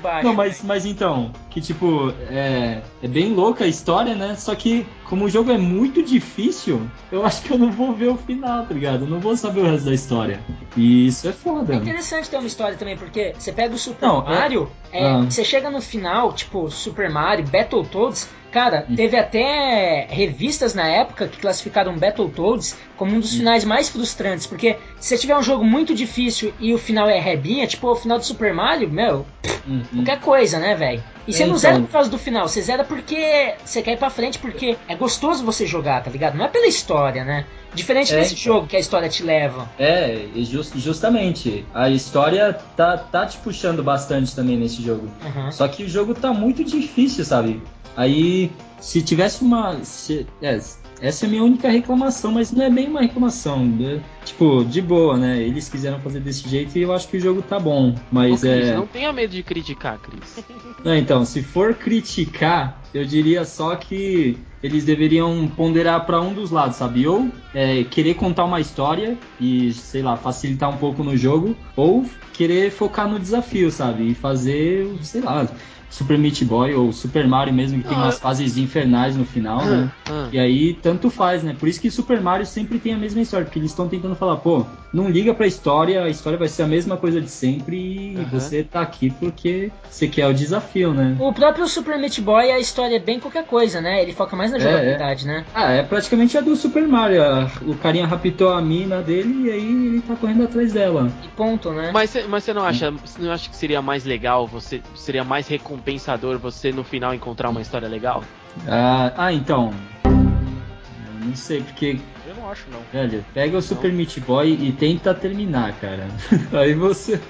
Baixo. 0.02 0.26
Não, 0.26 0.34
mas, 0.34 0.62
mas 0.62 0.84
então, 0.86 1.32
que 1.50 1.60
tipo, 1.60 2.12
é, 2.30 2.80
é 3.02 3.08
bem 3.08 3.32
louca 3.34 3.64
a 3.64 3.68
história, 3.68 4.14
né? 4.14 4.34
Só 4.36 4.54
que, 4.54 4.86
como 5.08 5.24
o 5.26 5.28
jogo 5.28 5.50
é 5.50 5.58
muito 5.58 6.02
difícil, 6.02 6.80
eu 7.12 7.24
acho 7.24 7.42
que 7.42 7.52
eu 7.52 7.58
não 7.58 7.70
vou 7.70 7.92
ver 7.92 8.08
o 8.08 8.16
final, 8.16 8.64
tá 8.66 8.74
ligado? 8.74 9.04
Eu 9.04 9.08
não 9.10 9.20
vou 9.20 9.36
saber 9.36 9.60
o 9.60 9.64
resto 9.64 9.86
da 9.86 9.94
história. 9.94 10.40
E 10.76 11.06
isso 11.08 11.28
é 11.28 11.32
foda. 11.32 11.74
É 11.74 11.76
interessante 11.76 12.28
ter 12.30 12.36
uma 12.38 12.46
história 12.46 12.76
também, 12.76 12.96
porque 12.96 13.34
você 13.38 13.52
pega 13.52 13.74
o 13.74 13.78
Super 13.78 14.06
Não, 14.06 14.20
é- 14.26 14.34
Mario, 14.38 14.70
é, 14.92 15.06
Ah. 15.06 15.22
você 15.22 15.44
chega 15.44 15.70
no 15.70 15.80
final, 15.80 16.32
tipo, 16.32 16.70
Super 16.70 17.10
Mario, 17.10 17.44
Battletoads, 17.46 18.28
cara, 18.50 18.86
Hum. 18.88 18.94
teve 18.96 19.16
até 19.16 20.06
revistas 20.10 20.74
na 20.74 20.86
época 20.86 21.28
que 21.28 21.38
classificaram 21.38 21.96
Battletoads 21.98 22.76
como 22.96 23.14
um 23.14 23.20
dos 23.20 23.32
Hum. 23.34 23.38
finais 23.38 23.64
mais 23.64 23.88
frustrantes, 23.88 24.46
porque 24.46 24.76
se 24.98 25.08
você 25.08 25.18
tiver 25.18 25.36
um 25.36 25.42
jogo 25.42 25.64
muito 25.64 25.94
difícil 25.94 26.52
e 26.58 26.72
o 26.74 26.78
final 26.78 27.08
é 27.08 27.18
rebinha, 27.18 27.66
tipo 27.66 27.88
o 27.88 27.94
final 27.96 28.18
do 28.18 28.24
Super 28.24 28.52
Mario, 28.52 28.90
meu, 28.90 29.26
Uhum. 29.66 29.84
qualquer 29.96 30.20
coisa, 30.20 30.58
né, 30.58 30.74
velho? 30.74 31.02
E 31.26 31.32
você 31.32 31.42
É, 31.42 31.46
não 31.46 31.56
então. 31.56 31.60
zera 31.60 31.80
por 31.80 31.90
causa 31.90 32.08
do 32.08 32.18
final, 32.18 32.48
você 32.48 32.62
zera 32.62 32.84
porque 32.84 33.54
você 33.64 33.82
quer 33.82 33.92
ir 33.92 33.98
pra 33.98 34.08
frente, 34.08 34.38
porque 34.38 34.76
é 34.88 34.94
gostoso 34.94 35.44
você 35.44 35.66
jogar, 35.66 36.02
tá 36.02 36.10
ligado? 36.10 36.36
Não 36.36 36.44
é 36.46 36.48
pela 36.48 36.66
história, 36.66 37.22
né? 37.24 37.44
Diferente 37.74 38.12
É, 38.14 38.20
desse 38.20 38.34
então. 38.34 38.44
jogo 38.54 38.66
que 38.66 38.76
a 38.76 38.80
história 38.80 39.08
te 39.08 39.22
leva. 39.22 39.68
É, 39.78 40.26
e 40.34 40.44
jus- 40.44 40.72
justamente. 40.76 41.64
A 41.74 41.88
história 41.90 42.52
tá, 42.76 42.96
tá 42.96 43.26
te 43.26 43.38
puxando 43.38 43.82
bastante 43.82 44.34
também 44.34 44.56
nesse 44.56 44.82
jogo. 44.82 45.08
Uhum. 45.24 45.52
Só 45.52 45.68
que 45.68 45.84
o 45.84 45.88
jogo 45.88 46.14
tá 46.14 46.32
muito 46.32 46.64
difícil, 46.64 47.24
sabe? 47.24 47.62
Aí, 47.96 48.50
se 48.80 49.02
tivesse 49.02 49.42
uma. 49.42 49.82
se- 49.84 50.26
é, 50.42 50.58
essa 51.00 51.24
é 51.24 51.26
a 51.26 51.30
minha 51.30 51.42
única 51.44 51.68
reclamação, 51.68 52.32
mas 52.32 52.50
não 52.52 52.64
é 52.64 52.70
bem 52.70 52.88
uma 52.88 53.00
reclamação. 53.02 53.64
né? 53.64 54.00
Tipo, 54.24 54.64
de 54.64 54.80
boa, 54.82 55.16
né? 55.16 55.40
Eles 55.42 55.68
quiseram 55.68 56.00
fazer 56.00 56.20
desse 56.20 56.48
jeito 56.48 56.76
e 56.78 56.82
eu 56.82 56.92
acho 56.92 57.08
que 57.08 57.16
o 57.16 57.20
jogo 57.20 57.42
tá 57.42 57.58
bom. 57.58 57.90
Ô, 57.90 57.94
Mas 58.10 58.40
Cris, 58.40 58.68
é. 58.68 58.76
não 58.76 58.86
tenha 58.86 59.12
medo 59.12 59.30
de 59.30 59.42
criticar, 59.42 59.98
Cris. 59.98 60.44
Não, 60.84 60.94
então, 60.94 61.24
se 61.24 61.42
for 61.42 61.74
criticar, 61.74 62.80
eu 62.94 63.04
diria 63.04 63.44
só 63.44 63.74
que 63.74 64.38
eles 64.62 64.84
deveriam 64.84 65.48
ponderar 65.48 66.06
pra 66.06 66.20
um 66.20 66.32
dos 66.32 66.50
lados, 66.52 66.76
sabe? 66.76 67.06
Ou 67.06 67.28
é, 67.52 67.82
querer 67.84 68.14
contar 68.14 68.44
uma 68.44 68.60
história 68.60 69.16
e, 69.40 69.72
sei 69.72 70.02
lá, 70.02 70.16
facilitar 70.16 70.70
um 70.70 70.76
pouco 70.76 71.02
no 71.02 71.16
jogo, 71.16 71.56
ou 71.76 72.04
querer 72.32 72.70
focar 72.70 73.08
no 73.08 73.18
desafio, 73.18 73.70
sabe? 73.72 74.10
E 74.10 74.14
fazer, 74.14 74.88
sei 75.02 75.20
lá, 75.20 75.48
Super 75.90 76.18
Meat 76.18 76.44
Boy 76.44 76.74
ou 76.74 76.92
Super 76.92 77.26
Mario 77.26 77.52
mesmo, 77.54 77.78
que 77.82 77.88
tem 77.88 77.96
Ah, 77.96 78.02
umas 78.02 78.18
fases 78.18 78.56
infernais 78.58 79.16
no 79.16 79.24
final, 79.24 79.64
né? 79.64 79.90
Ah, 80.10 80.28
E 80.32 80.38
aí, 80.38 80.74
tanto 80.74 81.08
faz, 81.10 81.42
né? 81.42 81.56
Por 81.58 81.68
isso 81.68 81.80
que 81.80 81.90
Super 81.90 82.20
Mario 82.20 82.44
sempre 82.46 82.78
tem 82.78 82.92
a 82.92 82.98
mesma 82.98 83.20
história, 83.22 83.44
porque 83.46 83.58
eles 83.58 83.70
estão 83.70 83.88
tentando 83.88 84.14
falar, 84.14 84.36
pô, 84.36 84.66
não 84.92 85.08
liga 85.08 85.32
pra 85.34 85.46
história, 85.46 86.02
a 86.04 86.08
história 86.08 86.38
vai 86.38 86.48
ser 86.48 86.62
a 86.62 86.66
mesma 86.66 86.96
coisa 86.96 87.20
de 87.20 87.30
sempre 87.30 87.76
e 87.76 88.26
você 88.30 88.62
tá 88.62 88.80
aqui 88.82 89.10
porque 89.10 89.70
você 89.88 90.06
quer 90.08 90.26
o 90.26 90.34
desafio, 90.34 90.92
né? 90.92 91.16
O 91.18 91.32
próprio 91.32 91.66
Super 91.66 91.98
Meat 91.98 92.20
Boy, 92.20 92.50
a 92.50 92.58
história 92.58 92.96
é 92.96 93.00
bem 93.00 93.18
qualquer 93.20 93.44
coisa, 93.46 93.80
né? 93.80 94.02
Ele 94.02 94.12
foca 94.12 94.36
mais 94.36 94.50
na 94.50 94.58
É, 94.58 94.60
jogabilidade, 94.60 95.26
né? 95.26 95.44
Ah, 95.54 95.72
é 95.72 95.82
praticamente 95.82 96.36
a 96.36 96.40
do 96.40 96.54
Super 96.56 96.86
Mario. 96.86 97.22
A- 97.22 97.50
O 97.62 97.74
carinha 97.74 98.06
raptou 98.06 98.50
a 98.50 98.60
mina 98.62 99.00
dele 99.02 99.46
e 99.46 99.50
aí 99.50 99.64
ele 99.70 100.00
tá 100.02 100.14
correndo 100.16 100.44
atrás 100.44 100.72
dela. 100.72 101.10
E 101.24 101.28
ponto, 101.28 101.70
né? 101.70 101.90
Mas, 101.92 102.10
cê- 102.10 102.24
mas 102.28 102.44
você 102.44 102.52
não 102.52 102.62
acha, 102.62 102.90
você 102.90 103.22
não 103.22 103.32
acha 103.32 103.48
que 103.48 103.56
seria 103.56 103.80
mais 103.82 104.04
legal, 104.04 104.46
você 104.46 104.80
seria 104.94 105.24
mais 105.24 105.46
recompensador 105.78 106.38
você 106.38 106.72
no 106.72 106.82
final 106.84 107.14
encontrar 107.14 107.48
uma 107.50 107.60
história 107.60 107.88
legal? 107.88 108.22
Ah, 108.66 109.12
ah, 109.16 109.32
então. 109.32 109.72
Eu 110.04 111.26
Não 111.26 111.36
sei, 111.36 111.62
porque, 111.62 111.98
Eu 112.26 112.34
não 112.34 112.50
acho, 112.50 112.64
não. 112.70 112.80
velho, 112.92 113.24
pega 113.34 113.56
o 113.56 113.62
Super 113.62 113.92
Meat 113.92 114.18
Boy 114.20 114.50
e 114.60 114.72
tenta 114.72 115.14
terminar, 115.14 115.72
cara. 115.80 116.06
aí 116.52 116.74
você. 116.74 117.20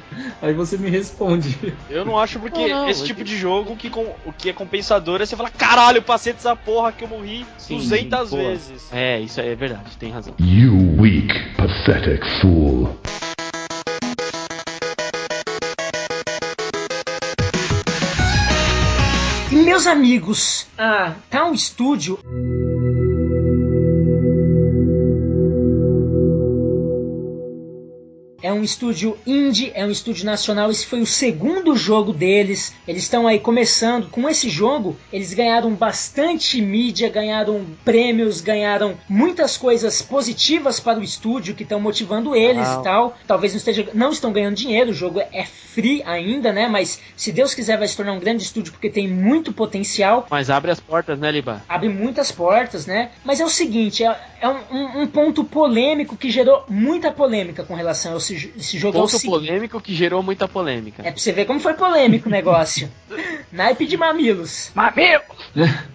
Aí 0.41 0.53
você 0.55 0.77
me 0.79 0.89
responde. 0.89 1.75
Eu 1.91 2.05
não 2.05 2.19
acho 2.19 2.39
porque 2.39 2.69
Não, 2.69 2.83
não, 2.83 2.89
esse 2.89 3.05
tipo 3.05 3.23
de 3.25 3.37
jogo 3.37 3.77
que 3.77 3.91
com- 3.91 4.15
o 4.25 4.33
que 4.33 4.51
é 4.51 4.53
compensador 4.53 5.21
é 5.21 5.27
você 5.27 5.37
falar, 5.37 5.51
caralho, 5.51 5.99
eu 5.99 6.03
passei 6.03 6.33
dessa 6.33 6.55
porra 6.57 6.93
que 6.93 7.05
eu 7.05 7.09
morri 7.09 7.45
Sim, 7.59 7.77
200 7.79 8.31
boa. 8.31 8.43
vezes. 8.43 8.89
É, 8.93 9.21
isso 9.21 9.41
é 9.41 9.55
verdade, 9.55 9.97
tem 9.99 10.11
razão. 10.11 10.35
You 10.39 10.97
weak, 11.01 11.35
pathetic 11.57 12.25
fool. 12.41 12.97
Meus 19.79 19.87
amigos, 19.87 20.67
a 20.77 21.15
Town 21.31 21.57
Studio 21.57 22.19
É 22.25 22.58
um 28.59 28.63
estúdio 28.65 29.17
indie, 29.27 29.71
é 29.75 29.85
um 29.85 29.91
estúdio 29.91 30.25
nacional. 30.27 30.71
Esse 30.71 30.87
foi 30.87 31.01
o 31.01 31.07
segundo 31.07 31.77
jogo 31.77 32.13
deles. 32.13 32.75
Eles 32.87 33.05
estão 33.05 33.27
aí 33.27 33.39
começando. 33.39 34.09
Com 34.11 34.29
esse 34.29 34.49
jogo, 34.51 34.97
eles 35.13 35.33
ganharam 35.33 35.71
bastante 35.73 36.61
mídia, 36.61 37.09
ganharam 37.09 37.65
prêmios, 37.85 38.41
ganharam 38.41 38.97
muitas 39.09 39.57
coisas 39.57 40.03
positivas 40.03 40.81
para 40.81 40.99
o 40.99 41.03
estúdio 41.03 41.55
que 41.55 41.63
estão 41.63 41.81
motivando 41.81 42.35
eles 42.35 42.67
Uau. 42.69 42.81
e 42.81 42.85
tal. 42.85 43.19
Talvez 43.27 43.53
não, 43.53 43.59
esteja, 43.59 43.89
não 43.95 44.11
estão 44.11 44.33
ganhando 44.33 44.55
dinheiro, 44.57 44.91
o 44.91 44.95
jogo 44.95 45.21
é 45.21 45.45
free 45.45 46.03
ainda, 46.05 46.53
né? 46.53 46.69
Mas 46.69 46.99
se 47.17 47.31
Deus 47.33 47.55
quiser, 47.55 47.79
vai 47.79 47.87
se 47.89 47.97
tornar 47.97 48.13
um 48.13 48.19
grande 48.21 48.43
estúdio 48.43 48.73
porque 48.73 48.91
tem 48.91 49.07
muito 49.09 49.53
potencial 49.53 50.27
Mas 50.31 50.51
abre 50.51 50.71
as 50.71 50.81
portas, 50.81 51.19
né, 51.19 51.31
Liba? 51.31 51.63
abre 51.69 51.89
muitas 51.89 52.33
portas, 52.33 52.87
né? 52.87 53.11
Mas 53.25 53.41
é 53.41 53.45
o 53.45 53.49
seguinte, 53.49 54.03
é, 54.05 54.17
é 54.41 54.49
um, 54.49 55.03
um- 55.03 55.07
ponto 55.07 55.43
polêmico 55.45 56.17
que 56.17 56.31
gerou 56.31 56.65
muita 56.69 57.11
polêmica 57.11 57.63
com 57.65 57.75
relação 57.75 58.15
a 58.15 58.17
esse, 58.19 58.37
jo- 58.37 58.48
esse 58.57 58.79
jogo. 58.79 58.97
é 58.97 59.01
o 59.01 59.03
Ponto 59.03 59.11
seguinte- 59.19 59.31
polêmico 59.31 59.81
que 59.81 59.95
gerou 59.95 60.23
muita 60.23 60.47
polêmica. 60.49 61.03
É 61.03 61.11
pra 61.11 61.21
você 61.21 61.33
ver 61.33 61.45
como 61.45 61.61
foi 61.61 61.75
polêmico 61.75 62.29
o 62.29 62.33
negócio. 62.33 62.91
Naipe 63.53 63.87
de 63.87 63.97
mamilos. 63.97 64.71
Mamilo! 64.75 65.23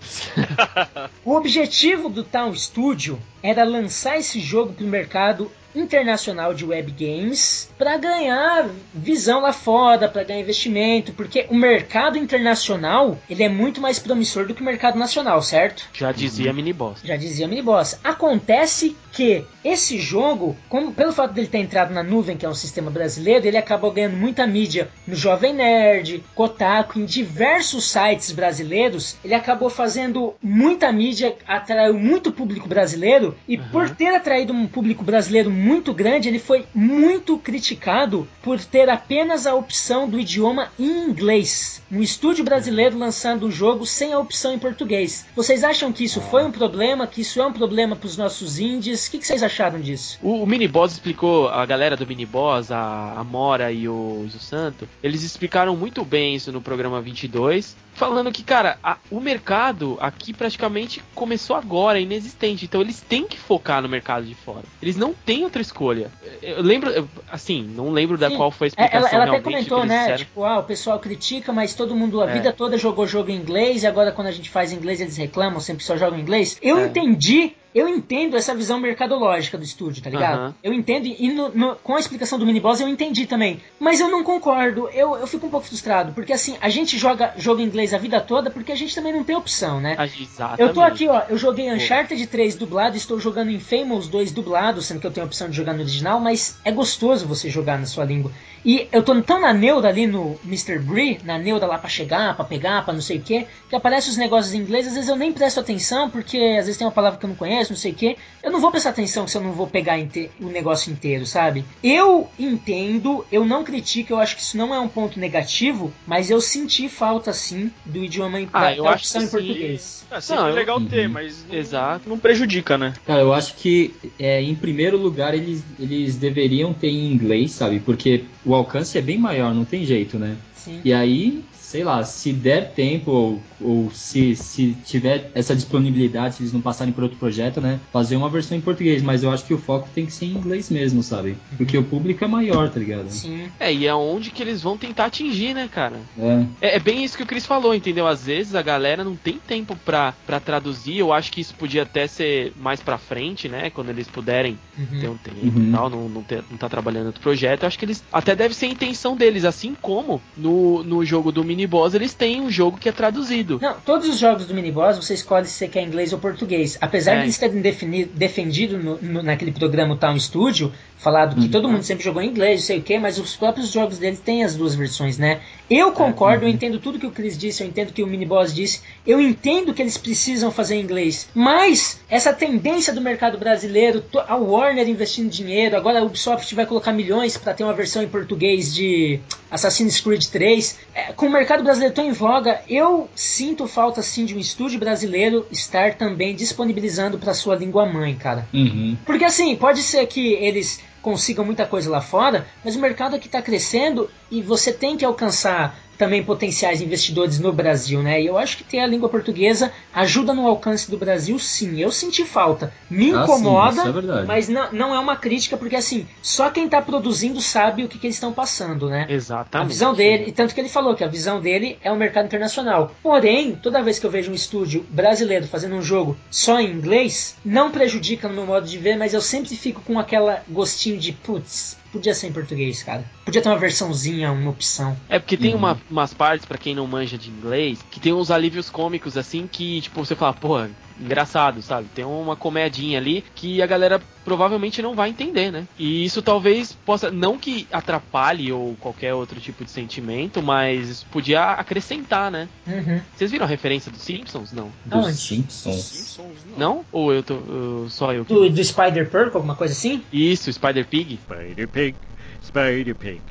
O 1.25 1.35
objetivo 1.35 2.09
do 2.09 2.23
Town 2.23 2.53
Studio 2.55 3.19
era 3.41 3.63
lançar 3.63 4.17
esse 4.17 4.39
jogo 4.39 4.73
pro 4.73 4.85
mercado 4.85 5.49
internacional 5.75 6.53
de 6.53 6.65
web 6.65 6.91
games 6.91 7.69
para 7.77 7.97
ganhar 7.97 8.69
visão 8.93 9.41
lá 9.41 9.53
fora, 9.53 10.07
para 10.07 10.23
ganhar 10.23 10.41
investimento, 10.41 11.13
porque 11.13 11.45
o 11.49 11.55
mercado 11.55 12.17
internacional 12.17 13.17
ele 13.29 13.43
é 13.43 13.49
muito 13.49 13.81
mais 13.81 13.99
promissor 13.99 14.45
do 14.45 14.53
que 14.53 14.61
o 14.61 14.65
mercado 14.65 14.97
nacional, 14.97 15.41
certo? 15.41 15.87
Já 15.93 16.11
dizia 16.11 16.53
mini 16.53 16.73
boss. 16.73 17.01
Já 17.03 17.15
dizia 17.15 17.47
Mini 17.47 17.61
Boss. 17.61 17.99
Acontece 18.03 18.95
que 19.11 19.45
esse 19.63 19.99
jogo, 19.99 20.57
como, 20.67 20.91
pelo 20.91 21.13
fato 21.13 21.33
dele 21.33 21.47
ter 21.47 21.59
entrado 21.59 21.93
na 21.93 22.01
nuvem, 22.01 22.35
que 22.35 22.45
é 22.45 22.49
um 22.49 22.53
sistema 22.53 22.89
brasileiro, 22.89 23.45
ele 23.45 23.57
acabou 23.57 23.91
ganhando 23.91 24.17
muita 24.17 24.45
mídia 24.47 24.89
no 25.07 25.15
Jovem 25.15 25.53
Nerd, 25.53 26.23
Kotaku, 26.33 26.99
em 26.99 27.05
diversos 27.05 27.85
sites 27.85 28.31
brasileiros. 28.31 29.15
Ele 29.23 29.35
acabou 29.35 29.69
fazendo 29.69 30.33
muita 30.41 30.91
mídia, 30.91 31.35
atraiu 31.47 31.93
muito 31.93 32.31
público 32.31 32.67
brasileiro 32.67 33.37
e 33.47 33.57
por 33.57 33.89
ter 33.91 34.15
atraído 34.15 34.51
um 34.51 34.67
público 34.67 35.03
brasileiro 35.03 35.51
muito 35.63 35.93
grande, 35.93 36.27
ele 36.27 36.39
foi 36.39 36.65
muito 36.75 37.37
criticado 37.37 38.27
por 38.41 38.59
ter 38.63 38.89
apenas 38.89 39.47
a 39.47 39.55
opção 39.55 40.09
do 40.09 40.19
idioma 40.19 40.69
em 40.77 41.09
inglês. 41.09 41.81
Um 41.89 42.01
estúdio 42.01 42.43
brasileiro 42.43 42.97
lançando 42.97 43.47
o 43.47 43.51
jogo 43.51 43.85
sem 43.85 44.11
a 44.11 44.19
opção 44.19 44.53
em 44.53 44.59
português. 44.59 45.25
Vocês 45.35 45.63
acham 45.63 45.93
que 45.93 46.03
isso 46.03 46.19
foi 46.19 46.43
um 46.43 46.51
problema? 46.51 47.07
Que 47.07 47.21
isso 47.21 47.41
é 47.41 47.45
um 47.45 47.53
problema 47.53 47.95
para 47.95 48.07
os 48.07 48.17
nossos 48.17 48.59
indies? 48.59 49.07
O 49.07 49.11
que, 49.11 49.19
que 49.19 49.27
vocês 49.27 49.41
acharam 49.41 49.79
disso? 49.79 50.19
O, 50.21 50.43
o 50.43 50.47
mini 50.47 50.67
boss 50.67 50.91
explicou, 50.91 51.47
a 51.47 51.65
galera 51.65 51.95
do 51.95 52.05
mini 52.05 52.25
boss, 52.25 52.69
a, 52.69 53.13
a 53.15 53.23
Mora 53.23 53.71
e 53.71 53.87
o, 53.87 54.25
o 54.25 54.39
Santo, 54.39 54.87
eles 55.01 55.23
explicaram 55.23 55.75
muito 55.77 56.03
bem 56.03 56.35
isso 56.35 56.51
no 56.51 56.61
programa 56.61 57.01
22, 57.01 57.75
falando 57.93 58.31
que, 58.31 58.43
cara, 58.43 58.77
a- 58.83 58.97
o 59.11 59.19
mercado 59.19 59.97
aqui 60.01 60.33
praticamente 60.33 61.01
começou 61.13 61.55
agora, 61.55 61.99
é 61.99 62.01
inexistente. 62.01 62.65
Então 62.65 62.81
eles 62.81 62.99
têm 63.01 63.27
que 63.27 63.37
focar 63.37 63.81
no 63.81 63.89
mercado 63.89 64.25
de 64.25 64.35
fora. 64.35 64.63
Eles 64.81 64.95
não 64.95 65.13
têm 65.13 65.43
outra 65.43 65.61
escolha. 65.61 66.11
Eu 66.41 66.61
lembro, 66.61 66.89
eu- 66.89 67.07
assim, 67.31 67.63
não 67.63 67.89
lembro 67.91 68.17
da 68.17 68.29
Sim. 68.29 68.37
qual 68.37 68.51
foi 68.51 68.65
a 68.65 68.69
explicação 68.69 68.99
Ela, 68.99 69.09
ela 69.09 69.23
até 69.23 69.31
realmente 69.31 69.69
comentou, 69.69 69.85
né? 69.85 69.97
disseram. 69.99 70.17
Tipo, 70.17 70.43
ah, 70.43 70.59
o 70.59 70.63
pessoal 70.63 70.99
critica, 70.99 71.51
mas 71.53 71.73
todo 71.73 71.95
mundo 71.95 72.21
a 72.21 72.29
É. 72.29 72.33
vida 72.33 72.51
toda 72.53 72.77
jogou 72.77 73.05
jogo 73.07 73.29
em 73.31 73.35
inglês 73.35 73.83
e 73.83 73.87
agora 73.87 74.11
quando 74.11 74.27
a 74.27 74.31
gente 74.31 74.49
faz 74.49 74.71
em 74.71 74.75
inglês 74.75 74.99
eles 74.99 75.17
reclamam, 75.17 75.59
sempre 75.59 75.83
só 75.83 75.95
jogam 75.95 76.17
em 76.17 76.21
inglês. 76.21 76.57
Eu 76.61 76.79
É. 76.79 76.85
entendi 76.87 77.53
eu 77.73 77.87
entendo 77.87 78.35
essa 78.37 78.53
visão 78.55 78.79
mercadológica 78.79 79.57
do 79.57 79.63
estúdio, 79.63 80.03
tá 80.03 80.09
ligado? 80.09 80.39
Aham. 80.39 80.55
Eu 80.63 80.73
entendo, 80.73 81.05
e 81.07 81.31
no- 81.31 81.49
no- 81.49 81.75
com 81.77 81.95
a 81.95 81.99
explicação 81.99 82.37
do 82.39 82.45
miniboss 82.45 82.79
eu 82.79 82.87
entendi 82.87 83.25
também. 83.25 83.59
Mas 83.79 83.99
eu 83.99 84.09
não 84.09 84.23
concordo, 84.23 84.89
eu, 84.89 85.15
eu 85.15 85.27
fico 85.27 85.47
um 85.47 85.49
pouco 85.49 85.65
frustrado, 85.67 86.13
porque 86.13 86.33
assim, 86.33 86.55
a 86.61 86.69
gente 86.69 86.97
joga 86.97 87.33
jogo 87.37 87.61
em 87.61 87.65
inglês 87.65 87.93
a 87.93 87.97
vida 87.97 88.19
toda 88.21 88.49
porque 88.51 88.71
a 88.71 88.75
gente 88.75 88.93
também 88.93 89.13
não 89.13 89.23
tem 89.23 89.35
opção, 89.35 89.79
né? 89.79 89.95
Ah, 89.97 90.05
Exatamente. 90.05 90.61
Eu 90.61 90.73
tô 90.73 90.81
aqui, 90.81 91.07
ó, 91.07 91.21
eu 91.29 91.37
joguei 91.37 91.71
Uncharted 91.71 92.25
3 92.27 92.55
dublado, 92.55 92.95
estou 92.97 93.19
jogando 93.19 93.51
Infamous 93.51 94.07
2 94.07 94.31
dublado, 94.31 94.81
sendo 94.81 94.99
que 94.99 95.07
eu 95.07 95.11
tenho 95.11 95.25
a 95.25 95.27
opção 95.27 95.49
de 95.49 95.55
jogar 95.55 95.73
no 95.73 95.81
original, 95.81 96.19
mas 96.19 96.57
é 96.65 96.71
gostoso 96.71 97.27
você 97.27 97.49
jogar 97.49 97.77
na 97.79 97.85
sua 97.85 98.03
língua. 98.05 98.31
E 98.65 98.87
eu 98.91 99.03
tô 99.03 99.19
tão 99.21 99.41
na 99.41 99.53
neuda 99.53 99.89
ali 99.89 100.07
no 100.07 100.39
Mr. 100.45 100.79
Bree, 100.79 101.19
na 101.23 101.37
neuda 101.37 101.67
lá 101.67 101.77
pra 101.77 101.89
chegar, 101.89 102.35
pra 102.35 102.45
pegar, 102.45 102.83
pra 102.85 102.93
não 102.93 103.01
sei 103.01 103.17
o 103.17 103.21
que, 103.21 103.45
que 103.69 103.75
aparece 103.75 104.09
os 104.09 104.15
negócios 104.17 104.53
em 104.53 104.59
inglês, 104.59 104.87
às 104.87 104.93
vezes 104.93 105.09
eu 105.09 105.15
nem 105.17 105.31
presto 105.33 105.59
atenção, 105.59 106.09
porque 106.09 106.37
às 106.57 106.65
vezes 106.65 106.77
tem 106.77 106.87
uma 106.87 106.93
palavra 106.93 107.19
que 107.19 107.25
eu 107.25 107.29
não 107.29 107.35
conheço, 107.35 107.62
não 107.71 107.77
sei 107.77 107.91
o 107.91 107.95
que. 107.95 108.17
Eu 108.43 108.51
não 108.51 108.59
vou 108.59 108.71
prestar 108.71 108.89
atenção 108.91 109.27
se 109.27 109.37
eu 109.37 109.41
não 109.41 109.53
vou 109.53 109.67
pegar 109.67 109.97
o 110.39 110.47
negócio 110.49 110.91
inteiro, 110.91 111.25
sabe? 111.25 111.63
Eu 111.83 112.29
entendo, 112.37 113.25
eu 113.31 113.45
não 113.45 113.63
critico, 113.63 114.13
eu 114.13 114.17
acho 114.19 114.35
que 114.35 114.41
isso 114.41 114.57
não 114.57 114.73
é 114.73 114.79
um 114.79 114.87
ponto 114.87 115.19
negativo, 115.19 115.93
mas 116.05 116.29
eu 116.29 116.39
senti 116.41 116.87
falta 116.89 117.31
sim 117.33 117.71
do 117.85 118.03
idioma 118.03 118.39
em, 118.39 118.49
Ah, 118.53 118.61
da, 118.61 118.75
eu 118.75 118.83
da 118.83 118.91
acho 118.91 119.11
que 119.11 119.17
em 119.17 119.21
sim. 119.21 119.27
português. 119.29 120.05
É 120.11 120.21
sempre 120.21 120.41
Não, 120.43 120.49
eu- 120.49 120.55
legal 120.55 120.81
ter, 120.81 121.07
Uhum. 121.07 121.13
mas 121.13 121.45
não, 121.47 121.55
Exato. 121.55 122.09
não 122.09 122.17
prejudica, 122.19 122.77
né? 122.77 122.93
Cara, 123.05 123.21
eu 123.21 123.33
acho 123.33 123.55
que 123.55 123.93
é, 124.19 124.41
em 124.41 124.55
primeiro 124.55 124.97
lugar 124.97 125.33
eles, 125.33 125.63
eles 125.79 126.15
deveriam 126.15 126.73
ter 126.73 126.89
em 126.89 127.11
inglês, 127.11 127.51
sabe? 127.51 127.79
Porque 127.79 128.25
o 128.45 128.53
alcance 128.53 128.97
é 128.97 129.01
bem 129.01 129.17
maior, 129.17 129.53
não 129.53 129.65
tem 129.65 129.85
jeito, 129.85 130.17
né? 130.19 130.35
Sim. 130.55 130.79
E 130.85 130.93
aí, 130.93 131.43
sei 131.51 131.83
lá, 131.83 132.03
se 132.03 132.31
der 132.31 132.71
tempo 132.73 133.11
ou, 133.11 133.43
ou 133.59 133.91
se, 133.91 134.33
se 134.35 134.77
tiver 134.85 135.29
essa 135.35 135.53
disponibilidade, 135.55 136.35
se 136.35 136.41
eles 136.43 136.53
não 136.53 136.61
passarem 136.61 136.93
por 136.93 137.03
outro 137.03 137.17
projeto, 137.17 137.52
né? 137.61 137.79
Fazer 137.91 138.15
uma 138.15 138.29
versão 138.29 138.57
em 138.57 138.61
português, 138.61 139.01
mas 139.01 139.23
eu 139.23 139.31
acho 139.31 139.45
que 139.45 139.53
o 139.53 139.57
foco 139.57 139.87
tem 139.93 140.05
que 140.05 140.11
ser 140.13 140.25
em 140.25 140.31
inglês 140.31 140.69
mesmo, 140.69 141.01
sabe? 141.03 141.35
Porque 141.57 141.77
o 141.77 141.83
público 141.83 142.23
é 142.23 142.27
maior, 142.27 142.69
tá 142.69 142.79
ligado? 142.79 143.09
Sim. 143.09 143.49
É, 143.59 143.73
e 143.73 143.85
é 143.87 143.93
onde 143.93 144.31
que 144.31 144.41
eles 144.41 144.61
vão 144.61 144.77
tentar 144.77 145.05
atingir, 145.05 145.53
né, 145.53 145.69
cara? 145.71 145.97
É. 146.19 146.45
É, 146.61 146.75
é 146.75 146.79
bem 146.79 147.03
isso 147.03 147.17
que 147.17 147.23
o 147.23 147.25
Chris 147.27 147.45
falou, 147.45 147.73
entendeu? 147.75 148.07
Às 148.07 148.25
vezes 148.25 148.55
a 148.55 148.61
galera 148.61 149.03
não 149.03 149.15
tem 149.15 149.39
tempo 149.45 149.75
pra, 149.85 150.13
pra 150.25 150.39
traduzir. 150.39 150.97
Eu 150.97 151.11
acho 151.13 151.31
que 151.31 151.41
isso 151.41 151.53
podia 151.55 151.83
até 151.83 152.07
ser 152.07 152.53
mais 152.57 152.79
pra 152.79 152.97
frente, 152.97 153.47
né? 153.49 153.69
Quando 153.69 153.89
eles 153.89 154.07
puderem 154.07 154.57
Uhum. 154.77 154.99
ter 154.99 155.09
um 155.09 155.17
tempo 155.17 155.37
Uhum. 155.59 155.69
e 155.69 155.71
tal, 155.71 155.89
não, 155.89 156.09
não, 156.09 156.23
ter- 156.23 156.43
não 156.49 156.57
tá 156.57 156.67
trabalhando 156.69 157.07
outro 157.07 157.21
projeto. 157.21 157.63
Eu 157.63 157.67
acho 157.67 157.77
que 157.77 157.85
eles 157.85 158.03
até 158.11 158.35
deve 158.35 158.53
ser 158.53 158.65
a 158.65 158.69
intenção 158.69 159.15
deles, 159.15 159.45
assim 159.45 159.75
como 159.81 160.21
no, 160.35 160.83
no 160.83 161.03
jogo 161.05 161.31
do 161.31 161.43
miniboss 161.43 161.93
eles 161.93 162.13
têm 162.13 162.41
um 162.41 162.49
jogo 162.49 162.77
que 162.77 162.89
é 162.89 162.91
traduzido. 162.91 163.59
Não, 163.61 163.75
todos 163.85 164.07
os 164.09 164.17
jogos 164.17 164.45
do 164.45 164.53
miniboss 164.53 164.97
você 164.97 165.13
escolhe 165.13 165.45
se 165.45 165.53
você 165.53 165.67
quer 165.67 165.83
inglês 165.83 166.11
ou 166.13 166.19
português. 166.19 166.77
Apesar 166.81 167.13
É. 167.13 167.15
de 167.17 167.23
eles 167.23 167.37
terem 167.49 167.61
defini- 167.61 168.05
defendido 168.05 168.77
no- 168.77 168.97
no- 169.01 169.23
naquele 169.23 169.51
programa 169.51 169.95
Town 169.95 170.17
Studio, 170.19 170.71
falado 170.97 171.35
que 171.35 171.41
Uhum. 171.41 171.49
todo 171.51 171.67
mundo 171.69 171.83
sempre 171.83 172.03
jogou 172.03 172.21
em 172.21 172.29
inglês, 172.29 172.61
não 172.61 172.67
sei 172.67 172.79
o 172.79 172.81
que, 172.81 172.97
mas 172.97 173.19
os 173.19 173.35
próprios 173.35 173.69
jogos 173.71 173.97
deles 173.97 174.19
têm 174.21 174.43
as 174.43 174.55
duas 174.55 174.73
versões, 174.73 175.17
né? 175.17 175.41
Eu 175.69 175.91
concordo, 175.91 176.45
eu 176.45 176.49
entendo 176.49 176.79
tudo 176.79 176.97
que 176.97 177.05
o 177.05 177.11
Chris 177.11 177.37
disse, 177.37 177.61
eu 177.61 177.67
entendo 177.67 177.91
que 177.91 178.01
o 178.01 178.07
miniboss 178.07 178.53
disse, 178.53 178.81
eu 179.05 179.19
entendo 179.19 179.73
que 179.73 179.81
eles 179.81 179.97
precisam 179.97 180.49
fazer 180.51 180.75
em 180.75 180.81
inglês, 180.81 181.27
mas 181.33 181.99
essa 182.09 182.31
tendência 182.31 182.93
do 182.93 183.01
mercado 183.01 183.37
brasileiro, 183.37 184.01
a 184.27 184.35
Warner 184.37 184.87
investindo 184.87 185.29
dinheiro, 185.29 185.75
agora 185.75 185.99
a 185.99 186.03
Ubisoft 186.03 186.53
vai 186.55 186.65
colocar 186.65 186.93
milhões 186.93 187.35
para 187.37 187.53
ter 187.53 187.63
uma 187.65 187.73
versão 187.73 188.01
em 188.01 188.07
português 188.07 188.73
de 188.73 189.19
Assassin's 189.51 189.99
Creed 189.99 190.23
3. 190.27 190.77
É, 190.95 191.11
com 191.11 191.25
o 191.25 191.29
mercado 191.31 191.63
brasileiro 191.63 191.93
tão 191.93 192.05
em 192.07 192.11
voga, 192.13 192.61
eu 192.69 193.09
sinto 193.13 193.67
falta 193.67 194.01
sim 194.01 194.23
de 194.25 194.35
um 194.35 194.39
estúdio 194.39 194.79
brasileiro 194.79 195.45
estar 195.51 195.95
também 195.95 196.33
disponibilizando 196.35 197.17
para 197.23 197.33
sua 197.33 197.55
língua 197.55 197.85
mãe, 197.85 198.15
cara. 198.15 198.47
Uhum. 198.53 198.97
Porque 199.05 199.23
assim, 199.23 199.55
pode 199.55 199.81
ser 199.81 200.05
que 200.07 200.33
eles 200.33 200.81
consigam 201.01 201.43
muita 201.45 201.65
coisa 201.65 201.89
lá 201.89 202.01
fora, 202.01 202.47
mas 202.63 202.75
o 202.75 202.79
mercado 202.79 203.15
aqui 203.15 203.27
está 203.27 203.41
crescendo 203.41 204.09
e 204.31 204.41
você 204.41 204.71
tem 204.71 204.95
que 204.95 205.03
alcançar 205.03 205.77
também 205.97 206.23
potenciais 206.23 206.81
investidores 206.81 207.39
no 207.39 207.53
Brasil, 207.53 208.01
né? 208.01 208.21
E 208.21 208.25
eu 208.25 208.37
acho 208.37 208.57
que 208.57 208.63
ter 208.63 208.79
a 208.79 208.87
língua 208.87 209.09
portuguesa 209.09 209.71
ajuda 209.93 210.33
no 210.33 210.47
alcance 210.47 210.89
do 210.89 210.97
Brasil, 210.97 211.37
sim. 211.39 211.79
Eu 211.79 211.91
senti 211.91 212.25
falta. 212.25 212.73
Me 212.89 213.11
Ah, 213.11 213.17
sim, 213.17 213.23
incomoda, 213.23 213.81
é 214.21 214.25
mas 214.25 214.47
não, 214.49 214.71
não 214.71 214.95
é 214.95 214.99
uma 214.99 215.15
crítica, 215.15 215.57
porque 215.57 215.75
assim, 215.75 216.07
só 216.21 216.49
quem 216.49 216.65
está 216.65 216.81
produzindo 216.81 217.39
sabe 217.41 217.83
o 217.83 217.87
que, 217.87 217.97
que 217.99 218.07
eles 218.07 218.15
estão 218.15 218.33
passando, 218.33 218.89
né? 218.89 219.05
A 219.07 219.11
Exatamente. 219.13 219.69
visão 219.69 219.93
dele, 219.93 220.25
e 220.27 220.31
tanto 220.31 220.53
que 220.53 220.61
ele 220.61 220.69
falou 220.69 220.95
que 220.95 221.03
a 221.03 221.07
visão 221.07 221.39
dele 221.41 221.77
é 221.83 221.91
o 221.91 221.95
mercado 221.95 222.25
internacional. 222.25 222.95
Porém, 223.01 223.55
toda 223.55 223.81
vez 223.83 223.99
que 223.99 224.05
eu 224.05 224.11
vejo 224.11 224.31
um 224.31 224.35
estúdio 224.35 224.85
brasileiro 224.89 225.47
fazendo 225.47 225.75
um 225.75 225.81
jogo 225.81 226.17
só 226.29 226.59
em 226.59 226.71
inglês, 226.71 227.35
não 227.43 227.71
prejudica 227.71 228.27
no 228.27 228.33
meu 228.33 228.45
modo 228.45 228.67
de 228.67 228.77
ver, 228.77 228.97
mas 228.97 229.13
eu 229.13 229.21
sempre 229.21 229.55
fico 229.55 229.81
com 229.81 229.99
aquela 229.99 230.43
gostinho 230.49 230.97
de 230.99 231.11
putz, 231.11 231.77
podia 231.93 232.13
ser 232.13 232.27
em 232.27 232.33
português, 232.33 232.83
cara. 232.83 233.05
Podia 233.23 233.41
ter 233.41 233.47
uma 233.47 233.57
versãozinha, 233.57 234.31
uma 234.31 234.49
opção. 234.49 234.97
É 235.07 235.19
porque 235.19 235.37
tem 235.37 235.51
Uhum. 235.51 235.59
uma- 235.59 235.79
umas 235.89 236.13
partes, 236.13 236.45
pra 236.45 236.57
quem 236.57 236.73
não 236.75 236.87
manja 236.87 237.17
de 237.17 237.29
inglês, 237.29 237.79
que 237.91 237.99
tem 237.99 238.11
uns 238.11 238.31
alívios 238.31 238.69
cômicos, 238.69 239.15
assim, 239.15 239.47
que, 239.47 239.79
tipo, 239.81 240.03
você 240.03 240.15
fala, 240.15 240.33
pô, 240.33 240.57
engraçado, 240.99 241.61
sabe? 241.61 241.87
Tem 241.93 242.05
uma 242.05 242.35
comedinha 242.35 242.97
ali 242.99 243.23
que 243.35 243.61
a 243.61 243.65
galera 243.67 244.01
provavelmente 244.23 244.81
não 244.81 244.95
vai 244.95 245.09
entender, 245.09 245.51
né? 245.51 245.67
E 245.77 246.05
isso 246.05 246.21
talvez 246.21 246.71
possa, 246.73 247.11
não 247.11 247.37
que 247.37 247.67
atrapalhe 247.71 248.51
ou 248.51 248.75
qualquer 248.79 249.13
outro 249.13 249.39
tipo 249.39 249.65
de 249.65 249.71
sentimento, 249.71 250.41
mas 250.41 251.03
podia 251.11 251.43
acrescentar, 251.51 252.31
né? 252.31 252.47
Uhum. 252.65 253.01
Vocês 253.15 253.31
viram 253.31 253.45
a 253.45 253.49
referência 253.49 253.91
dos 253.91 254.01
Simpsons? 254.01 254.51
Não. 254.53 254.71
Dos? 254.85 255.19
Simpsons. 255.19 255.75
Simpsons, 255.81 256.37
Não? 256.57 256.85
Ou 256.91 257.13
eu 257.13 257.21
tô. 257.23 257.33
eu- 257.35 257.87
só 257.89 258.13
eu 258.13 258.23
que. 258.23 258.33
Do, 258.33 258.49
do 258.49 258.63
Spider 258.63 259.09
Purple, 259.09 259.35
alguma 259.35 259.55
coisa 259.55 259.73
assim? 259.73 260.03
Isso, 260.11 260.51
Spider 260.53 260.85
Pig. 260.87 261.19
Spider 261.25 261.67
Pig, 261.67 261.95
Spider 262.41 262.95
Pig, 262.95 263.21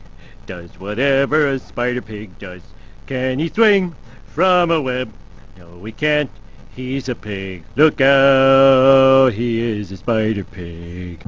does 0.46 0.70
whatever 0.78 1.54
a 1.54 1.58
Spider 1.58 2.02
Pig 2.02 2.30
does. 2.38 2.62
Can 3.06 3.40
he 3.40 3.50
swing 3.52 3.92
from 4.34 4.70
a 4.72 4.80
web? 4.80 5.10
No, 5.58 5.86
he 5.86 5.92
can't. 5.92 6.30
He's 6.74 7.06
a 7.10 7.14
pig. 7.14 7.64
Look 7.76 8.00
out, 8.00 9.34
he 9.34 9.60
is 9.60 9.92
a 9.92 9.96
Spider 9.98 10.42
Pig. 10.42 11.18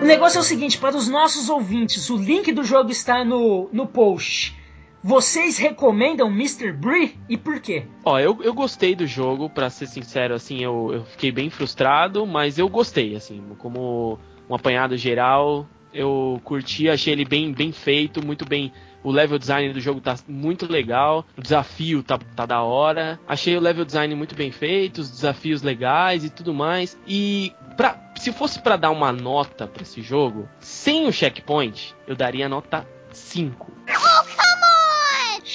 O 0.00 0.04
negócio 0.06 0.38
é 0.38 0.40
o 0.40 0.42
seguinte, 0.42 0.78
para 0.78 0.96
os 0.96 1.08
nossos 1.08 1.50
ouvintes, 1.50 2.08
o 2.08 2.16
link 2.16 2.50
do 2.52 2.64
jogo 2.64 2.90
está 2.90 3.22
no, 3.22 3.68
no 3.70 3.86
post. 3.86 4.58
Vocês 5.02 5.56
recomendam 5.56 6.28
Mr. 6.28 6.72
Bree 6.72 7.16
e 7.28 7.36
por 7.36 7.58
quê? 7.60 7.84
Ó, 8.04 8.18
eu, 8.18 8.38
eu 8.42 8.52
gostei 8.52 8.94
do 8.94 9.06
jogo, 9.06 9.48
pra 9.48 9.70
ser 9.70 9.86
sincero, 9.86 10.34
assim, 10.34 10.62
eu, 10.62 10.90
eu 10.92 11.04
fiquei 11.04 11.32
bem 11.32 11.48
frustrado, 11.48 12.26
mas 12.26 12.58
eu 12.58 12.68
gostei, 12.68 13.16
assim, 13.16 13.42
como 13.58 14.18
um 14.48 14.54
apanhado 14.54 14.96
geral, 14.98 15.66
eu 15.92 16.40
curti, 16.44 16.88
achei 16.88 17.12
ele 17.12 17.24
bem, 17.24 17.52
bem 17.52 17.72
feito, 17.72 18.24
muito 18.24 18.44
bem. 18.44 18.72
O 19.02 19.10
level 19.10 19.38
design 19.38 19.72
do 19.72 19.80
jogo 19.80 20.00
tá 20.00 20.16
muito 20.28 20.70
legal, 20.70 21.24
o 21.36 21.40
desafio 21.40 22.02
tá, 22.02 22.18
tá 22.36 22.44
da 22.44 22.62
hora. 22.62 23.18
Achei 23.26 23.56
o 23.56 23.60
level 23.60 23.84
design 23.84 24.14
muito 24.14 24.34
bem 24.34 24.52
feito, 24.52 24.98
os 24.98 25.10
desafios 25.10 25.62
legais 25.62 26.24
e 26.24 26.28
tudo 26.28 26.52
mais. 26.52 26.98
E 27.06 27.52
pra, 27.78 28.12
se 28.16 28.30
fosse 28.30 28.60
pra 28.60 28.76
dar 28.76 28.90
uma 28.90 29.10
nota 29.10 29.66
pra 29.66 29.82
esse 29.82 30.02
jogo, 30.02 30.46
sem 30.58 31.06
o 31.06 31.12
checkpoint, 31.12 31.94
eu 32.06 32.14
daria 32.14 32.48
nota 32.48 32.86
5. 33.10 33.79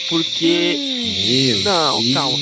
Porque. 0.10 1.56
Meu 1.56 1.64
Não, 1.64 2.02
Deus 2.02 2.14
calma. 2.14 2.38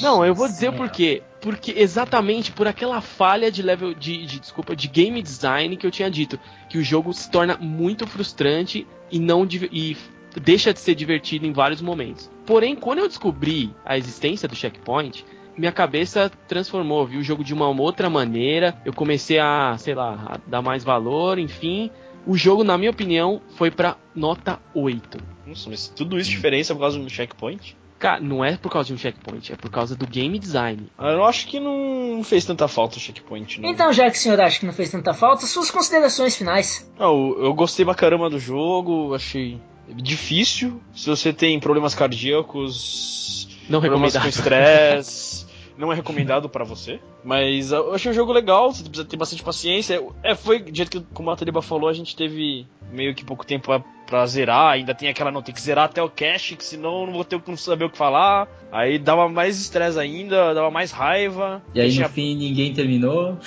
Não, 0.00 0.24
eu 0.24 0.34
vou 0.34 0.48
dizer 0.48 0.68
o 0.70 0.72
porquê. 0.72 1.22
Porque 1.40 1.72
exatamente 1.76 2.52
por 2.52 2.66
aquela 2.68 3.00
falha 3.00 3.50
de 3.50 3.62
level 3.62 3.94
de, 3.94 4.24
de- 4.26 4.40
desculpa 4.40 4.76
de 4.76 4.86
game 4.88 5.20
design 5.22 5.76
que 5.76 5.86
eu 5.86 5.90
tinha 5.90 6.10
dito, 6.10 6.38
que 6.68 6.78
o 6.78 6.84
jogo 6.84 7.12
se 7.12 7.30
torna 7.30 7.56
muito 7.60 8.06
frustrante 8.06 8.86
e 9.10 9.18
não 9.18 9.46
e 9.72 9.96
deixa 10.40 10.72
de 10.72 10.80
ser 10.80 10.94
divertido 10.94 11.46
em 11.46 11.52
vários 11.52 11.80
momentos. 11.80 12.30
Porém, 12.46 12.74
quando 12.76 13.00
eu 13.00 13.08
descobri 13.08 13.74
a 13.84 13.98
existência 13.98 14.48
do 14.48 14.54
checkpoint, 14.56 15.24
minha 15.56 15.72
cabeça 15.72 16.30
transformou, 16.48 17.06
viu 17.06 17.20
o 17.20 17.24
jogo 17.24 17.44
de 17.44 17.52
uma 17.52 17.68
outra 17.68 18.08
maneira. 18.08 18.74
Eu 18.84 18.92
comecei 18.92 19.38
a, 19.38 19.76
sei 19.78 19.94
lá, 19.94 20.14
a 20.26 20.40
dar 20.50 20.62
mais 20.62 20.82
valor, 20.82 21.38
enfim. 21.38 21.90
O 22.26 22.36
jogo, 22.36 22.62
na 22.64 22.78
minha 22.78 22.90
opinião, 22.90 23.40
foi 23.56 23.70
pra 23.70 23.96
nota 24.14 24.58
8. 24.74 25.18
Nossa, 25.46 25.68
mas 25.68 25.88
tudo 25.88 26.18
isso 26.18 26.30
diferença 26.30 26.74
por 26.74 26.80
causa 26.80 26.98
do 26.98 27.10
checkpoint? 27.10 27.76
Cara, 27.98 28.20
não 28.20 28.44
é 28.44 28.56
por 28.56 28.70
causa 28.70 28.88
de 28.88 28.94
um 28.94 28.98
checkpoint, 28.98 29.52
é 29.52 29.56
por 29.56 29.70
causa 29.70 29.94
do 29.94 30.06
game 30.06 30.36
design. 30.36 30.88
Ah, 30.98 31.10
Eu 31.12 31.24
acho 31.24 31.46
que 31.46 31.60
não 31.60 32.20
fez 32.24 32.44
tanta 32.44 32.66
falta 32.66 32.96
o 32.96 33.00
checkpoint, 33.00 33.60
não. 33.60 33.70
Então, 33.70 33.92
já 33.92 34.10
que 34.10 34.16
o 34.16 34.20
senhor 34.20 34.40
acha 34.40 34.58
que 34.58 34.66
não 34.66 34.72
fez 34.72 34.90
tanta 34.90 35.14
falta, 35.14 35.46
suas 35.46 35.70
considerações 35.70 36.36
finais. 36.36 36.90
Não, 36.98 37.14
eu 37.14 37.44
eu 37.44 37.54
gostei 37.54 37.84
pra 37.84 37.94
caramba 37.94 38.28
do 38.28 38.38
jogo, 38.40 39.14
achei 39.14 39.60
difícil. 39.88 40.80
Se 40.94 41.08
você 41.08 41.32
tem 41.32 41.58
problemas 41.60 41.94
cardíacos, 41.94 43.48
Não 43.68 43.80
problemas 43.80 44.16
com 44.16 44.26
estresse, 44.28 45.46
não 45.76 45.92
é 45.92 45.94
recomendado 45.94 46.48
pra 46.48 46.64
você. 46.64 47.00
Mas 47.24 47.72
eu 47.72 47.94
achei 47.94 48.10
o 48.10 48.14
jogo 48.14 48.32
legal, 48.32 48.72
você 48.72 48.82
precisa 48.82 49.08
ter 49.08 49.16
bastante 49.16 49.42
paciência. 49.42 50.02
É, 50.22 50.34
foi 50.34 50.60
do 50.60 50.74
jeito 50.74 50.90
que, 50.90 51.06
como 51.12 51.30
a 51.30 51.36
Taliba 51.36 51.62
falou, 51.62 51.88
a 51.88 51.92
gente 51.92 52.16
teve 52.16 52.66
meio 52.90 53.14
que 53.14 53.24
pouco 53.24 53.46
tempo 53.46 53.82
pra, 54.06 54.26
zerar. 54.26 54.72
Ainda 54.72 54.94
tem 54.94 55.08
aquela 55.08 55.30
não, 55.30 55.42
tem 55.42 55.54
que 55.54 55.60
zerar 55.60 55.86
até 55.86 56.02
o 56.02 56.08
cache, 56.08 56.56
que 56.56 56.64
senão 56.64 57.00
eu 57.00 57.06
não 57.06 57.14
vou 57.14 57.24
ter 57.24 57.40
não 57.46 57.56
saber 57.56 57.84
o 57.84 57.90
que 57.90 57.96
falar. 57.96 58.48
Aí 58.70 58.98
dava 58.98 59.28
mais 59.28 59.60
estresse 59.60 59.98
ainda, 59.98 60.52
dava 60.54 60.70
mais 60.70 60.90
raiva. 60.90 61.62
E 61.74 61.80
aí 61.80 61.98
no 61.98 62.08
fim 62.08 62.36
ninguém 62.36 62.72
terminou. 62.72 63.38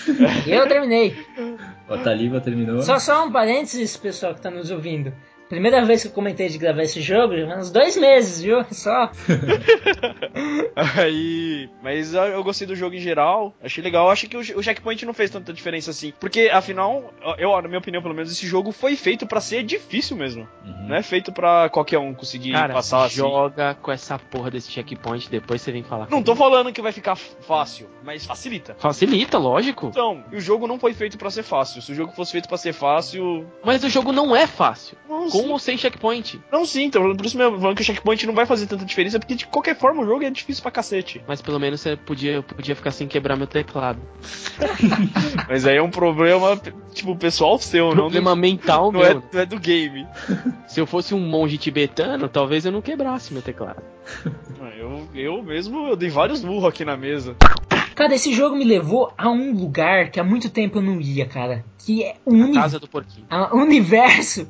Eu 0.47 0.67
terminei. 0.67 1.15
O 1.88 1.99
Taliba 1.99 2.41
terminou. 2.41 2.82
Só, 2.82 2.97
só 2.97 3.28
um 3.28 3.32
parênteses, 3.32 3.95
pessoal 3.95 4.34
que 4.34 4.41
tá 4.41 4.49
nos 4.49 4.71
ouvindo. 4.71 5.13
Primeira 5.49 5.83
vez 5.85 6.01
que 6.01 6.07
eu 6.07 6.11
comentei 6.11 6.49
de 6.49 6.57
gravar 6.57 6.83
esse 6.83 7.01
jogo, 7.01 7.33
uns 7.35 7.69
dois 7.69 7.95
meses, 7.95 8.41
viu? 8.41 8.63
Só. 8.71 9.11
Aí. 10.75 11.69
Mas 11.83 12.13
eu, 12.13 12.43
gostei 12.43 12.67
do 12.67 12.75
jogo 12.75 12.95
em 12.95 12.99
geral. 12.99 13.53
Achei 13.63 13.83
legal. 13.83 14.09
Acho 14.09 14.27
que 14.27 14.37
o, 14.37 14.63
checkpoint 14.63 15.05
não 15.05 15.13
fez 15.13 15.29
tanta 15.29 15.53
diferença 15.53 15.91
assim. 15.91 16.13
Porque, 16.19 16.49
afinal, 16.51 17.13
eu, 17.37 17.51
na 17.61 17.67
minha 17.67 17.79
opinião, 17.79 18.01
pelo 18.01 18.15
menos, 18.15 18.31
esse 18.31 18.47
jogo 18.47 18.71
foi 18.71 18.95
feito 18.95 19.27
pra 19.27 19.39
ser 19.39 19.63
difícil 19.63 20.17
mesmo. 20.17 20.47
Uhum. 20.65 20.87
Não 20.87 20.95
é 20.95 21.03
feito 21.03 21.31
pra 21.31 21.69
qualquer 21.69 21.99
um 21.99 22.13
conseguir 22.13 22.51
Cara, 22.51 22.73
passar 22.73 23.05
assim. 23.05 23.15
joga 23.15 23.75
com 23.75 23.91
essa 23.91 24.17
porra 24.17 24.49
desse 24.49 24.71
checkpoint, 24.71 25.29
depois 25.29 25.61
você 25.61 25.71
vem 25.71 25.83
falar. 25.83 26.07
Não 26.09 26.23
tô 26.23 26.35
falando 26.35 26.73
que 26.73 26.81
vai 26.81 26.91
ficar 26.91 27.15
fácil, 27.15 27.87
mas 28.03 28.25
facilita. 28.25 28.75
Facilita, 28.79 29.37
lógico. 29.37 29.87
Então, 29.87 30.23
o 30.31 30.39
jogo 30.39 30.67
não 30.67 30.79
foi 30.79 30.93
feito 30.93 31.17
pra 31.17 31.29
ser 31.29 31.43
fácil. 31.43 31.81
Se 31.81 31.91
o 31.91 31.95
jogo 31.95 32.11
fosse 32.13 32.31
feito 32.31 32.47
pra 32.47 32.57
ser 32.57 32.73
fácil. 32.73 33.45
Mas 33.63 33.83
o 33.83 33.89
jogo 33.89 34.11
não 34.11 34.35
é 34.35 34.47
fácil. 34.47 34.97
Não, 35.07 35.29
Com 35.38 35.43
sim. 35.43 35.49
ou 35.51 35.59
sem 35.59 35.77
checkpoint. 35.77 36.39
Não, 36.51 36.65
sim, 36.65 36.83
então, 36.86 37.15
por 37.15 37.25
isso 37.25 37.38
mesmo, 37.38 37.59
falando 37.59 37.75
que 37.75 37.81
o 37.81 37.86
checkpoint 37.86 38.25
não 38.25 38.33
vai 38.33 38.45
fazer 38.45 38.67
tanta 38.67 38.86
diferença, 38.86 39.19
porque 39.19 39.36
de 39.36 39.47
qualquer 39.47 39.77
forma 39.77 40.01
o 40.01 40.05
jogo 40.05 40.23
é 40.23 40.29
difícil 40.29 40.61
pra 40.61 40.71
cacete. 40.71 41.21
Mas 41.27 41.41
pelo 41.41 41.59
menos 41.59 41.81
você 41.81 41.95
podia, 41.95 42.33
eu 42.33 42.43
podia 42.43 42.75
ficar 42.75 42.91
sem 42.91 43.07
quebrar 43.07 43.36
meu 43.36 43.47
teclado. 43.47 43.99
Mas 45.47 45.65
aí 45.65 45.77
é 45.77 45.81
um 45.81 45.89
problema, 45.89 46.59
tipo, 46.93 47.15
pessoal 47.15 47.57
seu, 47.59 47.89
não 47.89 47.95
do, 47.95 48.01
Problema 48.01 48.36
mental 48.36 48.91
não 48.91 48.99
meu. 49.01 49.09
é, 49.09 49.13
não 49.13 49.41
é 49.41 49.45
do 49.45 49.59
game. 49.59 50.07
Se 50.67 50.79
eu 50.79 50.86
fosse 50.86 51.13
um 51.13 51.19
monge 51.19 51.57
tibetano, 51.57 52.27
talvez 52.27 52.65
eu 52.65 52.71
não 52.71 52.81
quebrasse 52.81 53.33
meu 53.33 53.41
teclado. 53.41 53.81
Eu, 54.77 55.07
eu 55.13 55.43
mesmo, 55.43 55.88
eu 55.88 55.95
dei 55.95 56.09
vários 56.09 56.41
burros 56.41 56.65
aqui 56.65 56.86
na 56.86 56.95
mesa. 56.95 57.36
Cara, 57.95 58.13
esse 58.13 58.33
jogo 58.33 58.55
me 58.55 58.65
levou 58.65 59.11
a 59.17 59.29
um 59.29 59.53
lugar 59.53 60.11
que 60.11 60.19
há 60.19 60.23
muito 60.23 60.49
tempo 60.49 60.77
eu 60.79 60.81
não 60.81 60.99
ia, 60.99 61.25
cara. 61.25 61.63
Que 61.79 62.03
é 62.03 62.15
o 62.25 62.33
uni- 62.33 62.57
a- 63.29 63.55
universo 63.55 64.47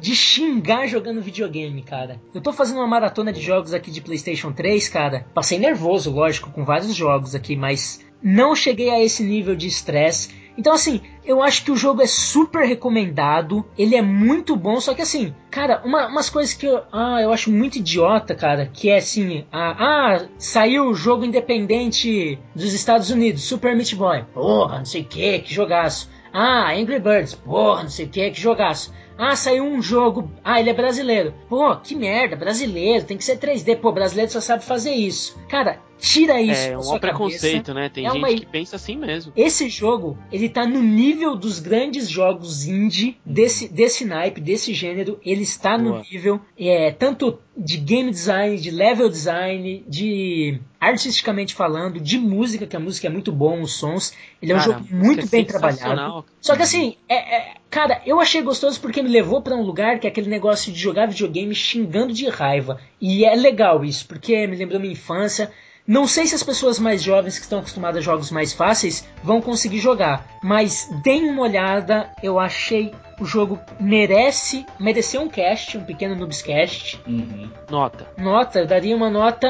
de 0.00 0.16
xingar 0.16 0.86
jogando 0.88 1.22
videogame, 1.22 1.82
cara. 1.82 2.20
Eu 2.34 2.40
tô 2.40 2.52
fazendo 2.52 2.78
uma 2.78 2.86
maratona 2.88 3.32
de 3.32 3.40
jogos 3.40 3.72
aqui 3.72 3.90
de 3.90 4.00
PlayStation 4.00 4.52
3, 4.52 4.88
cara. 4.88 5.26
Passei 5.32 5.58
nervoso, 5.58 6.10
lógico, 6.10 6.50
com 6.50 6.64
vários 6.64 6.94
jogos 6.94 7.34
aqui, 7.34 7.54
mas 7.54 8.00
não 8.22 8.54
cheguei 8.56 8.90
a 8.90 9.00
esse 9.02 9.22
nível 9.22 9.54
de 9.54 9.66
estresse. 9.68 10.41
Então, 10.56 10.72
assim, 10.72 11.00
eu 11.24 11.42
acho 11.42 11.64
que 11.64 11.70
o 11.70 11.76
jogo 11.76 12.02
é 12.02 12.06
super 12.06 12.64
recomendado. 12.66 13.64
Ele 13.78 13.96
é 13.96 14.02
muito 14.02 14.54
bom, 14.56 14.80
só 14.80 14.92
que 14.94 15.02
assim, 15.02 15.34
cara, 15.50 15.80
uma- 15.84 16.06
umas 16.08 16.28
coisas 16.28 16.52
que 16.54 16.66
eu, 16.66 16.82
ah, 16.92 17.20
eu 17.22 17.32
acho 17.32 17.50
muito 17.50 17.76
idiota, 17.78 18.34
cara, 18.34 18.66
que 18.72 18.90
é 18.90 18.98
assim, 18.98 19.44
ah, 19.52 19.76
ah, 19.78 20.26
saiu 20.38 20.86
o 20.88 20.94
jogo 20.94 21.24
independente 21.24 22.38
dos 22.54 22.72
Estados 22.74 23.10
Unidos, 23.10 23.44
Super 23.44 23.74
Meat 23.74 23.94
Boy. 23.94 24.24
Porra, 24.34 24.78
não 24.78 24.84
sei 24.84 25.02
o 25.02 25.04
que, 25.06 25.38
que 25.40 25.54
jogaço. 25.54 26.10
Ah, 26.32 26.72
Angry 26.72 26.98
Birds, 26.98 27.34
porra, 27.34 27.82
não 27.82 27.90
sei 27.90 28.06
o 28.06 28.08
que, 28.08 28.30
que 28.30 28.40
jogaço. 28.40 28.92
Ah, 29.18 29.36
saiu 29.36 29.64
um 29.64 29.80
jogo. 29.82 30.30
Ah, 30.44 30.58
ele 30.60 30.70
é 30.70 30.74
brasileiro. 30.74 31.34
Pô, 31.48 31.76
que 31.76 31.94
merda, 31.94 32.36
brasileiro, 32.36 33.04
tem 33.04 33.16
que 33.16 33.24
ser 33.24 33.38
3D. 33.38 33.76
Pô, 33.76 33.92
brasileiro 33.92 34.30
só 34.30 34.40
sabe 34.40 34.64
fazer 34.64 34.92
isso. 34.92 35.38
Cara, 35.48 35.80
tira 35.98 36.40
isso 36.40 36.68
É 36.70 36.76
um 36.78 36.98
preconceito, 36.98 37.66
cabeça. 37.66 37.74
né? 37.74 37.88
Tem 37.88 38.06
É 38.06 38.10
gente 38.10 38.18
uma- 38.18 38.28
que 38.28 38.46
pensa 38.46 38.76
assim 38.76 38.96
mesmo. 38.96 39.32
Esse 39.36 39.68
jogo, 39.68 40.18
ele 40.32 40.48
tá 40.48 40.66
no 40.66 40.82
nível 40.82 41.36
dos 41.36 41.60
grandes 41.60 42.08
jogos 42.08 42.66
indie 42.66 43.16
desse, 43.24 43.68
desse 43.68 44.04
naipe, 44.04 44.40
desse 44.40 44.74
gênero. 44.74 45.20
Ele 45.24 45.42
está 45.42 45.78
no 45.78 45.90
Boa. 45.90 46.04
nível, 46.10 46.40
é, 46.58 46.90
tanto 46.90 47.38
de 47.56 47.76
game 47.76 48.10
design, 48.10 48.56
de 48.58 48.70
level 48.70 49.08
design, 49.08 49.84
de 49.86 50.58
artisticamente 50.80 51.54
falando, 51.54 52.00
de 52.00 52.18
música, 52.18 52.66
que 52.66 52.76
a 52.76 52.80
música 52.80 53.06
é 53.06 53.10
muito 53.10 53.30
bom, 53.30 53.60
os 53.62 53.74
sons. 53.74 54.12
Ele 54.40 54.52
é 54.52 54.54
um 54.56 54.58
Cara, 54.58 54.72
jogo 54.72 54.78
a 54.78 54.82
música 54.94 55.04
muito 55.06 55.20
é 55.26 55.28
bem 55.28 55.44
trabalhado. 55.44 56.24
Só 56.40 56.56
que 56.56 56.62
assim, 56.62 56.96
é- 57.08 57.36
é- 57.36 57.54
cara, 57.72 58.02
eu 58.04 58.20
achei 58.20 58.42
gostoso 58.42 58.78
porque 58.78 59.02
me 59.02 59.08
levou 59.08 59.40
pra 59.40 59.56
um 59.56 59.62
lugar 59.62 59.98
que 59.98 60.06
é 60.06 60.10
aquele 60.10 60.28
negócio 60.28 60.70
de 60.70 60.78
jogar 60.78 61.08
videogame 61.08 61.54
xingando 61.54 62.12
de 62.12 62.28
raiva. 62.28 62.78
E 63.00 63.24
é 63.24 63.34
legal 63.34 63.82
isso, 63.82 64.06
porque 64.06 64.46
me 64.46 64.54
lembrou 64.54 64.78
minha 64.78 64.92
infância. 64.92 65.50
Não 65.86 66.06
sei 66.06 66.26
se 66.26 66.34
as 66.34 66.42
pessoas 66.42 66.78
mais 66.78 67.02
jovens 67.02 67.38
que 67.38 67.44
estão 67.44 67.58
acostumadas 67.58 67.98
a 67.98 68.04
jogos 68.04 68.30
mais 68.30 68.52
fáceis 68.52 69.08
vão 69.24 69.40
conseguir 69.40 69.78
jogar, 69.78 70.38
mas 70.40 70.88
deem 71.02 71.28
uma 71.28 71.42
olhada, 71.42 72.08
eu 72.22 72.38
achei 72.38 72.92
o 73.18 73.24
jogo 73.24 73.58
merece, 73.80 74.64
mereceu 74.78 75.22
um 75.22 75.28
cast, 75.28 75.78
um 75.78 75.84
pequeno 75.84 76.14
noobscast. 76.14 77.00
Uhum. 77.06 77.50
Nota. 77.70 78.06
Nota, 78.18 78.60
eu 78.60 78.66
daria 78.66 78.94
uma 78.94 79.10
nota 79.10 79.48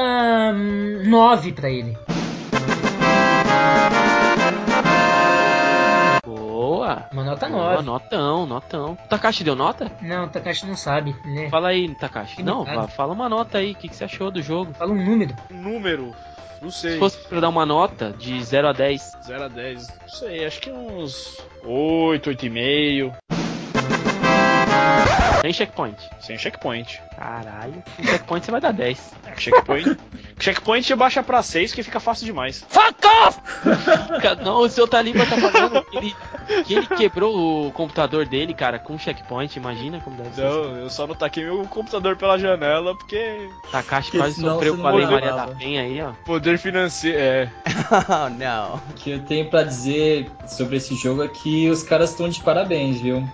hum, 0.55 1.03
9 1.05 1.51
pra 1.51 1.69
ele. 1.69 1.95
Uma 7.11 7.23
nota 7.23 7.47
Boa, 7.49 7.73
9. 7.81 7.83
notão, 7.85 8.45
notão. 8.45 8.97
Takashi 9.09 9.43
deu 9.43 9.55
nota? 9.55 9.91
Não, 10.01 10.25
o 10.25 10.29
Takashi 10.29 10.65
não 10.65 10.75
sabe, 10.75 11.15
né? 11.25 11.49
Fala 11.49 11.69
aí, 11.69 11.93
Takashi. 11.95 12.37
Que 12.37 12.43
Não, 12.43 12.65
fala 12.87 13.13
uma 13.13 13.27
nota 13.29 13.57
aí. 13.57 13.71
O 13.71 13.75
que, 13.75 13.87
que 13.89 13.95
você 13.95 14.03
achou 14.05 14.29
do 14.31 14.41
jogo? 14.41 14.73
Fala 14.73 14.91
um 14.91 15.03
número. 15.03 15.35
Um 15.51 15.61
número, 15.61 16.13
não 16.61 16.71
sei. 16.71 16.93
Se 16.93 16.99
fosse 16.99 17.17
pra 17.27 17.39
dar 17.39 17.49
uma 17.49 17.65
nota 17.65 18.11
de 18.17 18.41
0 18.43 18.67
a 18.69 18.73
10, 18.73 19.11
0 19.25 19.43
a 19.43 19.47
10, 19.47 19.87
não 20.01 20.07
sei, 20.09 20.45
acho 20.45 20.61
que 20.61 20.71
uns 20.71 21.37
8, 21.63 22.29
8,5. 22.31 23.13
sem 25.41 25.53
checkpoint. 25.53 25.97
Sem 26.21 26.37
checkpoint. 26.37 27.01
Caralho, 27.17 27.83
com 27.97 28.03
checkpoint 28.03 28.45
você 28.45 28.51
vai 28.51 28.61
dar 28.61 28.71
10. 28.71 29.13
É, 29.25 29.35
checkpoint. 29.35 29.97
checkpoint 30.39 30.95
baixa 30.95 31.21
pra 31.21 31.43
6 31.43 31.73
que 31.73 31.83
fica 31.83 31.99
fácil 31.99 32.25
demais. 32.25 32.65
Fuck 32.69 33.02
off! 33.27 33.39
Não, 34.43 34.61
o 34.61 34.69
seu 34.69 34.87
Taliba 34.87 35.25
tá 35.25 35.37
falando 35.37 35.83
que 35.85 35.97
ele, 35.97 36.15
que 36.65 36.73
ele 36.73 36.87
quebrou 36.87 37.67
o 37.67 37.71
computador 37.71 38.25
dele, 38.25 38.53
cara, 38.53 38.79
com 38.79 38.97
checkpoint. 38.97 39.57
Imagina 39.57 39.99
como 39.99 40.17
deve 40.17 40.35
ser. 40.35 40.43
Não, 40.43 40.77
eu 40.77 40.89
só 40.89 41.07
não 41.07 41.15
taquei 41.15 41.43
meu 41.43 41.65
computador 41.67 42.15
pela 42.15 42.37
janela 42.37 42.95
porque 42.95 43.49
Takashi 43.71 44.11
Porque 44.11 44.17
quase 44.17 44.41
sofreu 44.41 44.77
com 44.77 44.87
a 44.87 44.91
não 44.91 44.97
Lei 44.97 45.07
Maria 45.07 45.33
da 45.33 45.47
Penha 45.47 45.81
aí, 45.81 46.01
ó. 46.01 46.11
poder 46.25 46.57
financeiro. 46.57 47.17
É. 47.17 47.49
oh 48.09 48.29
no. 48.29 48.75
O 48.89 48.93
que 48.95 49.11
eu 49.11 49.19
tenho 49.19 49.49
pra 49.49 49.63
dizer 49.63 50.29
sobre 50.47 50.77
esse 50.77 50.95
jogo 50.95 51.23
é 51.23 51.27
que 51.27 51.69
os 51.69 51.83
caras 51.83 52.11
estão 52.11 52.27
de 52.29 52.41
parabéns, 52.41 52.99
viu? 53.01 53.27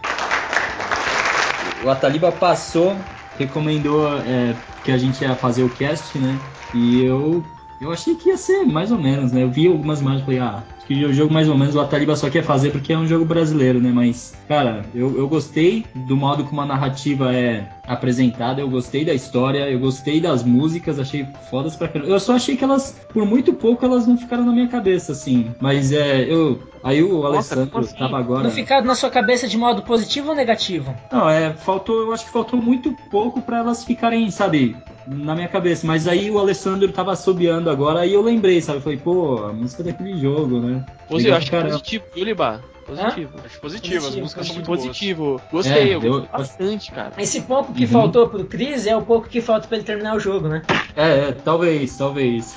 O 1.83 1.89
Ataliba 1.89 2.31
passou, 2.31 2.95
recomendou 3.37 4.17
é, 4.19 4.53
que 4.83 4.91
a 4.91 4.97
gente 4.97 5.21
ia 5.23 5.33
fazer 5.35 5.63
o 5.63 5.69
cast, 5.69 6.17
né? 6.17 6.37
E 6.73 7.03
eu, 7.03 7.43
eu 7.79 7.91
achei 7.91 8.15
que 8.15 8.29
ia 8.29 8.37
ser 8.37 8.65
mais 8.65 8.91
ou 8.91 8.97
menos, 8.97 9.31
né? 9.31 9.43
Eu 9.43 9.49
vi 9.49 9.67
algumas 9.67 10.01
imagens 10.01 10.21
e 10.21 10.25
falei, 10.25 10.39
ah, 10.39 10.63
que 10.89 11.05
o 11.05 11.13
jogo 11.13 11.31
mais 11.31 11.47
ou 11.47 11.55
menos 11.55 11.75
o 11.75 11.79
Ataliba 11.79 12.15
só 12.15 12.31
quer 12.31 12.43
fazer 12.43 12.71
porque 12.71 12.91
é 12.91 12.97
um 12.97 13.05
jogo 13.05 13.23
brasileiro, 13.23 13.79
né? 13.79 13.91
Mas, 13.93 14.33
cara, 14.47 14.83
eu, 14.95 15.15
eu 15.15 15.27
gostei 15.27 15.85
do 15.93 16.17
modo 16.17 16.43
como 16.45 16.61
a 16.61 16.65
narrativa 16.65 17.31
é 17.31 17.69
apresentada, 17.87 18.59
eu 18.59 18.69
gostei 18.69 19.05
da 19.05 19.13
história, 19.13 19.69
eu 19.69 19.79
gostei 19.79 20.19
das 20.19 20.43
músicas, 20.43 20.99
achei 20.99 21.27
fodas 21.49 21.75
pra 21.75 21.87
caramba. 21.87 22.11
Eu 22.11 22.19
só 22.19 22.35
achei 22.35 22.57
que 22.57 22.63
elas, 22.63 22.99
por 23.13 23.23
muito 23.23 23.53
pouco, 23.53 23.85
elas 23.85 24.07
não 24.07 24.17
ficaram 24.17 24.43
na 24.43 24.51
minha 24.51 24.67
cabeça, 24.67 25.11
assim. 25.11 25.51
Mas 25.59 25.91
é, 25.91 26.23
eu. 26.23 26.59
Aí 26.83 27.03
o 27.03 27.25
Alessandro 27.25 27.71
como 27.71 27.83
assim? 27.83 27.97
tava 27.97 28.17
agora. 28.17 28.43
Não 28.43 28.51
ficar 28.51 28.81
na 28.81 28.95
sua 28.95 29.09
cabeça 29.09 29.47
de 29.47 29.57
modo 29.57 29.81
positivo 29.81 30.29
ou 30.29 30.35
negativo? 30.35 30.95
Não, 31.11 31.29
é, 31.29 31.51
faltou, 31.53 32.01
eu 32.01 32.13
acho 32.13 32.25
que 32.25 32.31
faltou 32.31 32.59
muito 32.61 32.95
pouco 33.11 33.41
pra 33.41 33.57
elas 33.57 33.83
ficarem, 33.83 34.31
sabe, 34.31 34.77
na 35.05 35.35
minha 35.35 35.47
cabeça. 35.47 35.85
Mas 35.85 36.07
aí 36.07 36.29
o 36.31 36.39
Alessandro 36.39 36.91
tava 36.91 37.11
assobiando 37.11 37.69
agora, 37.69 38.01
aí 38.01 38.13
eu 38.13 38.21
lembrei, 38.21 38.61
sabe? 38.61 38.77
Eu 38.77 38.81
falei, 38.81 38.97
pô, 38.97 39.43
a 39.45 39.51
música 39.51 39.83
daquele 39.83 40.17
jogo, 40.17 40.59
né? 40.59 40.78
Posi- 41.07 41.27
eu 41.27 41.35
acho 41.35 41.49
que 41.49 41.61
positivo, 41.61 42.03
viu, 42.13 42.23
Libar? 42.25 42.61
Positivo. 42.85 43.29
Acho 43.45 43.59
positivo, 43.61 43.95
as 43.97 44.01
Positivo, 44.03 44.21
músicas 44.23 44.45
são 44.47 44.55
muito 44.55 44.65
positivo. 44.65 45.41
Gostei, 45.51 45.73
É, 45.91 45.95
eu 45.95 46.01
eu- 46.01 46.11
gostei 46.11 46.29
bastante, 46.39 46.91
cara. 46.91 47.11
Esse 47.19 47.41
pouco 47.41 47.71
que 47.71 47.83
Uhum. 47.83 47.89
faltou 47.91 48.27
pro 48.29 48.43
Chris 48.45 48.87
é 48.87 48.95
o 48.95 49.01
pouco 49.03 49.27
que 49.27 49.41
falta 49.41 49.67
pra 49.67 49.77
ele 49.77 49.85
terminar 49.85 50.15
o 50.15 50.19
jogo, 50.19 50.47
né? 50.47 50.63
É, 50.95 51.29
é, 51.29 51.31
talvez, 51.31 51.95
talvez. 51.95 52.55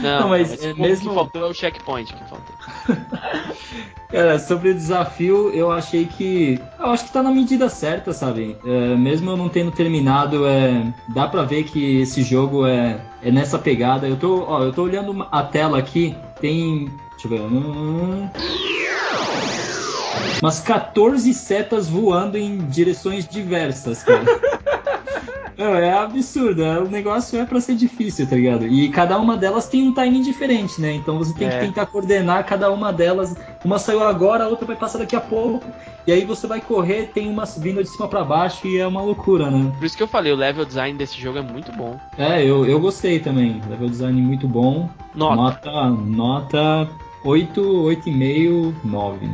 Não, 0.00 0.20
Não, 0.22 0.28
mas 0.30 0.50
mas 0.52 0.64
é 0.64 0.72
mesmo- 0.72 1.10
que 1.10 1.14
faltou 1.14 1.42
é 1.46 1.50
o 1.50 1.52
checkpoint 1.52 2.14
que 2.14 2.24
faltou. 2.30 2.54
Cara, 4.10 4.38
sobre 4.38 4.70
o 4.70 4.74
desafio, 4.74 5.50
eu 5.52 5.72
achei 5.72 6.04
que. 6.06 6.60
Eu 6.78 6.86
acho 6.90 7.04
que 7.04 7.12
tá 7.12 7.20
na 7.22 7.32
medida 7.32 7.68
certa, 7.68 8.12
sabe? 8.12 8.56
É, 8.64 8.94
mesmo 8.96 9.30
eu 9.32 9.36
não 9.36 9.48
tendo 9.48 9.72
terminado, 9.72 10.46
é, 10.46 10.86
dá 11.08 11.26
pra 11.26 11.42
ver 11.42 11.64
que 11.64 12.00
esse 12.00 12.22
jogo 12.22 12.64
é, 12.64 13.00
é 13.22 13.30
nessa 13.32 13.58
pegada. 13.58 14.06
Eu 14.06 14.16
tô, 14.16 14.44
ó, 14.44 14.62
eu 14.62 14.72
tô 14.72 14.84
olhando 14.84 15.26
a 15.32 15.42
tela 15.42 15.78
aqui, 15.78 16.14
tem. 16.48 16.90
Deixa 17.12 17.24
eu 17.26 17.30
ver. 17.30 17.40
hum, 17.40 18.28
umas 20.42 20.60
14 20.60 21.32
setas 21.32 21.88
voando 21.88 22.36
em 22.36 22.58
direções 22.66 23.26
diversas, 23.26 24.02
cara. 24.02 24.24
Não, 25.56 25.74
é 25.74 25.90
absurdo. 25.96 26.62
é- 26.64 26.80
O 26.80 26.88
negócio 26.88 27.38
é 27.40 27.46
pra 27.46 27.60
ser 27.62 27.76
difícil, 27.76 28.26
tá 28.26 28.34
ligado? 28.36 28.66
E 28.66 28.88
cada 28.90 29.16
uma 29.18 29.36
delas 29.38 29.66
tem 29.68 29.86
um 29.88 29.94
timing 29.94 30.20
diferente, 30.20 30.80
né? 30.80 30.92
Então 30.92 31.16
você 31.16 31.32
tem 31.32 31.46
É. 31.48 31.50
que 31.52 31.66
tentar 31.66 31.86
coordenar 31.86 32.44
cada 32.44 32.70
uma 32.70 32.92
delas. 32.92 33.34
Uma 33.64 33.78
saiu 33.78 34.02
agora, 34.02 34.44
a 34.44 34.48
outra 34.48 34.66
vai 34.66 34.76
passar 34.76 34.98
daqui 34.98 35.16
a 35.16 35.20
pouco. 35.20 35.64
E 36.06 36.12
aí 36.12 36.22
você 36.24 36.46
vai 36.46 36.60
correr, 36.60 37.10
tem 37.14 37.30
uma 37.30 37.46
vindo 37.46 37.82
de 37.82 37.88
cima 37.88 38.06
pra 38.06 38.22
baixo 38.22 38.66
e 38.66 38.76
é 38.76 38.86
uma 38.86 39.00
loucura, 39.00 39.50
né? 39.50 39.72
Por 39.78 39.86
isso 39.86 39.96
que 39.96 40.02
eu 40.02 40.06
falei, 40.06 40.32
o 40.32 40.36
level 40.36 40.66
design 40.66 40.98
desse 40.98 41.18
jogo 41.18 41.38
é 41.38 41.42
muito 41.42 41.72
bom. 41.72 41.98
É, 42.18 42.42
eu, 42.42 42.66
eu 42.66 42.78
gostei 42.78 43.18
também. 43.20 43.62
Level 43.70 43.88
design 43.88 44.20
muito 44.20 44.46
bom. 44.46 44.90
Nota. 45.14 45.70
Nota, 45.70 45.88
nota 45.90 46.88
8, 47.24 47.62
8,5, 47.62 48.74
9. 48.84 49.30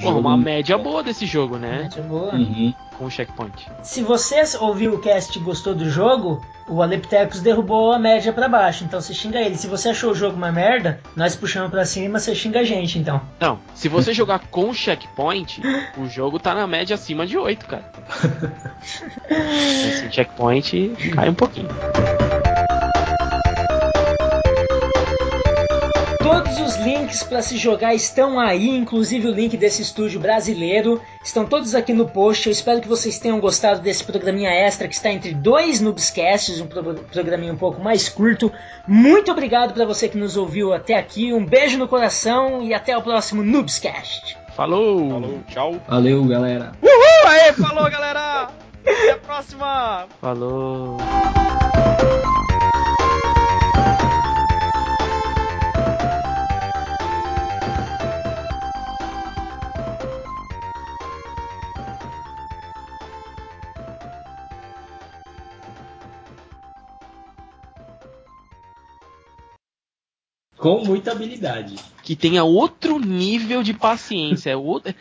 Porra, 0.00 0.18
uma 0.18 0.36
média 0.36 0.78
boa 0.78 1.02
desse 1.02 1.26
jogo, 1.26 1.58
né? 1.58 1.80
Muito 1.82 2.08
boa. 2.08 2.34
Uhum. 2.34 2.72
Com 3.02 3.08
o 3.08 3.10
checkpoint. 3.10 3.66
Se 3.82 4.00
você 4.00 4.40
ouviu 4.60 4.94
o 4.94 4.98
cast 5.00 5.36
e 5.36 5.42
gostou 5.42 5.74
do 5.74 5.90
jogo, 5.90 6.40
o 6.68 6.80
Aleptecos 6.80 7.40
derrubou 7.40 7.90
a 7.90 7.98
média 7.98 8.32
pra 8.32 8.48
baixo, 8.48 8.84
então 8.84 9.00
você 9.00 9.12
xinga 9.12 9.40
ele. 9.40 9.56
Se 9.56 9.66
você 9.66 9.88
achou 9.88 10.12
o 10.12 10.14
jogo 10.14 10.36
uma 10.36 10.52
merda, 10.52 11.00
nós 11.16 11.34
puxamos 11.34 11.68
pra 11.68 11.84
cima, 11.84 12.20
você 12.20 12.32
xinga 12.32 12.60
a 12.60 12.64
gente, 12.64 13.00
então. 13.00 13.20
Não, 13.40 13.58
se 13.74 13.88
você 13.88 14.12
jogar 14.14 14.38
com 14.38 14.72
checkpoint, 14.72 15.60
o 15.98 16.06
jogo 16.06 16.38
tá 16.38 16.54
na 16.54 16.64
média 16.64 16.94
acima 16.94 17.26
de 17.26 17.36
8, 17.36 17.66
cara. 17.66 17.90
Sem 19.28 20.06
checkpoint, 20.12 20.94
cai 21.12 21.28
um 21.28 21.34
pouquinho. 21.34 21.70
Todos 26.22 26.60
os 26.60 26.76
links 26.76 27.22
para 27.24 27.42
se 27.42 27.56
jogar 27.56 27.94
estão 27.94 28.38
aí, 28.38 28.68
inclusive 28.70 29.26
o 29.28 29.32
link 29.32 29.56
desse 29.56 29.82
estúdio 29.82 30.20
brasileiro. 30.20 31.00
Estão 31.22 31.44
todos 31.44 31.74
aqui 31.74 31.92
no 31.92 32.08
post. 32.08 32.46
Eu 32.46 32.52
espero 32.52 32.80
que 32.80 32.88
vocês 32.88 33.18
tenham 33.18 33.40
gostado 33.40 33.80
desse 33.80 34.04
programinha 34.04 34.50
extra 34.50 34.86
que 34.86 34.94
está 34.94 35.10
entre 35.10 35.34
dois 35.34 35.80
Noobscasts, 35.80 36.60
um 36.60 36.66
pro- 36.66 36.94
programinha 36.94 37.52
um 37.52 37.56
pouco 37.56 37.82
mais 37.82 38.08
curto. 38.08 38.52
Muito 38.86 39.30
obrigado 39.32 39.74
para 39.74 39.84
você 39.84 40.08
que 40.08 40.16
nos 40.16 40.36
ouviu 40.36 40.72
até 40.72 40.94
aqui. 40.94 41.32
Um 41.32 41.44
beijo 41.44 41.76
no 41.76 41.88
coração 41.88 42.62
e 42.62 42.72
até 42.72 42.96
o 42.96 43.02
próximo 43.02 43.42
Noobscast. 43.42 44.38
Falou! 44.56 45.08
Falou, 45.10 45.40
tchau. 45.48 45.76
Valeu, 45.88 46.24
galera. 46.24 46.72
Uhul! 46.82 47.28
Aê, 47.30 47.52
falou, 47.52 47.90
galera! 47.90 48.48
Até 48.86 49.10
a 49.12 49.16
próxima! 49.18 50.06
Falou! 50.20 50.98
Com 70.62 70.84
muita 70.84 71.10
habilidade. 71.10 71.74
Que 72.04 72.14
tenha 72.14 72.44
outro 72.44 73.00
nível 73.00 73.64
de 73.64 73.74
paciência. 73.74 74.50
É 74.50 74.56
outro... 74.56 74.94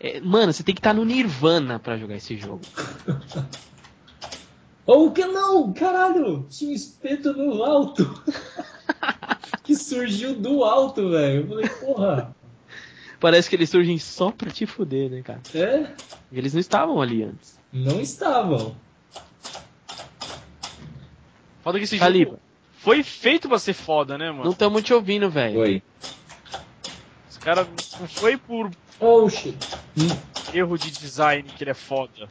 é- 0.00 0.20
mano, 0.20 0.52
você 0.52 0.64
tem 0.64 0.74
que 0.74 0.80
estar 0.80 0.92
no 0.92 1.04
Nirvana 1.04 1.78
pra 1.78 1.96
jogar 1.96 2.16
esse 2.16 2.36
jogo. 2.36 2.62
Ou 4.84 5.12
que 5.12 5.24
não, 5.24 5.72
caralho! 5.72 6.44
Tinha 6.50 6.72
um 6.72 6.74
espeto 6.74 7.32
no 7.32 7.62
alto. 7.62 8.24
que 9.62 9.76
surgiu 9.76 10.34
do 10.34 10.64
alto, 10.64 11.08
velho. 11.10 11.42
Eu 11.42 11.46
falei, 11.46 11.68
porra. 11.68 12.36
Parece 13.20 13.48
que 13.48 13.54
eles 13.54 13.70
surgem 13.70 13.96
só 14.00 14.32
pra 14.32 14.50
te 14.50 14.66
fuder, 14.66 15.08
né, 15.08 15.22
cara? 15.22 15.40
É? 15.54 15.94
Eles 16.32 16.54
não 16.54 16.60
estavam 16.60 17.00
ali 17.00 17.22
antes. 17.22 17.56
Não 17.72 18.00
estavam. 18.00 18.74
Foda 21.62 21.78
que 21.78 21.84
esse 21.84 21.98
Caliba, 22.00 22.32
jogo 22.32 22.43
foi 22.84 23.02
feito 23.02 23.48
pra 23.48 23.58
ser 23.58 23.72
foda, 23.72 24.18
né, 24.18 24.30
mano? 24.30 24.44
não 24.44 24.50
estamos 24.52 24.82
te 24.82 24.92
ouvindo, 24.92 25.30
velho. 25.30 25.58
Oi. 25.60 25.82
Esse 27.28 27.40
cara 27.40 27.66
não 27.98 28.06
foi 28.06 28.36
por 28.36 28.70
Oh, 29.00 29.28
shit. 29.28 29.56
erro 30.52 30.76
de 30.78 30.90
design 30.90 31.42
que 31.56 31.64
ele 31.64 31.70
é 31.70 31.74
foda. 31.74 32.28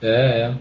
É, 0.00 0.50
é. 0.50 0.54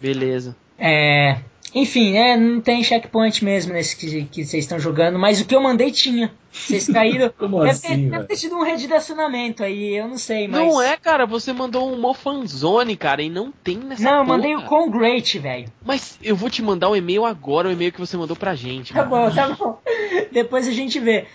Beleza. 0.00 0.56
É. 0.76 1.38
Enfim, 1.74 2.12
né? 2.12 2.36
Não 2.36 2.60
tem 2.60 2.84
checkpoint 2.84 3.44
mesmo 3.44 3.72
nesse 3.72 3.96
que, 3.96 4.24
que 4.24 4.44
vocês 4.44 4.64
estão 4.64 4.78
jogando, 4.78 5.18
mas 5.18 5.40
o 5.40 5.44
que 5.44 5.54
eu 5.54 5.60
mandei 5.60 5.90
tinha. 5.90 6.32
Vocês 6.52 6.86
caíram. 6.86 7.30
Como 7.36 7.58
deve, 7.58 7.70
assim, 7.70 7.88
ter, 7.88 8.10
deve 8.10 8.24
ter 8.26 8.36
tido 8.36 8.54
um 8.54 8.62
redirecionamento 8.62 9.64
aí, 9.64 9.96
eu 9.96 10.06
não 10.06 10.16
sei, 10.16 10.46
mas. 10.46 10.60
Não 10.60 10.80
é, 10.80 10.96
cara, 10.96 11.26
você 11.26 11.52
mandou 11.52 11.92
um 11.92 12.00
Mofanzone, 12.00 12.96
cara, 12.96 13.22
e 13.22 13.28
não 13.28 13.50
tem 13.50 13.76
nessa 13.76 14.04
Não, 14.04 14.18
eu 14.18 14.24
mandei 14.24 14.54
o 14.54 14.62
com 14.62 14.88
great, 14.88 15.36
velho. 15.38 15.66
Mas 15.84 16.16
eu 16.22 16.36
vou 16.36 16.48
te 16.48 16.62
mandar 16.62 16.88
o 16.88 16.96
e-mail 16.96 17.24
agora, 17.24 17.68
o 17.68 17.72
e-mail 17.72 17.92
que 17.92 18.00
você 18.00 18.16
mandou 18.16 18.36
pra 18.36 18.54
gente. 18.54 18.92
Tá 18.94 19.04
mano. 19.04 19.28
bom, 19.28 19.34
tá 19.34 19.48
bom. 19.48 19.80
Depois 20.30 20.68
a 20.68 20.72
gente 20.72 21.00
vê. 21.00 21.26